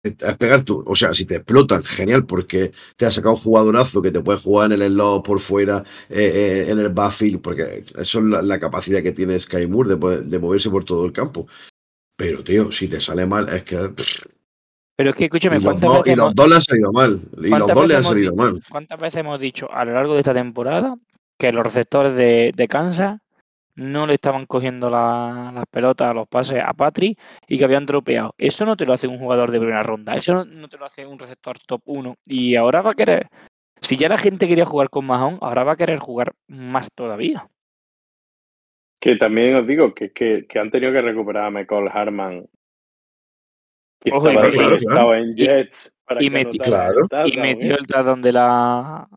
es 0.03 0.38
pegar 0.38 0.63
tu, 0.63 0.84
o 0.86 0.95
sea, 0.95 1.13
si 1.13 1.26
te 1.26 1.36
explotan, 1.38 1.84
genial, 1.84 2.26
porque 2.26 2.71
te 2.95 3.05
ha 3.05 3.11
sacado 3.11 3.36
un 3.36 3.41
jugadorazo 3.41 4.01
que 4.01 4.11
te 4.11 4.21
puede 4.21 4.39
jugar 4.39 4.71
en 4.71 4.82
el 4.82 4.93
slot 4.93 5.26
por 5.26 5.39
fuera, 5.41 5.84
eh, 6.09 6.65
eh, 6.67 6.71
en 6.71 6.80
el 6.80 6.89
backfield, 6.89 7.41
porque 7.41 7.84
eso 7.97 8.19
es 8.19 8.26
la, 8.26 8.41
la 8.41 8.59
capacidad 8.59 9.03
que 9.03 9.11
tiene 9.11 9.39
Sky 9.39 9.67
Moore 9.67 9.97
de, 10.24 10.39
moverse 10.39 10.69
por 10.69 10.86
todo 10.86 11.05
el 11.05 11.11
campo. 11.11 11.47
Pero, 12.17 12.43
tío, 12.43 12.71
si 12.71 12.88
te 12.88 13.01
sale 13.01 13.26
mal, 13.26 13.49
es 13.49 13.63
que. 13.63 13.78
pff, 13.78 14.26
Pero 14.97 15.11
es 15.11 15.15
que 15.15 15.25
escúchame, 15.25 15.57
y, 15.57 15.59
los 15.59 15.65
¿cuántas 15.73 15.89
dos, 15.89 15.97
veces, 15.99 16.13
y 16.13 16.15
los 16.17 16.25
hemos, 16.25 16.35
dos 16.35 16.49
le 16.49 16.55
han 16.55 16.61
salido 16.61 16.91
mal. 16.91 17.19
Y 17.37 17.49
los 17.49 17.67
dos 17.67 17.87
le 17.87 17.95
han 17.95 18.03
salido 18.03 18.31
di- 18.31 18.37
mal. 18.37 18.59
cuántas 18.69 18.99
veces 18.99 19.17
hemos 19.19 19.39
dicho 19.39 19.71
a 19.71 19.85
lo 19.85 19.93
largo 19.93 20.13
de 20.15 20.19
esta 20.19 20.33
temporada 20.33 20.95
que 21.37 21.51
los 21.51 21.63
receptores 21.63 22.13
de, 22.15 22.51
de 22.55 22.67
Kansas 22.67 23.19
no 23.75 24.07
le 24.07 24.15
estaban 24.15 24.47
cogiendo 24.47 24.89
la- 24.89 25.51
las 25.53 25.65
pelotas, 25.69 26.15
los 26.15 26.27
pases 26.27 26.63
a 26.65 26.73
Patrick 26.73 27.19
y 27.47 27.59
que 27.59 27.63
habían 27.63 27.85
dropeado. 27.85 28.33
Eso 28.39 28.65
no 28.65 28.75
te 28.75 28.87
lo 28.87 28.93
hace 28.93 29.07
un 29.07 29.19
jugador 29.19 29.51
de 29.51 29.59
primera 29.59 29.83
ronda, 29.83 30.15
eso 30.15 30.33
no, 30.33 30.45
no 30.45 30.67
te 30.67 30.77
lo 30.77 30.85
hace 30.85 31.05
un 31.05 31.19
receptor 31.19 31.59
top 31.59 31.81
1. 31.85 32.15
Y 32.25 32.55
ahora 32.55 32.81
va 32.81 32.89
a 32.91 32.95
querer, 32.95 33.27
si 33.79 33.97
ya 33.97 34.09
la 34.09 34.17
gente 34.17 34.47
quería 34.47 34.65
jugar 34.65 34.89
con 34.89 35.05
Mahón, 35.05 35.37
ahora 35.41 35.63
va 35.63 35.73
a 35.73 35.77
querer 35.77 35.99
jugar 35.99 36.33
más 36.47 36.89
todavía. 36.95 37.47
Que 38.99 39.15
también 39.17 39.55
os 39.57 39.67
digo 39.67 39.93
que, 39.93 40.11
que, 40.11 40.47
que 40.49 40.57
han 40.57 40.71
tenido 40.71 40.91
que 40.91 41.01
recuperar 41.01 41.45
a 41.45 41.51
Michael 41.51 41.87
Harman. 41.93 42.47
Que 44.12 44.18
Ojo, 44.18 44.28
y 44.28 44.30
estaba, 44.36 44.47
me- 44.49 44.53
claro, 44.53 44.76
estaba 44.76 45.18
en 45.20 45.30
y- 45.30 45.36
Jets 45.36 45.91
para 46.05 46.24
y 46.24 46.30
que 46.30 46.36
meti- 46.36 46.62
anotara 46.66 46.93
Claro. 47.10 47.28
Y 47.28 47.38
metió 47.38 47.78
el 47.78 47.88
touchdown 47.88 48.22
de 48.22 48.32
la, 48.32 49.08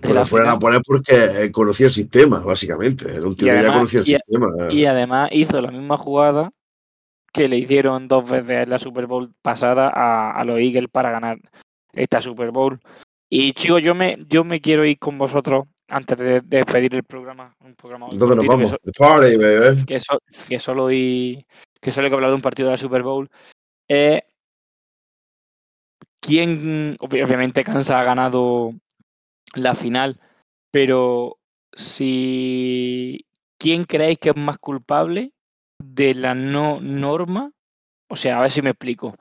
Pero 0.00 0.14
la 0.14 0.20
lo 0.20 0.26
fueron 0.26 0.48
a 0.50 0.58
poner 0.58 0.80
porque 0.84 1.44
eh, 1.44 1.52
conocía 1.52 1.86
el 1.86 1.92
sistema, 1.92 2.40
básicamente. 2.40 3.10
Era 3.14 3.26
un 3.26 3.36
tío 3.36 3.46
Y 3.46 3.50
que 3.50 3.54
ya 3.54 3.60
además- 3.60 3.76
conocía 3.78 4.00
el 4.00 4.06
y- 4.06 4.10
sistema. 4.10 4.46
Y 4.72 4.84
además 4.86 5.28
hizo 5.32 5.60
la 5.60 5.70
misma 5.70 5.96
jugada 5.96 6.50
que 7.32 7.46
le 7.46 7.58
hicieron 7.58 8.08
dos 8.08 8.28
veces 8.28 8.50
en 8.64 8.70
la 8.70 8.78
Super 8.78 9.06
Bowl 9.06 9.30
pasada 9.42 9.88
a, 9.94 10.32
a 10.32 10.44
los 10.44 10.58
Eagles 10.58 10.88
para 10.90 11.10
ganar 11.10 11.38
esta 11.92 12.20
Super 12.20 12.50
Bowl. 12.50 12.80
Y 13.30 13.52
chicos, 13.52 13.82
yo 13.82 13.94
me, 13.94 14.18
yo 14.28 14.42
me 14.42 14.60
quiero 14.60 14.84
ir 14.86 14.98
con 14.98 15.18
vosotros 15.18 15.64
antes 15.88 16.16
de, 16.18 16.40
de 16.40 16.56
despedir 16.56 16.94
el 16.94 17.04
programa. 17.04 17.54
Un 17.64 17.74
programa 17.74 18.06
¿Dónde 18.12 18.18
nos 18.18 18.28
cortito, 18.28 18.42
que 18.42 18.48
vamos? 18.48 18.70
so- 18.70 18.76
The 18.82 18.92
party, 18.92 19.36
baby. 19.36 19.84
que, 19.84 20.00
so- 20.00 20.18
que 20.48 20.58
solo 20.58 20.90
y 20.90 21.46
que 21.80 21.90
solo 21.92 22.06
hay 22.06 22.10
que 22.10 22.14
hablar 22.16 22.30
de 22.30 22.36
un 22.36 22.42
partido 22.42 22.68
de 22.68 22.72
la 22.72 22.78
Super 22.78 23.02
Bowl. 23.02 23.28
Eh, 23.88 24.22
¿Quién, 26.20 26.96
obvi- 26.98 27.24
obviamente, 27.24 27.64
Kansas 27.64 27.90
ha 27.90 28.04
ganado 28.04 28.72
la 29.54 29.74
final, 29.74 30.20
pero 30.70 31.38
si 31.72 33.24
quién 33.58 33.84
creéis 33.84 34.18
que 34.18 34.30
es 34.30 34.36
más 34.36 34.58
culpable 34.58 35.32
de 35.82 36.14
la 36.14 36.34
no 36.34 36.80
norma? 36.80 37.52
O 38.10 38.16
sea, 38.16 38.38
a 38.38 38.42
ver 38.42 38.50
si 38.50 38.62
me 38.62 38.70
explico. 38.70 39.16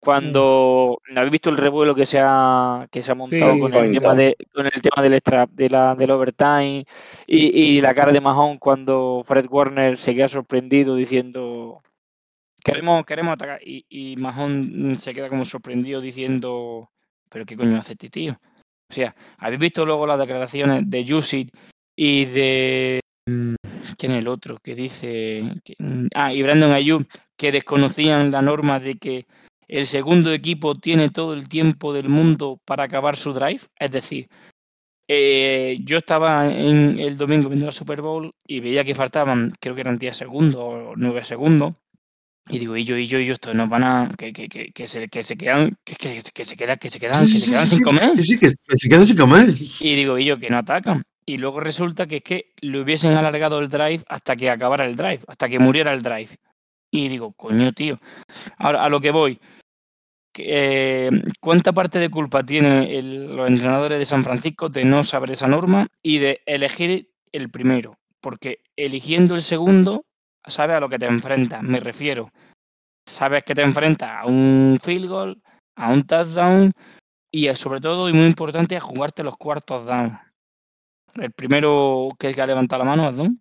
Cuando 0.00 0.98
habéis 1.16 1.32
visto 1.32 1.50
el 1.50 1.56
revuelo 1.56 1.94
que 1.94 2.06
se 2.06 2.20
ha 2.22 2.86
que 2.92 3.02
se 3.02 3.10
ha 3.10 3.14
montado 3.16 3.54
Sí, 3.54 3.60
con 3.60 3.72
sí, 3.72 3.78
el 3.78 3.90
tema 3.90 4.10
sí. 4.12 4.16
de 4.18 4.36
con 4.54 4.66
el 4.66 4.82
tema 4.82 5.02
del 5.02 5.14
extra 5.14 5.46
de 5.50 5.68
la 5.68 5.94
del 5.96 6.10
overtime 6.12 6.84
y, 7.26 7.46
y 7.60 7.80
la 7.80 7.92
cara 7.94 8.12
de 8.12 8.20
Mahón 8.20 8.58
cuando 8.58 9.22
Fred 9.24 9.46
Warner 9.50 9.96
se 9.98 10.14
queda 10.14 10.28
sorprendido 10.28 10.94
diciendo 10.94 11.82
queremos 12.66 13.04
queremos 13.06 13.34
atacar. 13.34 13.60
Y, 13.64 13.86
y 13.88 14.16
Mahón 14.16 14.92
mm, 14.92 14.98
se 14.98 15.14
queda 15.14 15.28
como 15.28 15.44
sorprendido 15.44 16.00
diciendo 16.00 16.90
pero 17.30 17.46
qué 17.46 17.56
coño 17.56 17.78
hace 17.78 17.92
este 17.92 18.10
tío 18.10 18.36
o 18.88 18.94
sea 18.94 19.14
habéis 19.38 19.60
visto 19.60 19.84
luego 19.84 20.06
las 20.06 20.18
declaraciones 20.18 20.82
de 20.88 21.04
Yusit 21.04 21.50
y 21.96 22.24
de 22.26 23.00
mm, 23.26 23.54
quién 23.96 24.12
es 24.12 24.18
el 24.18 24.28
otro 24.28 24.56
que 24.62 24.74
dice 24.74 25.42
mm, 25.78 26.06
ah 26.14 26.32
y 26.32 26.42
Brandon 26.42 26.72
Ayuk 26.72 27.08
que 27.36 27.52
desconocían 27.52 28.30
la 28.30 28.42
norma 28.42 28.80
de 28.80 28.96
que 28.96 29.26
el 29.68 29.86
segundo 29.86 30.32
equipo 30.32 30.76
tiene 30.76 31.10
todo 31.10 31.34
el 31.34 31.48
tiempo 31.48 31.92
del 31.92 32.08
mundo 32.08 32.60
para 32.64 32.84
acabar 32.84 33.16
su 33.16 33.32
drive 33.32 33.62
es 33.78 33.90
decir 33.90 34.28
eh, 35.08 35.78
yo 35.84 35.98
estaba 35.98 36.48
en 36.48 36.98
el 36.98 37.16
domingo 37.16 37.48
viendo 37.48 37.66
la 37.66 37.72
Super 37.72 38.02
Bowl 38.02 38.32
y 38.44 38.58
veía 38.58 38.84
que 38.84 38.94
faltaban, 38.94 39.52
creo 39.60 39.74
que 39.74 39.82
eran 39.82 39.98
10 39.98 40.16
segundos 40.16 40.60
o 40.60 40.94
9 40.96 41.24
segundos. 41.24 41.74
Y 42.48 42.58
digo, 42.60 42.76
y 42.76 42.84
yo, 42.84 42.96
y 42.96 43.06
yo, 43.06 43.18
y 43.18 43.24
yo, 43.24 43.32
esto 43.34 43.52
nos 43.54 43.68
van 43.68 43.82
a. 43.84 44.10
que, 44.16 44.32
que, 44.32 44.48
que, 44.48 44.70
que 44.72 44.86
se, 44.88 45.08
que 45.08 45.22
se 45.24 45.36
quedan, 45.36 45.76
que, 45.84 45.96
que, 45.96 46.22
que 46.32 46.44
se 46.44 46.56
quedan, 46.56 46.78
que 46.78 46.90
se 46.90 47.00
quedan, 47.00 47.20
que 47.22 47.26
Sí, 47.26 47.40
se 47.40 47.50
quedan 47.50 47.66
sí, 47.66 47.74
sin 47.76 47.84
comer. 47.84 48.16
sí, 48.16 48.22
sí, 48.22 48.38
que, 48.38 48.52
se 48.76 48.88
queda 48.88 49.04
sin 49.04 49.16
comer. 49.16 49.48
Y 49.80 49.96
digo, 49.96 50.18
y 50.18 50.26
yo, 50.26 50.38
que 50.38 50.50
no 50.50 50.58
atacan. 50.58 51.02
Y 51.26 51.38
luego 51.38 51.58
resulta 51.60 52.06
que 52.06 52.16
es 52.18 52.22
que 52.22 52.52
le 52.60 52.80
hubiesen 52.80 53.14
alargado 53.14 53.58
el 53.58 53.68
drive 53.68 54.04
hasta 54.08 54.36
que 54.36 54.48
acabara 54.48 54.86
el 54.86 54.94
drive, 54.96 55.20
hasta 55.26 55.48
que 55.48 55.58
muriera 55.58 55.92
el 55.92 56.02
drive. 56.02 56.28
Y 56.92 57.08
digo, 57.08 57.32
coño, 57.32 57.72
tío. 57.72 57.98
Ahora, 58.58 58.84
a 58.84 58.88
lo 58.88 59.00
que 59.00 59.10
voy. 59.10 59.40
eh, 60.38 61.10
¿Cuánta 61.40 61.72
parte 61.72 61.98
de 61.98 62.10
culpa 62.10 62.44
tienen 62.44 63.36
los 63.36 63.48
entrenadores 63.48 63.98
de 63.98 64.04
San 64.04 64.22
Francisco 64.22 64.68
de 64.68 64.84
no 64.84 65.02
saber 65.02 65.32
esa 65.32 65.48
norma 65.48 65.88
y 66.02 66.18
de 66.20 66.40
elegir 66.46 67.10
el 67.32 67.50
primero? 67.50 67.98
Porque 68.20 68.60
eligiendo 68.76 69.34
el 69.34 69.42
segundo, 69.42 70.04
sabes 70.46 70.76
a 70.76 70.80
lo 70.80 70.88
que 70.88 70.98
te 70.98 71.06
enfrentas, 71.06 71.62
me 71.62 71.80
refiero. 71.80 72.28
Sabes 73.06 73.44
que 73.44 73.54
te 73.54 73.62
enfrentas 73.62 74.10
a 74.10 74.26
un 74.26 74.78
field 74.82 75.08
goal, 75.08 75.42
a 75.76 75.92
un 75.92 76.06
touchdown 76.06 76.72
y 77.30 77.48
eh, 77.48 77.54
sobre 77.54 77.80
todo, 77.80 78.08
y 78.08 78.12
muy 78.12 78.26
importante, 78.26 78.76
a 78.76 78.80
jugarte 78.80 79.22
los 79.22 79.36
cuartos 79.36 79.86
down. 79.86 80.18
El 81.14 81.32
primero 81.32 82.08
que 82.18 82.28
ha 82.40 82.46
levantado 82.46 82.84
la 82.84 82.90
mano, 82.90 83.04
Adón. 83.04 83.40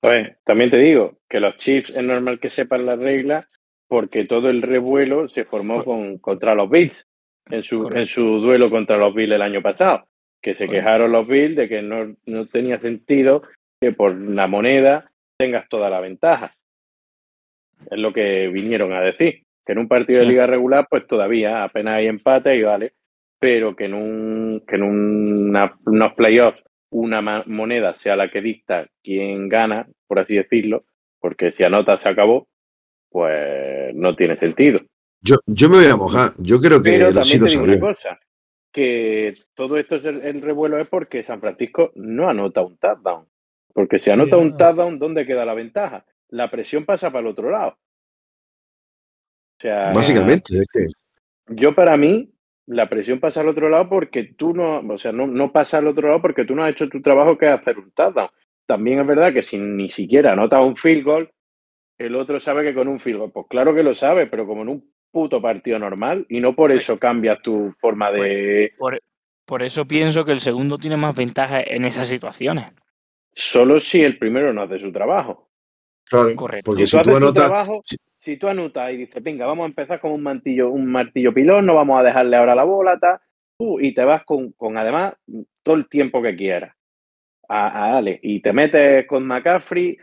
Pues, 0.00 0.36
también 0.44 0.70
te 0.70 0.78
digo 0.78 1.18
que 1.28 1.40
los 1.40 1.56
Chiefs 1.56 1.90
es 1.90 2.02
normal 2.02 2.38
que 2.38 2.50
sepan 2.50 2.84
las 2.84 2.98
reglas 2.98 3.46
porque 3.88 4.24
todo 4.24 4.50
el 4.50 4.60
revuelo 4.60 5.28
se 5.28 5.44
formó 5.44 5.84
con, 5.84 6.18
contra 6.18 6.54
los 6.54 6.68
Bills 6.68 6.94
en 7.50 7.62
su, 7.62 7.90
en 7.94 8.06
su 8.06 8.22
duelo 8.40 8.70
contra 8.70 8.96
los 8.96 9.14
Bills 9.14 9.32
el 9.32 9.42
año 9.42 9.62
pasado. 9.62 10.06
Que 10.42 10.52
se 10.52 10.66
Correcto. 10.66 10.84
quejaron 10.84 11.12
los 11.12 11.26
Bills 11.26 11.56
de 11.56 11.68
que 11.68 11.80
no, 11.80 12.14
no 12.26 12.46
tenía 12.46 12.78
sentido 12.80 13.42
que 13.80 13.92
por 13.92 14.14
la 14.14 14.46
moneda 14.46 15.10
tengas 15.36 15.68
toda 15.68 15.90
la 15.90 16.00
ventaja. 16.00 16.54
Es 17.90 17.98
lo 17.98 18.12
que 18.12 18.48
vinieron 18.48 18.92
a 18.92 19.00
decir. 19.00 19.42
Que 19.66 19.72
en 19.72 19.78
un 19.78 19.88
partido 19.88 20.20
de 20.20 20.26
liga 20.26 20.46
regular, 20.46 20.86
pues 20.90 21.06
todavía 21.06 21.64
apenas 21.64 21.94
hay 21.96 22.06
empate 22.06 22.56
y 22.56 22.62
vale. 22.62 22.92
Pero 23.38 23.74
que 23.74 23.86
en, 23.86 23.94
un, 23.94 24.62
que 24.66 24.76
en 24.76 24.82
una- 24.82 25.74
unos 25.86 26.14
playoffs 26.14 26.60
una 26.90 27.20
moneda 27.46 27.96
sea 28.02 28.14
la 28.14 28.30
que 28.30 28.40
dicta 28.40 28.86
quién 29.02 29.48
gana, 29.48 29.86
por 30.06 30.20
así 30.20 30.34
decirlo, 30.34 30.84
porque 31.18 31.52
si 31.52 31.64
anota 31.64 32.00
se 32.02 32.08
acabó, 32.08 32.46
pues 33.10 33.94
no 33.94 34.14
tiene 34.14 34.38
sentido. 34.38 34.80
Yo, 35.20 35.36
yo 35.46 35.68
me 35.68 35.78
voy 35.78 35.86
a 35.86 35.96
mojar. 35.96 36.30
Yo 36.38 36.60
creo 36.60 36.82
que 36.82 36.90
Pero 36.90 37.12
también 37.12 37.40
lo 37.40 37.46
te 37.46 37.50
digo 37.52 37.64
una 37.64 37.80
cosa, 37.80 38.20
que 38.72 39.34
todo 39.54 39.76
esto 39.78 39.96
es 39.96 40.04
el, 40.04 40.22
el 40.22 40.40
revuelo 40.42 40.78
es 40.78 40.86
porque 40.88 41.24
San 41.24 41.40
Francisco 41.40 41.90
no 41.96 42.28
anota 42.28 42.62
un 42.62 42.76
touchdown. 42.76 43.26
Porque 43.74 43.98
si 43.98 44.08
anota 44.08 44.38
un 44.38 44.56
touchdown, 44.56 44.98
¿dónde 44.98 45.26
queda 45.26 45.44
la 45.44 45.52
ventaja? 45.52 46.06
La 46.28 46.50
presión 46.50 46.86
pasa 46.86 47.10
para 47.10 47.20
el 47.20 47.26
otro 47.26 47.50
lado. 47.50 47.76
O 49.58 49.60
sea, 49.60 49.92
Básicamente, 49.92 50.58
es 50.58 50.66
que 50.72 50.86
yo 51.48 51.74
para 51.74 51.96
mí, 51.96 52.32
la 52.66 52.88
presión 52.88 53.20
pasa 53.20 53.40
al 53.40 53.48
otro 53.48 53.68
lado 53.68 53.88
porque 53.88 54.24
tú 54.24 54.54
no, 54.54 54.78
o 54.78 54.98
sea, 54.98 55.12
no, 55.12 55.26
no 55.26 55.52
pasa 55.52 55.78
al 55.78 55.88
otro 55.88 56.08
lado 56.08 56.22
porque 56.22 56.44
tú 56.44 56.54
no 56.54 56.64
has 56.64 56.70
hecho 56.70 56.88
tu 56.88 57.02
trabajo 57.02 57.36
que 57.36 57.46
es 57.46 57.52
hacer 57.52 57.78
un 57.78 57.90
touchdown. 57.90 58.28
También 58.66 59.00
es 59.00 59.06
verdad 59.06 59.32
que 59.32 59.42
si 59.42 59.58
ni 59.58 59.90
siquiera 59.90 60.32
anotas 60.32 60.64
un 60.64 60.76
field 60.76 61.04
goal, 61.04 61.30
el 61.98 62.14
otro 62.14 62.40
sabe 62.40 62.62
que 62.62 62.74
con 62.74 62.88
un 62.88 63.00
field 63.00 63.18
goal, 63.18 63.32
pues 63.32 63.46
claro 63.50 63.74
que 63.74 63.82
lo 63.82 63.92
sabe, 63.92 64.26
pero 64.26 64.46
como 64.46 64.62
en 64.62 64.68
un 64.68 64.94
puto 65.10 65.42
partido 65.42 65.78
normal 65.78 66.26
y 66.28 66.40
no 66.40 66.54
por 66.54 66.72
eso 66.72 66.98
cambias 66.98 67.42
tu 67.42 67.70
forma 67.78 68.10
de... 68.10 68.72
Por, 68.78 69.00
por 69.44 69.62
eso 69.62 69.86
pienso 69.86 70.24
que 70.24 70.32
el 70.32 70.40
segundo 70.40 70.78
tiene 70.78 70.96
más 70.96 71.14
ventaja 71.14 71.60
en 71.60 71.84
esas 71.84 72.06
situaciones. 72.06 72.72
Solo 73.34 73.80
si 73.80 74.02
el 74.02 74.18
primero 74.18 74.52
no 74.52 74.62
hace 74.62 74.78
su 74.78 74.92
trabajo. 74.92 75.48
claro, 76.06 76.34
Correcto. 76.36 76.70
porque 76.70 76.86
Si 76.86 76.90
si 76.92 76.96
tú 76.98 77.02
tú 77.02 77.10
haces 77.10 77.20
tu 77.20 77.24
anotas, 77.26 77.46
trabajo, 77.46 77.82
si- 77.84 77.96
si 78.20 78.36
tú 78.36 78.48
anotas 78.48 78.92
y 78.92 78.96
dices, 78.98 79.22
venga, 79.22 79.46
vamos 79.46 79.64
a 79.64 79.68
empezar 79.68 80.00
con 80.00 80.12
un 80.12 80.22
martillo, 80.22 80.70
un 80.70 80.86
martillo 80.86 81.32
pilón, 81.34 81.66
no 81.66 81.74
vamos 81.74 81.98
a 81.98 82.02
dejarle 82.02 82.36
ahora 82.36 82.54
la 82.54 82.64
bola, 82.64 82.98
ta, 82.98 83.20
uh, 83.58 83.80
y 83.80 83.92
te 83.94 84.04
vas 84.04 84.24
con, 84.24 84.52
con 84.52 84.76
además 84.78 85.14
todo 85.62 85.74
el 85.76 85.88
tiempo 85.88 86.22
que 86.22 86.36
quieras. 86.36 86.74
A, 87.48 87.86
a 87.88 87.92
dale, 87.94 88.20
y 88.22 88.40
te 88.40 88.52
metes 88.52 89.06
con 89.06 89.26
McCaffrey 89.26 89.98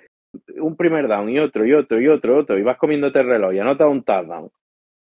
un 0.57 0.75
primer 0.75 1.07
down 1.07 1.29
y 1.29 1.39
otro 1.39 1.65
y 1.65 1.73
otro 1.73 1.99
y 1.99 2.07
otro, 2.07 2.38
otro, 2.38 2.57
y 2.57 2.61
vas 2.63 2.77
comiéndote 2.77 3.19
el 3.19 3.27
reloj 3.27 3.53
y 3.53 3.59
anotas 3.59 3.88
un 3.88 4.03
touchdown. 4.03 4.49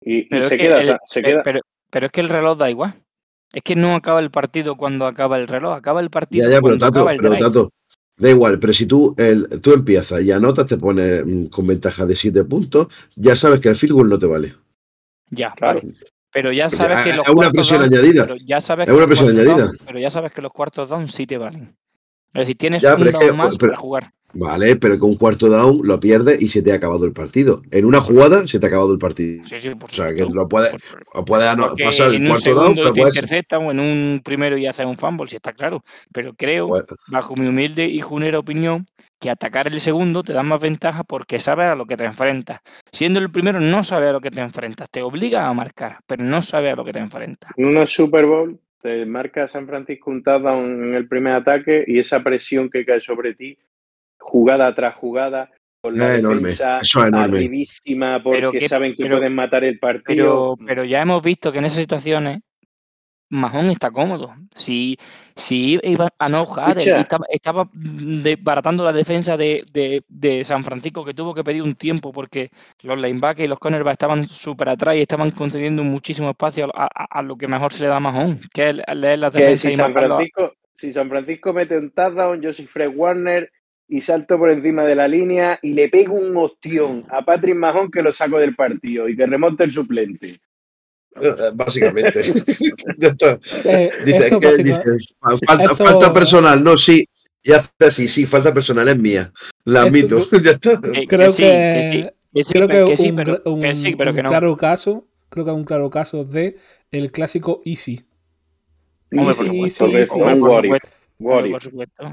Y, 0.01 0.19
y 0.19 0.29
Pero, 0.29 0.43
se 0.43 0.55
es 0.55 0.61
que 0.61 0.67
queda, 0.67 0.81
el- 0.81 0.97
se 1.05 1.23
pero- 1.23 1.33
queda, 1.35 1.43
pero- 1.43 1.61
pero 1.91 2.07
es 2.07 2.13
que 2.13 2.21
el 2.21 2.29
reloj 2.29 2.59
da 2.59 2.71
igual. 2.71 2.95
Es 3.53 3.63
que 3.63 3.75
no 3.77 3.95
acaba 3.95 4.21
el 4.21 4.31
partido 4.31 4.77
cuando 4.77 5.07
acaba 5.07 5.39
el 5.39 5.49
reloj, 5.49 5.73
acaba 5.75 6.01
el 6.01 6.11
partido 6.11 6.47
ya, 6.49 6.57
ya, 6.57 6.61
pero 6.61 6.77
Tato, 6.77 6.99
acaba 6.99 7.13
el 7.13 7.17
pero 7.19 7.31
drive. 7.31 7.43
Tato, 7.45 7.71
da 8.19 8.31
igual, 8.31 8.59
pero 8.59 8.73
si 8.73 8.87
tú, 8.87 9.15
el, 9.17 9.49
tú 9.61 9.73
empiezas 9.73 10.23
y 10.23 10.31
anotas, 10.33 10.67
te 10.67 10.77
pones 10.77 11.25
mm, 11.25 11.47
con 11.47 11.67
ventaja 11.67 12.05
de 12.05 12.17
7 12.17 12.45
puntos, 12.45 12.89
ya 13.17 13.35
sabes 13.37 13.61
que 13.61 13.69
el 13.69 13.77
field 13.77 13.95
goal 13.95 14.09
no 14.09 14.19
te 14.19 14.27
vale. 14.27 14.55
Ya, 15.31 15.53
Claro. 15.53 15.81
vale. 15.81 15.95
Pero 16.31 16.53
ya 16.53 16.65
Porque 16.65 16.77
sabes 16.77 16.99
que 17.05 17.11
es 17.11 17.17
los 17.17 17.27
una 17.29 17.35
cuartos 17.37 17.53
presión 17.69 17.81
down- 17.81 17.95
añadida. 17.95 18.27
pero 18.27 18.37
ya 18.45 18.61
sabes 18.61 18.87
Es 18.87 18.93
que 18.93 18.97
una 18.99 19.07
presión 19.07 19.29
down- 19.37 19.41
añadida. 19.51 19.71
pero 19.87 19.99
ya 19.99 20.11
sabes 20.11 20.33
que 20.33 20.43
los 20.43 20.53
cuartos 20.53 20.91
down 20.91 21.09
sí 21.09 21.27
te 21.27 21.39
valen. 21.39 21.75
Es 22.35 22.41
decir, 22.41 22.59
tienes 22.59 22.83
Ya, 22.83 22.95
un 22.97 23.07
es 23.07 23.13
down 23.13 23.25
que- 23.25 23.33
más 23.33 23.57
pero- 23.57 23.73
para 23.73 23.81
jugar. 23.81 24.13
Vale, 24.35 24.77
pero 24.77 24.99
con 24.99 25.11
un 25.11 25.17
cuarto 25.17 25.49
down 25.49 25.81
lo 25.85 25.99
pierdes 25.99 26.41
y 26.43 26.49
se 26.49 26.61
te 26.63 26.71
ha 26.73 26.75
acabado 26.77 27.07
el 27.07 27.13
partido. 27.13 27.63
En 27.71 27.85
una 27.87 28.01
jugada 28.01 28.47
se 28.47 28.59
te 28.59 28.67
ha 28.67 28.69
acabado 28.69 28.93
el 28.93 28.99
partido. 28.99 29.45
Sí, 29.47 29.59
sí, 29.59 29.75
por 29.75 29.89
O 29.91 29.93
sea, 29.93 30.15
que 30.15 30.27
lo 30.27 30.47
puedes, 30.49 30.71
Por- 30.73 31.05
o 31.15 31.25
puedes 31.25 31.49
pasar 31.83 32.09
el 32.11 32.17
en 32.17 32.23
un 32.25 32.29
cuarto 32.29 32.55
down, 32.55 32.75
te 32.75 32.83
puedes. 32.93 33.17
interceptan 33.17 33.65
o 33.67 33.71
en 33.71 33.81
un 33.81 34.21
primero 34.23 34.59
y 34.59 34.67
haces 34.67 34.85
un 34.87 34.99
fumble, 34.99 35.29
si 35.31 35.37
está 35.37 35.53
claro. 35.53 35.83
Pero 36.13 36.35
creo, 36.35 36.69
pues- 36.69 36.85
bajo 37.09 37.37
mi 37.37 37.47
humilde 37.49 37.87
y 37.87 38.01
junera 38.01 38.39
opinión, 38.39 38.85
que 39.19 39.31
atacar 39.31 39.67
el 39.67 39.81
segundo 39.81 40.23
te 40.23 40.33
da 40.33 40.43
más 40.43 40.61
ventaja 40.61 41.03
porque 41.05 41.41
sabes 41.41 41.67
a 41.67 41.75
lo 41.75 41.87
que 41.87 41.97
te 41.97 42.05
enfrentas. 42.05 42.61
Siendo 42.93 43.19
el 43.19 43.31
primero, 43.31 43.59
no 43.61 43.83
sabes 43.83 44.11
a 44.11 44.13
lo 44.13 44.21
que 44.21 44.31
te 44.31 44.41
enfrentas. 44.43 44.89
Te 44.91 45.03
obliga 45.03 45.49
a 45.49 45.55
marcar, 45.55 45.99
pero 46.07 46.23
no 46.23 46.41
sabes 46.43 46.75
a 46.75 46.77
lo 46.77 46.85
que 46.85 46.93
te 46.93 47.01
enfrentas. 47.01 47.51
en 47.57 47.65
una 47.65 47.87
Super 47.87 48.27
Bowl 48.27 48.61
te 48.81 49.05
marca 49.07 49.49
San 49.49 49.67
Francisco 49.67 50.11
un 50.11 50.23
touchdown 50.23 50.85
en 50.85 50.95
el 50.95 51.09
primer 51.09 51.33
ataque 51.33 51.83
y 51.87 51.99
esa 51.99 52.23
presión 52.23 52.71
que 52.71 52.85
cae 52.85 53.01
sobre 53.01 53.35
ti 53.35 53.59
jugada 54.29 54.75
tras 54.75 54.95
jugada, 54.97 55.51
con 55.81 55.97
la 55.97 56.13
Es 56.15 56.19
enorme, 56.21 56.51
defensa 56.51 56.77
eso 56.79 57.01
es 57.03 57.09
enorme. 57.09 57.39
arribísima 57.39 58.23
porque 58.23 58.39
Pero 58.39 58.53
que- 58.53 58.69
saben 58.69 58.95
que 58.95 59.05
pero- 59.05 59.17
pueden 59.19 59.35
matar 59.35 59.65
el 59.65 59.79
partido. 59.79 60.55
Pero, 60.57 60.67
pero 60.67 60.85
ya 60.85 61.03
hemos 61.03 61.23
visto 61.23 61.51
que 61.53 61.59
en 61.59 61.65
esas 61.67 61.81
situaciones 61.81 62.41
Mahón 63.31 63.69
está 63.69 63.91
cómodo. 63.91 64.35
Si, 64.57 64.97
si 65.37 65.79
iba 65.83 66.09
a 66.19 66.29
no 66.31 66.47
jugar, 66.47 66.79
estaba, 66.79 67.27
estaba 67.29 67.69
desbaratando 67.75 68.83
la 68.85 68.93
defensa 68.95 69.37
de, 69.37 69.65
de- 69.71 70.03
de 70.09 70.45
San 70.45 70.65
Francisco 70.65 71.05
que 71.05 71.13
tuvo 71.13 71.35
que 71.35 71.45
pedir 71.45 71.63
un 71.63 71.75
tiempo 71.75 72.11
porque 72.11 72.51
los 72.83 72.99
linebackers 72.99 73.45
y 73.45 73.49
los 73.49 73.59
cornerbacks 73.59 73.97
estaban 73.97 74.27
súper 74.29 74.71
atrás 74.71 74.97
y 74.97 75.03
estaban 75.03 75.31
concediendo 75.33 75.85
muchísimo 75.85 76.31
espacio 76.31 76.71
a, 76.75 76.85
a- 76.87 77.19
a 77.19 77.23
lo 77.23 77.37
que 77.37 77.47
mejor 77.49 77.71
se 77.71 77.83
le 77.83 77.89
da 77.91 77.97
a 77.97 78.01
Mahón, 78.01 78.41
que 78.55 78.71
es 78.71 78.77
leer 78.95 79.19
las 79.19 79.35
que 79.35 79.41
defensas 79.41 79.61
si 79.63 79.75
y 79.75 79.77
San 79.77 79.93
Francisco, 79.93 80.53
si 80.75 80.93
San 80.95 81.09
Francisco 81.11 81.53
mete 81.53 81.77
un 81.77 81.91
touchdown, 81.91 82.41
yo 82.41 82.51
soy 82.55 82.65
Fred 82.67 82.93
Warner 82.97 83.51
y 83.89 84.01
salto 84.03 84.39
por 84.39 84.51
encima 84.51 84.85
de 84.85 84.95
la 84.95 85.09
línea 85.09 85.59
y 85.63 85.73
le 85.73 85.89
pego 85.89 86.15
un 86.19 86.37
ostión 86.37 87.05
a 87.11 87.25
Patrick 87.25 87.57
Mahon 87.57 87.91
que 87.91 88.03
lo 88.03 88.13
saco 88.13 88.39
del 88.39 88.55
partido 88.55 89.09
y 89.09 89.17
que 89.17 89.27
remonte 89.27 89.65
el 89.65 89.73
suplente. 89.73 90.41
Eh, 91.21 91.31
Básicamente. 91.55 92.23
Ya 92.99 93.09
está. 93.09 93.39
Eh, 93.65 93.91
Dice, 94.05 94.19
esto 94.19 94.41
que 94.41 94.47
básica- 94.49 94.83
dice, 94.85 95.15
"Fa- 95.21 95.39
falta, 95.47 95.65
esto- 95.65 95.85
falta 95.85 96.13
personal, 96.15 96.63
no, 96.63 96.77
sí. 96.77 97.07
Y 97.43 97.53
hace 97.53 97.71
así, 97.81 98.09
sí, 98.09 98.27
falta 98.27 98.53
personal 98.53 98.89
es 98.89 98.99
mía. 98.99 99.33
La 99.65 99.83
admito. 99.83 100.19
ya 100.45 100.51
está. 100.53 100.81
que- 100.81 101.07
creo 101.07 101.35
que, 101.35 102.13
sí, 102.35 102.53
creo 102.53 102.69
pero- 102.69 102.85
que, 102.87 102.91
que 102.93 102.97
sí, 102.99 103.11
un, 103.11 103.17
pero- 103.17 103.43
un- 103.47 103.61
que 103.63 103.75
sí, 103.75 103.95
pero 103.97 104.13
que 104.13 104.19
un 104.21 104.25
no. 104.25 104.29
claro 104.31 104.57
caso, 104.57 105.09
creo 105.31 105.45
que 105.47 105.51
es 105.53 105.57
un 105.57 105.65
claro 105.65 105.89
caso 105.89 106.25
de 106.25 106.57
el 106.91 107.11
clásico 107.11 107.63
Easy. 107.65 108.01
Hombre, 109.11 109.29
Easy, 109.29 109.45
por 109.47 109.55
Easy, 109.57 109.79
Porque 109.81 109.99
Easy, 109.99 110.11
por 110.19 110.37
supuesto, 110.37 110.91
por 111.19 111.63
supuesto. 111.63 112.05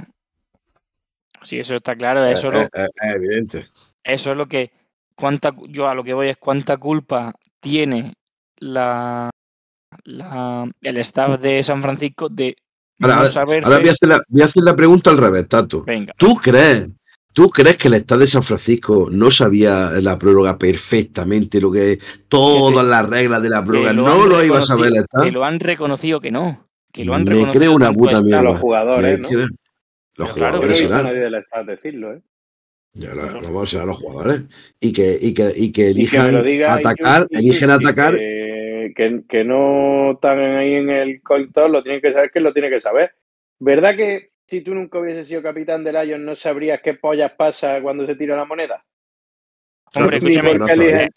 Sí, 1.46 1.60
eso 1.60 1.76
está 1.76 1.96
claro. 1.96 2.26
Eso, 2.26 2.50
Eh, 2.50 2.52
lo- 2.54 2.62
eh, 2.62 2.70
eh, 2.74 2.88
es 3.02 3.16
evidente. 3.16 3.66
eso 4.04 4.32
es 4.32 4.38
lo 4.38 4.48
que. 4.48 4.72
Cuánta, 5.16 5.52
cu- 5.54 5.68
yo 5.70 5.88
a 5.88 5.96
lo 5.96 6.04
que 6.04 6.14
voy 6.14 6.28
es 6.28 6.38
cuánta 6.38 6.76
culpa 6.78 7.34
tiene 7.62 8.14
la, 8.60 9.30
la 10.04 10.70
el 10.82 10.98
staff 10.98 11.40
de 11.40 11.64
San 11.64 11.82
Francisco 11.82 12.28
de 12.30 12.56
Ahora, 13.02 13.16
no 13.24 13.28
saberse. 13.28 13.66
ahora 13.68 13.80
voy, 13.80 13.90
a 13.90 13.92
hacer 13.94 14.10
la, 14.10 14.20
voy 14.28 14.42
a 14.42 14.46
hacer 14.46 14.64
la 14.64 14.76
pregunta 14.76 15.10
al 15.10 15.18
revés, 15.18 15.48
Tato. 15.48 15.84
Venga, 15.84 16.14
¿Tú 16.18 16.36
crees? 16.36 16.92
¿Tú 17.34 17.50
crees 17.50 17.76
que 17.78 17.90
el 17.90 17.96
Estado 17.96 18.22
de 18.22 18.28
San 18.28 18.44
Francisco 18.44 19.10
no 19.12 19.30
sabía 19.30 19.90
la 20.02 20.18
prórroga 20.18 20.58
perfectamente, 20.58 21.60
lo 21.60 21.70
que 21.72 22.00
todas 22.30 22.86
las 22.86 23.08
reglas 23.10 23.42
de 23.42 23.50
la 23.50 23.64
prórroga? 23.64 23.92
lo 23.94 24.04
No 24.04 24.26
lo 24.26 24.42
iba 24.44 24.60
a 24.60 24.62
saber 24.62 24.88
el 24.88 24.96
Estado. 24.98 25.26
Que 25.26 25.32
lo 25.32 25.44
han 25.44 25.60
reconocido 25.60 26.22
que 26.22 26.32
no. 26.32 26.66
Que 26.94 27.04
lo 27.04 27.14
han 27.14 27.26
Me 27.26 27.32
reconocido. 27.32 27.60
creo 27.60 27.74
una 27.74 27.92
puta 27.92 28.22
mierda. 28.22 28.42
los 28.44 28.60
jugadores, 28.60 29.18
Me 29.18 29.22
¿no? 29.24 29.28
creo- 29.28 29.48
Los 30.16 30.30
Pero 30.30 30.36
claro, 30.36 30.52
no 30.54 30.58
jugadores 30.62 30.78
a 30.78 30.82
serán. 30.88 31.04
nadie 31.04 31.20
del 31.20 31.36
staff 31.36 31.66
decirlo, 31.66 32.14
¿eh? 32.14 32.22
Ya 32.94 33.14
lo- 33.14 33.42
vamos, 33.42 33.70
serán 33.70 33.88
los 33.88 33.98
jugadores. 33.98 34.44
Y 34.80 34.94
que, 34.94 35.18
y 35.20 35.34
que, 35.34 35.52
y 35.54 35.72
que 35.74 35.82
Y 35.90 35.92
elijan 35.92 36.34
lo 36.34 36.42
diga 36.44 36.74
atacar, 36.74 37.28
Iyuki, 37.30 37.36
eligen 37.48 37.70
atacar. 37.72 38.16
Que, 38.16 38.94
que, 38.96 39.22
que 39.28 39.44
no 39.44 40.14
están 40.14 40.40
ahí 40.40 40.76
en 40.76 40.90
el 40.90 41.22
coin 41.22 41.52
toss, 41.52 41.70
lo 41.70 41.84
tienen 41.84 42.02
que 42.02 42.12
saber 42.14 42.32
que 42.32 42.40
lo 42.40 42.54
tiene 42.54 42.70
que 42.70 42.80
saber. 42.80 43.14
¿Verdad 43.60 43.96
que 43.98 44.32
si 44.48 44.62
tú 44.62 44.74
nunca 44.74 45.00
hubieses 45.00 45.28
sido 45.28 45.42
capitán 45.42 45.84
del 45.84 45.96
Lions 45.96 46.24
no 46.24 46.36
sabrías 46.36 46.80
qué 46.82 46.94
pollas 46.94 47.34
pasa 47.38 47.82
cuando 47.82 48.06
se 48.06 48.16
tira 48.16 48.38
la 48.38 48.46
moneda? 48.46 48.86
Hombre, 49.96 50.18
escúchame, 50.18 50.54
no, 50.56 50.68
eh, 50.68 51.04
eh, 51.06 51.10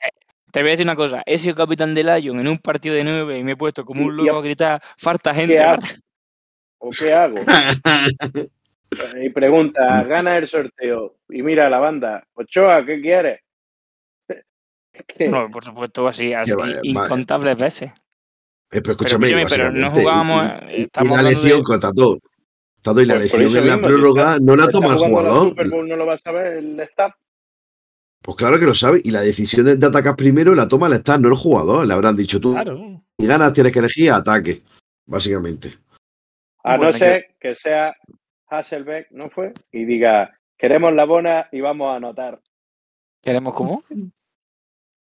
te 0.50 0.60
voy 0.60 0.68
a 0.68 0.72
decir 0.72 0.86
una 0.86 0.96
cosa. 0.96 1.22
He 1.26 1.38
sido 1.38 1.54
capitán 1.54 1.94
de 1.94 2.02
Lion 2.02 2.40
en 2.40 2.48
un 2.48 2.58
partido 2.58 2.94
de 2.96 3.04
nueve 3.04 3.38
y 3.38 3.44
me 3.44 3.52
he 3.52 3.56
puesto 3.56 3.84
como 3.84 4.04
un 4.04 4.18
Y- 4.18 4.22
y- 4.22 4.26
loco 4.26 4.38
a 4.38 4.42
gritar, 4.42 4.82
falta 4.96 5.32
gente. 5.34 5.54
¿Qué 5.56 5.62
falta-". 5.64 5.86
¿O 6.78 6.90
qué 6.90 7.12
hago? 7.12 7.36
Y 9.20 9.28
pregunta, 9.30 10.02
gana 10.04 10.38
el 10.38 10.46
sorteo. 10.46 11.16
Y 11.28 11.42
mira 11.42 11.68
la 11.68 11.78
banda, 11.80 12.26
Ochoa, 12.34 12.84
¿qué 12.86 13.00
quieres? 13.00 13.40
¿Qué? 15.06 15.28
No, 15.28 15.50
por 15.50 15.64
supuesto, 15.64 16.08
así, 16.08 16.32
así 16.32 16.52
vaya, 16.54 16.76
vaya. 16.76 16.80
incontables 16.82 17.56
veces. 17.58 17.90
Eh, 18.70 18.80
pero 18.82 18.92
escúchame, 18.92 19.28
escúchame, 19.30 19.46
pero 19.50 19.70
no 19.70 19.90
jugábamos, 19.90 20.46
y- 20.46 20.74
y- 20.74 20.78
y, 20.80 20.82
estamos 20.82 21.16
la 21.16 21.22
lección 21.22 21.58
de- 21.58 21.62
con 21.64 21.80
Tato. 21.80 22.18
Tato 22.82 23.00
y 23.00 23.06
la 23.06 23.14
Pues 23.14 23.32
lección 23.32 23.42
en 23.64 23.68
la 23.68 23.76
mismo, 23.76 23.88
si 23.88 23.94
prórroga 23.94 24.22
está- 24.34 24.38
no 24.44 24.56
la 24.56 24.62
¿Está 24.64 24.72
toma 24.72 24.88
el 24.92 24.98
jugador. 24.98 25.48
Super 25.48 25.68
Bowl, 25.70 25.88
no 25.88 25.96
lo 25.96 26.06
va 26.06 26.14
a 26.14 26.18
saber 26.18 26.46
el 26.58 26.80
staff. 26.80 27.14
Pues 28.22 28.36
claro 28.36 28.58
que 28.58 28.66
lo 28.66 28.74
sabe. 28.74 29.00
Y 29.04 29.10
la 29.10 29.20
decisión 29.20 29.64
de 29.78 29.86
atacar 29.86 30.16
primero 30.16 30.54
la 30.54 30.68
toma 30.68 30.86
el 30.88 30.94
staff, 30.94 31.20
no 31.20 31.28
el 31.28 31.34
jugador. 31.34 31.86
Le 31.86 31.94
habrán 31.94 32.16
dicho 32.16 32.40
tú, 32.40 32.52
Claro. 32.52 33.02
y 33.16 33.26
ganas 33.26 33.52
tienes 33.52 33.72
que 33.72 33.78
elegir 33.78 34.10
ataque, 34.12 34.60
básicamente. 35.06 35.74
A 36.64 36.76
Bueno, 36.76 36.84
no 36.84 36.92
ser 36.92 37.34
que 37.40 37.54
sea 37.54 37.94
Hasselbeck, 38.50 39.10
¿no 39.10 39.30
fue? 39.30 39.52
Y 39.72 39.84
diga, 39.84 40.38
queremos 40.56 40.92
la 40.94 41.04
bola 41.04 41.48
y 41.52 41.60
vamos 41.60 41.92
a 41.92 41.96
anotar. 41.96 42.40
¿Queremos 43.22 43.54
cómo? 43.54 43.82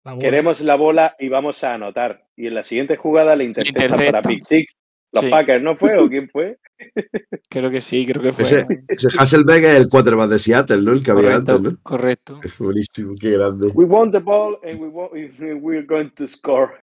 La 0.03 0.13
bola. 0.13 0.23
Queremos 0.23 0.61
la 0.61 0.75
bola 0.75 1.15
y 1.19 1.29
vamos 1.29 1.63
a 1.63 1.73
anotar. 1.73 2.25
Y 2.35 2.47
en 2.47 2.55
la 2.55 2.63
siguiente 2.63 2.95
jugada 2.97 3.35
le 3.35 3.43
interceptan 3.45 3.85
Interceptan. 3.85 4.21
para 4.21 4.21
Pick 4.21 4.45
Six. 4.47 4.73
Los 5.11 5.23
Sí. 5.23 5.29
Packers, 5.31 5.63
¿no 5.63 5.75
fue? 5.75 5.97
¿O 5.97 6.07
quién 6.07 6.29
fue? 6.29 6.57
Creo 7.49 7.71
que 7.71 7.81
sí, 7.81 8.05
creo 8.05 8.21
que 8.21 8.31
fue. 8.31 8.45
Ese, 8.45 8.65
ese 8.87 9.07
Hasselbeck 9.17 9.63
es 9.63 9.75
el 9.75 9.89
quarterback 9.89 10.29
de 10.29 10.37
Seattle, 10.39 10.81
¿no? 10.83 10.91
El 10.91 11.03
que 11.03 11.11
había 11.11 11.31
correcto, 11.31 11.55
antes, 11.55 11.71
¿no? 11.73 11.79
correcto. 11.81 12.39
Es 12.43 12.57
buenísimo, 12.59 13.15
qué 13.19 13.31
grande. 13.31 13.67
We 13.73 13.85
want 13.85 14.11
the 14.11 14.19
ball 14.19 14.59
and 14.63 14.79
we 14.79 14.87
want, 14.87 15.11
we're 15.63 15.85
going 15.85 16.11
to 16.11 16.27
score. 16.27 16.79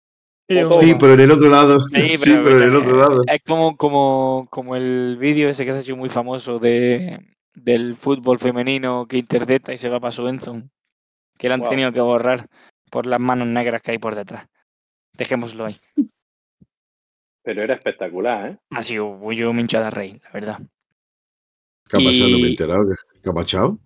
Sí, 0.47 0.95
pero 0.99 1.13
en 1.13 1.19
el 1.21 1.31
otro 1.31 1.49
lado. 1.49 1.79
Sí, 1.79 2.17
Sí, 2.17 2.35
pero, 2.43 2.57
en 2.57 2.63
el 2.63 2.75
otro 2.75 2.97
lado. 2.97 3.21
Es 3.27 3.41
como, 3.43 3.77
como, 3.77 4.47
como 4.49 4.75
el 4.75 5.17
vídeo 5.17 5.49
ese 5.49 5.65
que 5.65 5.71
se 5.71 5.77
ha 5.77 5.81
hecho 5.81 5.95
muy 5.95 6.09
famoso 6.09 6.59
de, 6.59 7.19
del 7.53 7.95
fútbol 7.95 8.39
femenino 8.39 9.07
que 9.07 9.17
intercepta 9.17 9.73
y 9.73 9.77
se 9.77 9.89
va 9.89 9.99
para 9.99 10.11
su 10.11 10.27
endzone, 10.27 10.69
que 11.37 11.47
lo 11.47 11.53
han 11.55 11.61
Wow. 11.61 11.69
tenido 11.69 11.91
que 11.91 12.01
borrar 12.01 12.47
por 12.91 13.05
las 13.05 13.19
manos 13.19 13.47
negras 13.47 13.81
que 13.81 13.91
hay 13.91 13.97
por 13.99 14.15
detrás. 14.15 14.47
Dejémoslo 15.13 15.65
ahí. 15.65 15.75
Pero 17.43 17.63
era 17.63 17.75
espectacular, 17.75 18.51
¿eh? 18.51 18.57
Ha 18.71 18.83
sido 18.83 19.31
yo 19.31 19.53
me 19.53 19.63
de 19.63 19.89
reír, 19.89 20.21
la 20.23 20.31
verdad. 20.31 20.59
¿Qué 21.89 21.97
ha 21.97 21.99
pasado? 21.99 22.29
No 22.29 22.37
me 22.37 22.45
he 22.45 22.49
enterado. 22.49 22.83
¿Qué 23.21 23.29
ha 23.29 23.33
pasado? 23.33 23.79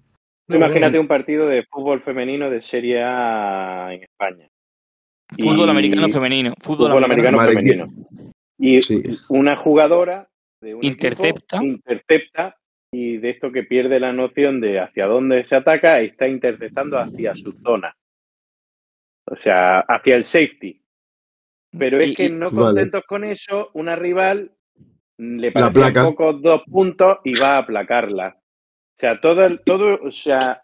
No, 0.47 0.55
Imagínate 0.55 0.91
bueno, 0.91 1.01
un 1.01 1.08
partido 1.08 1.47
de 1.47 1.64
fútbol 1.64 2.01
femenino 2.03 2.49
de 2.49 2.62
Serie 2.62 3.03
A 3.03 3.93
en 3.93 4.03
España. 4.03 4.47
Fútbol 5.30 5.68
Y- 5.68 5.72
americano 5.72 6.10
femenino. 6.10 6.54
Fútbol, 6.60 6.88
Fútbol 6.90 7.04
americano 7.04 7.38
femenino. 7.40 7.88
Y 8.58 8.82
Sí. 8.82 9.02
una 9.30 9.56
jugadora 9.58 10.28
de 10.62 10.74
un 10.74 10.80
equipo 10.80 10.94
Intercepta. 10.94 11.64
intercepta 11.64 12.58
y 12.92 13.18
de 13.18 13.30
esto 13.32 13.52
que 13.52 13.64
pierde 13.64 14.00
la 14.00 14.14
noción 14.14 14.62
de 14.62 14.80
hacia 14.80 15.06
dónde 15.06 15.44
se 15.44 15.56
ataca, 15.56 16.00
está 16.00 16.28
interceptando 16.28 16.98
hacia 16.98 17.36
su 17.36 17.52
zona. 17.64 17.96
O 19.30 19.36
sea, 19.38 19.80
hacia 19.82 20.16
el 20.16 20.26
safety. 20.26 20.82
Pero 21.78 22.00
es 22.00 22.10
Y- 22.12 22.16
que 22.16 22.30
no 22.30 22.50
Vale. 22.50 22.58
contentos 22.68 23.04
con 23.06 23.24
eso, 23.26 23.70
una 23.74 23.96
rival 23.96 24.52
le 25.18 25.52
parecen 25.52 25.74
placa. 25.74 26.04
pocos 26.06 26.42
dos 26.42 26.62
puntos 26.64 27.18
y 27.26 27.38
va 27.38 27.56
a 27.56 27.60
aplacarla. 27.60 28.38
O 28.40 29.00
sea, 29.00 29.20
todo, 29.20 29.44
el- 29.46 29.60
todo, 29.64 30.00
o 30.02 30.12
sea, 30.12 30.64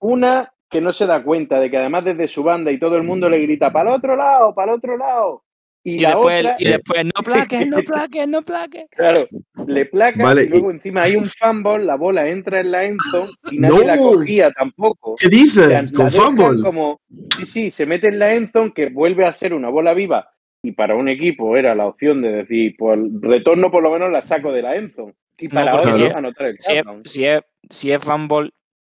una 0.00 0.50
que 0.70 0.80
no 0.80 0.92
se 0.92 1.06
da 1.06 1.22
cuenta 1.22 1.60
de 1.60 1.70
que 1.70 1.76
además 1.78 2.04
desde 2.04 2.28
su 2.28 2.42
banda 2.42 2.70
y 2.70 2.78
todo 2.78 2.96
el 2.96 3.02
mundo 3.02 3.28
le 3.30 3.38
grita 3.40 3.72
para 3.72 3.90
el 3.90 3.96
otro 3.96 4.16
lado, 4.16 4.54
para 4.54 4.72
el 4.72 4.78
otro 4.78 4.96
lado. 4.96 5.44
Y, 5.84 5.94
Y 5.94 5.98
la 6.00 6.10
después, 6.10 6.40
otra, 6.40 6.56
y 6.58 6.64
después, 6.64 7.04
no 7.04 7.22
plaques, 7.24 7.66
no 7.68 7.78
plaques, 7.84 8.28
no 8.28 8.42
plaques. 8.42 8.86
claro, 8.90 9.26
le 9.66 9.86
placa, 9.86 10.22
Vale, 10.24 10.44
y 10.44 10.48
luego 10.50 10.70
encima 10.70 11.02
hay 11.02 11.16
un 11.16 11.24
fumble, 11.26 11.84
la 11.84 11.94
bola 11.96 12.28
entra 12.28 12.60
en 12.60 12.70
la 12.72 12.84
endzone 12.84 13.30
y 13.50 13.58
nadie 13.58 13.78
¡No! 13.80 13.86
la 13.86 13.96
cogía 13.98 14.50
tampoco. 14.52 15.14
¿Qué 15.18 15.26
O 15.26 15.30
sea, 15.30 15.82
dices? 15.82 15.92
Con 15.92 16.10
fútbol. 16.10 16.62
como, 16.62 17.00
sí, 17.36 17.46
sí, 17.46 17.70
se 17.70 17.86
mete 17.86 18.08
en 18.08 18.18
la 18.18 18.34
endzone 18.34 18.72
que 18.74 18.90
vuelve 18.90 19.24
a 19.24 19.32
ser 19.32 19.54
una 19.54 19.68
bola 19.70 19.94
viva 19.94 20.30
y 20.62 20.72
para 20.72 20.96
un 20.96 21.08
equipo 21.08 21.56
era 21.56 21.74
la 21.74 21.86
opción 21.86 22.20
de 22.20 22.32
decir, 22.32 22.74
pues 22.76 22.98
retorno 23.22 23.70
por 23.70 23.82
lo 23.82 23.90
menos 23.92 24.10
la 24.10 24.20
saco 24.22 24.52
de 24.52 24.62
la 24.62 24.76
endzone 24.76 25.14
y 25.38 25.46
No, 25.48 25.54
para 25.54 25.72
porque 25.72 25.88
otro 25.92 26.06
si- 26.06 26.12
anotar 26.12 26.46
el 26.48 26.56
Si 26.58 26.72
es, 26.74 26.84
si 27.04 27.24
es, 27.24 27.40
si 27.70 27.92
es 27.92 28.02
fumble 28.04 28.50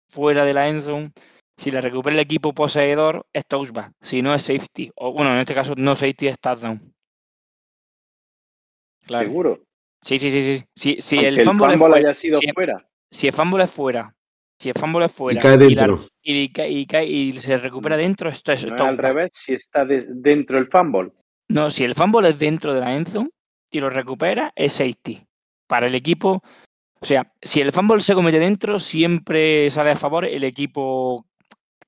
fuera 0.09 0.45
de 0.45 0.55
la 0.55 0.69
endzone, 0.69 1.11
si 1.57 1.71
la 1.71 1.81
recupera 1.81 2.15
el 2.15 2.21
equipo 2.21 2.53
poseedor, 2.53 3.27
es 3.33 3.47
touchback. 3.47 3.93
Si 4.01 4.21
no 4.23 4.35
es 4.35 4.43
safety. 4.43 4.91
O 4.97 5.13
bueno, 5.13 5.33
en 5.33 5.39
este 5.39 5.55
caso 5.55 5.75
no 5.77 5.95
safety, 5.97 6.29
es 6.29 6.39
touchdown. 6.39 6.95
Claro. 9.07 9.25
Seguro. 9.27 9.63
Sí, 10.03 10.19
sí, 10.19 10.31
sí, 10.31 10.41
sí. 10.75 10.97
Si, 11.01 11.19
el 11.19 11.41
fumble, 11.41 11.75
es 11.75 11.79
fumble 11.79 11.79
fuera, 11.79 11.97
haya 11.97 12.15
sido 12.15 12.39
si, 12.39 12.53
fuera. 12.53 12.89
si 13.11 13.27
el 13.29 13.33
fumble 13.33 13.65
es 13.65 13.73
fuera, 13.73 14.15
si 14.61 14.69
el 14.69 14.75
fumble 14.79 15.07
es 15.07 15.13
Y 15.13 15.17
fuera 15.17 15.41
cae 15.41 15.55
y, 15.55 15.75
la- 15.75 15.87
dentro. 15.87 16.07
y 16.23 16.49
ca- 16.53 16.67
y 16.69 16.87
cae- 16.87 17.07
y 17.07 17.33
se 17.41 17.57
recupera 17.57 17.97
dentro, 17.97 18.29
esto 18.29 18.53
es 18.53 18.67
No 18.67 18.75
es 18.77 18.81
al 18.83 18.99
revés, 18.99 19.31
si 19.35 19.55
está 19.55 19.85
de- 19.85 20.07
dentro 20.09 20.59
el 20.59 20.69
fumble. 20.69 21.13
No, 21.49 21.71
si 21.71 21.85
el 21.85 21.95
fumble 21.95 22.29
es 22.29 22.39
dentro 22.39 22.75
de 22.75 22.81
la 22.81 22.95
endzone 22.95 23.31
y 23.71 23.81
lo 23.81 23.89
recupera, 23.91 24.53
es 24.55 24.75
safety. 24.75 25.25
Para 25.67 25.87
el 25.87 25.95
equipo, 25.95 26.43
o 27.01 27.05
sea, 27.05 27.33
si 27.43 27.61
el 27.61 27.73
fumble 27.73 28.01
se 28.01 28.15
comete 28.15 28.39
dentro, 28.39 28.79
siempre 28.79 29.71
sale 29.71 29.91
a 29.93 29.97
favor 29.97 30.25
el 30.25 30.45
equipo 30.45 31.26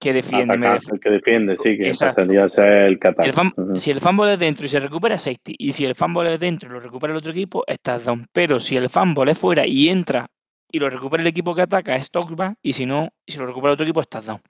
que 0.01 0.12
defiende. 0.12 0.57
me 0.57 0.66
Atacante, 0.66 0.94
el 0.94 1.01
que 1.01 1.11
defiende, 1.11 1.57
sí, 1.57 1.76
que 1.76 1.92
pasaría 1.99 2.49
ser 2.51 2.64
el. 2.66 2.99
El 3.18 3.32
fam- 3.32 3.53
Ujú. 3.57 3.78
Si 3.78 3.90
el 3.90 4.01
fumble 4.01 4.34
es 4.34 4.38
dentro 4.38 4.66
y 4.66 4.68
se 4.68 4.80
recupera, 4.80 5.14
es 5.16 5.22
safety. 5.22 5.55
Y 5.59 5.72
si 5.72 5.84
el 5.84 5.94
fumble 5.94 6.34
es 6.34 6.40
dentro 6.40 6.68
y 6.68 6.72
lo 6.72 6.80
recupera 6.80 7.12
el 7.12 7.16
otro 7.18 7.32
equipo, 7.32 7.64
es 7.66 7.80
touchdown. 7.80 8.26
Pero 8.32 8.61
si 8.61 8.76
el 8.76 8.88
fumble 8.90 9.32
es 9.32 9.38
fuera 9.38 9.66
y 9.66 9.88
entra 9.88 10.28
y 10.70 10.78
lo 10.78 10.88
recupera 10.90 11.22
el 11.22 11.26
equipo 11.26 11.55
que 11.55 11.62
ataca 11.62 11.96
es 11.96 12.11
touchback 12.11 12.57
y 12.62 12.72
si 12.74 12.86
no, 12.86 13.09
si 13.26 13.38
lo 13.38 13.46
recupera 13.46 13.72
otro 13.72 13.84
equipo 13.84 14.01
es 14.01 14.09
touchdown. 14.09 14.40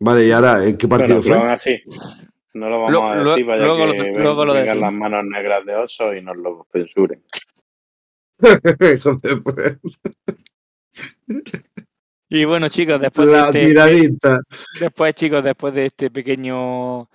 Vale, 0.00 0.26
y 0.26 0.30
ahora, 0.30 0.64
¿en 0.64 0.76
qué 0.76 0.86
Bueno, 0.86 1.04
partido 1.04 1.22
pero 1.22 1.34
aún 1.36 1.58
fue? 1.60 1.72
así, 1.72 1.82
no 2.54 2.68
lo 2.68 2.76
vamos 2.82 2.92
Lo- 2.92 3.08
a 3.08 3.14
lo- 3.16 3.30
decir, 3.30 3.46
vaya 3.46 3.64
luego 3.64 3.86
lo- 3.86 3.94
que 3.94 4.02
ven- 4.02 4.22
luego 4.22 4.44
lo 4.44 4.54
decimos. 4.54 4.80
las 4.80 4.92
manos 4.92 5.24
negras 5.24 5.66
de 5.66 5.74
oso 5.74 6.14
y 6.14 6.22
nos 6.22 6.36
lo 6.36 6.66
censuren. 6.72 7.22
Y 12.28 12.44
bueno, 12.44 12.68
chicos, 12.68 13.00
después 13.00 13.28
de 13.28 13.60
este, 13.60 14.38
después, 14.80 15.14
chicos, 15.14 15.42
después 15.42 15.74
de 15.74 15.86
este 15.86 16.10
pequeño, 16.10 17.08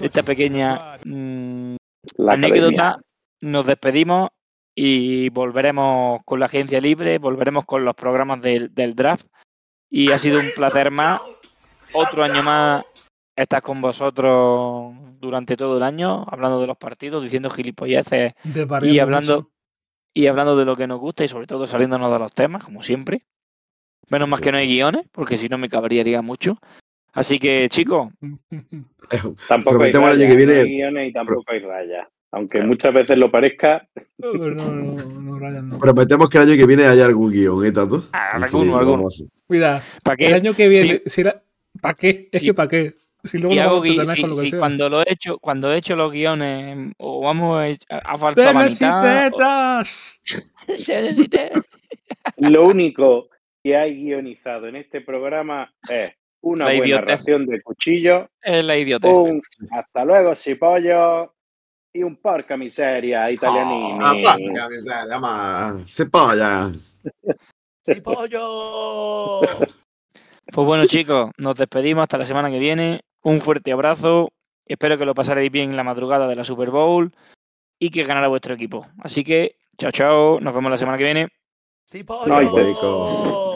esta 0.00 0.22
pequeña 0.22 0.98
mm, 1.04 1.76
La 2.16 2.32
anécdota, 2.32 2.88
academia. 2.88 3.02
nos 3.42 3.66
despedimos 3.66 4.30
y 4.74 5.28
volveremos 5.30 6.20
con 6.24 6.40
la 6.40 6.46
agencia 6.46 6.80
libre, 6.80 7.18
volveremos 7.18 7.64
con 7.66 7.84
los 7.84 7.94
programas 7.94 8.40
del, 8.40 8.74
del 8.74 8.94
draft. 8.94 9.26
Y 9.90 10.10
ha 10.10 10.18
sido 10.18 10.40
un 10.40 10.50
placer 10.54 10.90
más, 10.90 11.20
otro 11.92 12.24
año 12.24 12.42
más, 12.42 12.84
estar 13.36 13.60
con 13.62 13.80
vosotros 13.80 14.94
durante 15.20 15.56
todo 15.56 15.76
el 15.76 15.82
año, 15.82 16.24
hablando 16.28 16.60
de 16.60 16.66
los 16.66 16.78
partidos, 16.78 17.22
diciendo 17.22 17.50
gilipolleces 17.50 18.34
y 18.82 18.98
hablando, 18.98 19.36
mucho. 19.36 19.52
y 20.14 20.26
hablando 20.26 20.56
de 20.56 20.64
lo 20.64 20.76
que 20.76 20.86
nos 20.86 20.98
gusta 20.98 21.24
y 21.24 21.28
sobre 21.28 21.46
todo 21.46 21.66
saliéndonos 21.66 22.12
de 22.12 22.18
los 22.18 22.32
temas, 22.32 22.64
como 22.64 22.82
siempre. 22.82 23.26
Menos 24.08 24.28
más 24.28 24.40
que 24.40 24.52
no 24.52 24.58
hay 24.58 24.68
guiones, 24.68 25.06
porque 25.12 25.36
si 25.36 25.48
no 25.48 25.58
me 25.58 25.68
cabrearía 25.68 26.22
mucho. 26.22 26.58
Así 27.12 27.38
que, 27.38 27.68
chicos, 27.68 28.08
Tampoco 29.48 29.82
hay 29.82 29.90
el 29.90 29.94
rayas, 30.02 30.18
que 30.18 30.26
no 30.28 30.30
hay 30.30 30.36
viene. 30.36 30.64
guiones 30.64 31.10
y 31.10 31.12
tampoco 31.12 31.44
hay 31.48 31.60
rayas. 31.60 32.06
Aunque 32.32 32.60
muchas 32.62 32.92
veces 32.92 33.16
lo 33.16 33.30
parezca, 33.30 33.88
No, 34.18 34.32
no, 34.34 34.50
no, 34.50 35.62
no. 35.62 35.78
Prometemos 35.78 36.28
que 36.28 36.38
el 36.38 36.48
año 36.50 36.56
que 36.58 36.66
viene 36.66 36.84
haya 36.86 37.06
algún 37.06 37.32
guion, 37.32 37.64
¿eh, 37.64 37.72
Tato? 37.72 38.04
Ah, 38.12 38.32
alguno, 38.34 38.76
alguno. 38.76 39.08
Mira, 39.48 39.82
¿para 40.02 40.14
el 40.14 40.18
qué? 40.18 40.34
año 40.34 40.54
que 40.54 40.68
viene, 40.68 40.88
Sí. 40.88 41.02
si 41.06 41.20
era- 41.22 41.42
¿para 41.80 41.94
qué? 41.94 42.28
Es 42.32 42.40
Sí. 42.40 42.46
que 42.48 42.54
¿para 42.54 42.68
qué? 42.68 42.94
Si 43.24 43.38
luego 43.38 43.54
Y 43.54 43.58
hago 43.58 43.82
gui- 43.84 44.04
si- 44.06 44.20
con 44.20 44.30
lo 44.30 44.36
que 44.36 44.40
si 44.42 44.50
sea. 44.50 44.58
cuando 44.58 44.88
lo 44.90 45.00
he 45.02 45.10
hecho, 45.12 45.38
cuando 45.38 45.72
he 45.72 45.78
hecho 45.78 45.96
los 45.96 46.12
guiones, 46.12 46.92
o 46.98 47.20
vamos 47.22 47.60
a, 47.88 47.96
a 47.96 48.16
faltar 48.16 48.54
la 48.54 48.60
¡Peles 48.60 48.80
y 48.80 48.84
mitad. 48.84 49.32
o- 49.32 49.82
lo 52.38 52.64
único 52.68 53.28
que 53.66 53.76
hay 53.76 53.96
guionizado 54.00 54.68
en 54.68 54.76
este 54.76 55.00
programa 55.00 55.68
es 55.88 56.12
una 56.40 56.66
La 56.66 56.70
buena 56.70 56.86
idiotez. 56.86 57.06
ración 57.08 57.46
de 57.46 57.60
cuchillo, 57.62 58.30
Es 58.40 58.64
la 58.64 58.76
idiotez. 58.78 59.10
un 59.12 59.42
hasta 59.72 60.04
luego, 60.04 60.32
pollo 60.60 61.34
y 61.92 62.04
un 62.04 62.14
porca 62.14 62.56
miseria 62.56 63.28
italianini. 63.28 63.98
Ah, 64.04 64.14
porca 64.22 64.68
miseria, 64.68 65.18
ma. 65.18 65.74
Se 65.84 66.06
polla. 66.06 66.70
Pues 70.52 70.64
bueno, 70.64 70.86
chicos, 70.86 71.32
nos 71.36 71.56
despedimos 71.56 72.02
hasta 72.02 72.18
la 72.18 72.24
semana 72.24 72.48
que 72.48 72.60
viene. 72.60 73.00
Un 73.24 73.40
fuerte 73.40 73.72
abrazo. 73.72 74.30
Espero 74.64 74.96
que 74.96 75.04
lo 75.06 75.14
pasaréis 75.14 75.50
bien 75.50 75.70
en 75.70 75.76
la 75.76 75.82
madrugada 75.82 76.28
de 76.28 76.36
la 76.36 76.44
Super 76.44 76.70
Bowl 76.70 77.12
y 77.80 77.90
que 77.90 78.04
ganara 78.04 78.28
vuestro 78.28 78.54
equipo. 78.54 78.86
Así 79.00 79.24
que, 79.24 79.56
chao, 79.76 79.90
chao. 79.90 80.38
Nos 80.40 80.54
vemos 80.54 80.70
la 80.70 80.76
semana 80.76 80.96
que 80.98 81.04
viene. 81.04 81.28
No 82.26 82.36
hay 82.36 82.46
Rico. 82.46 83.55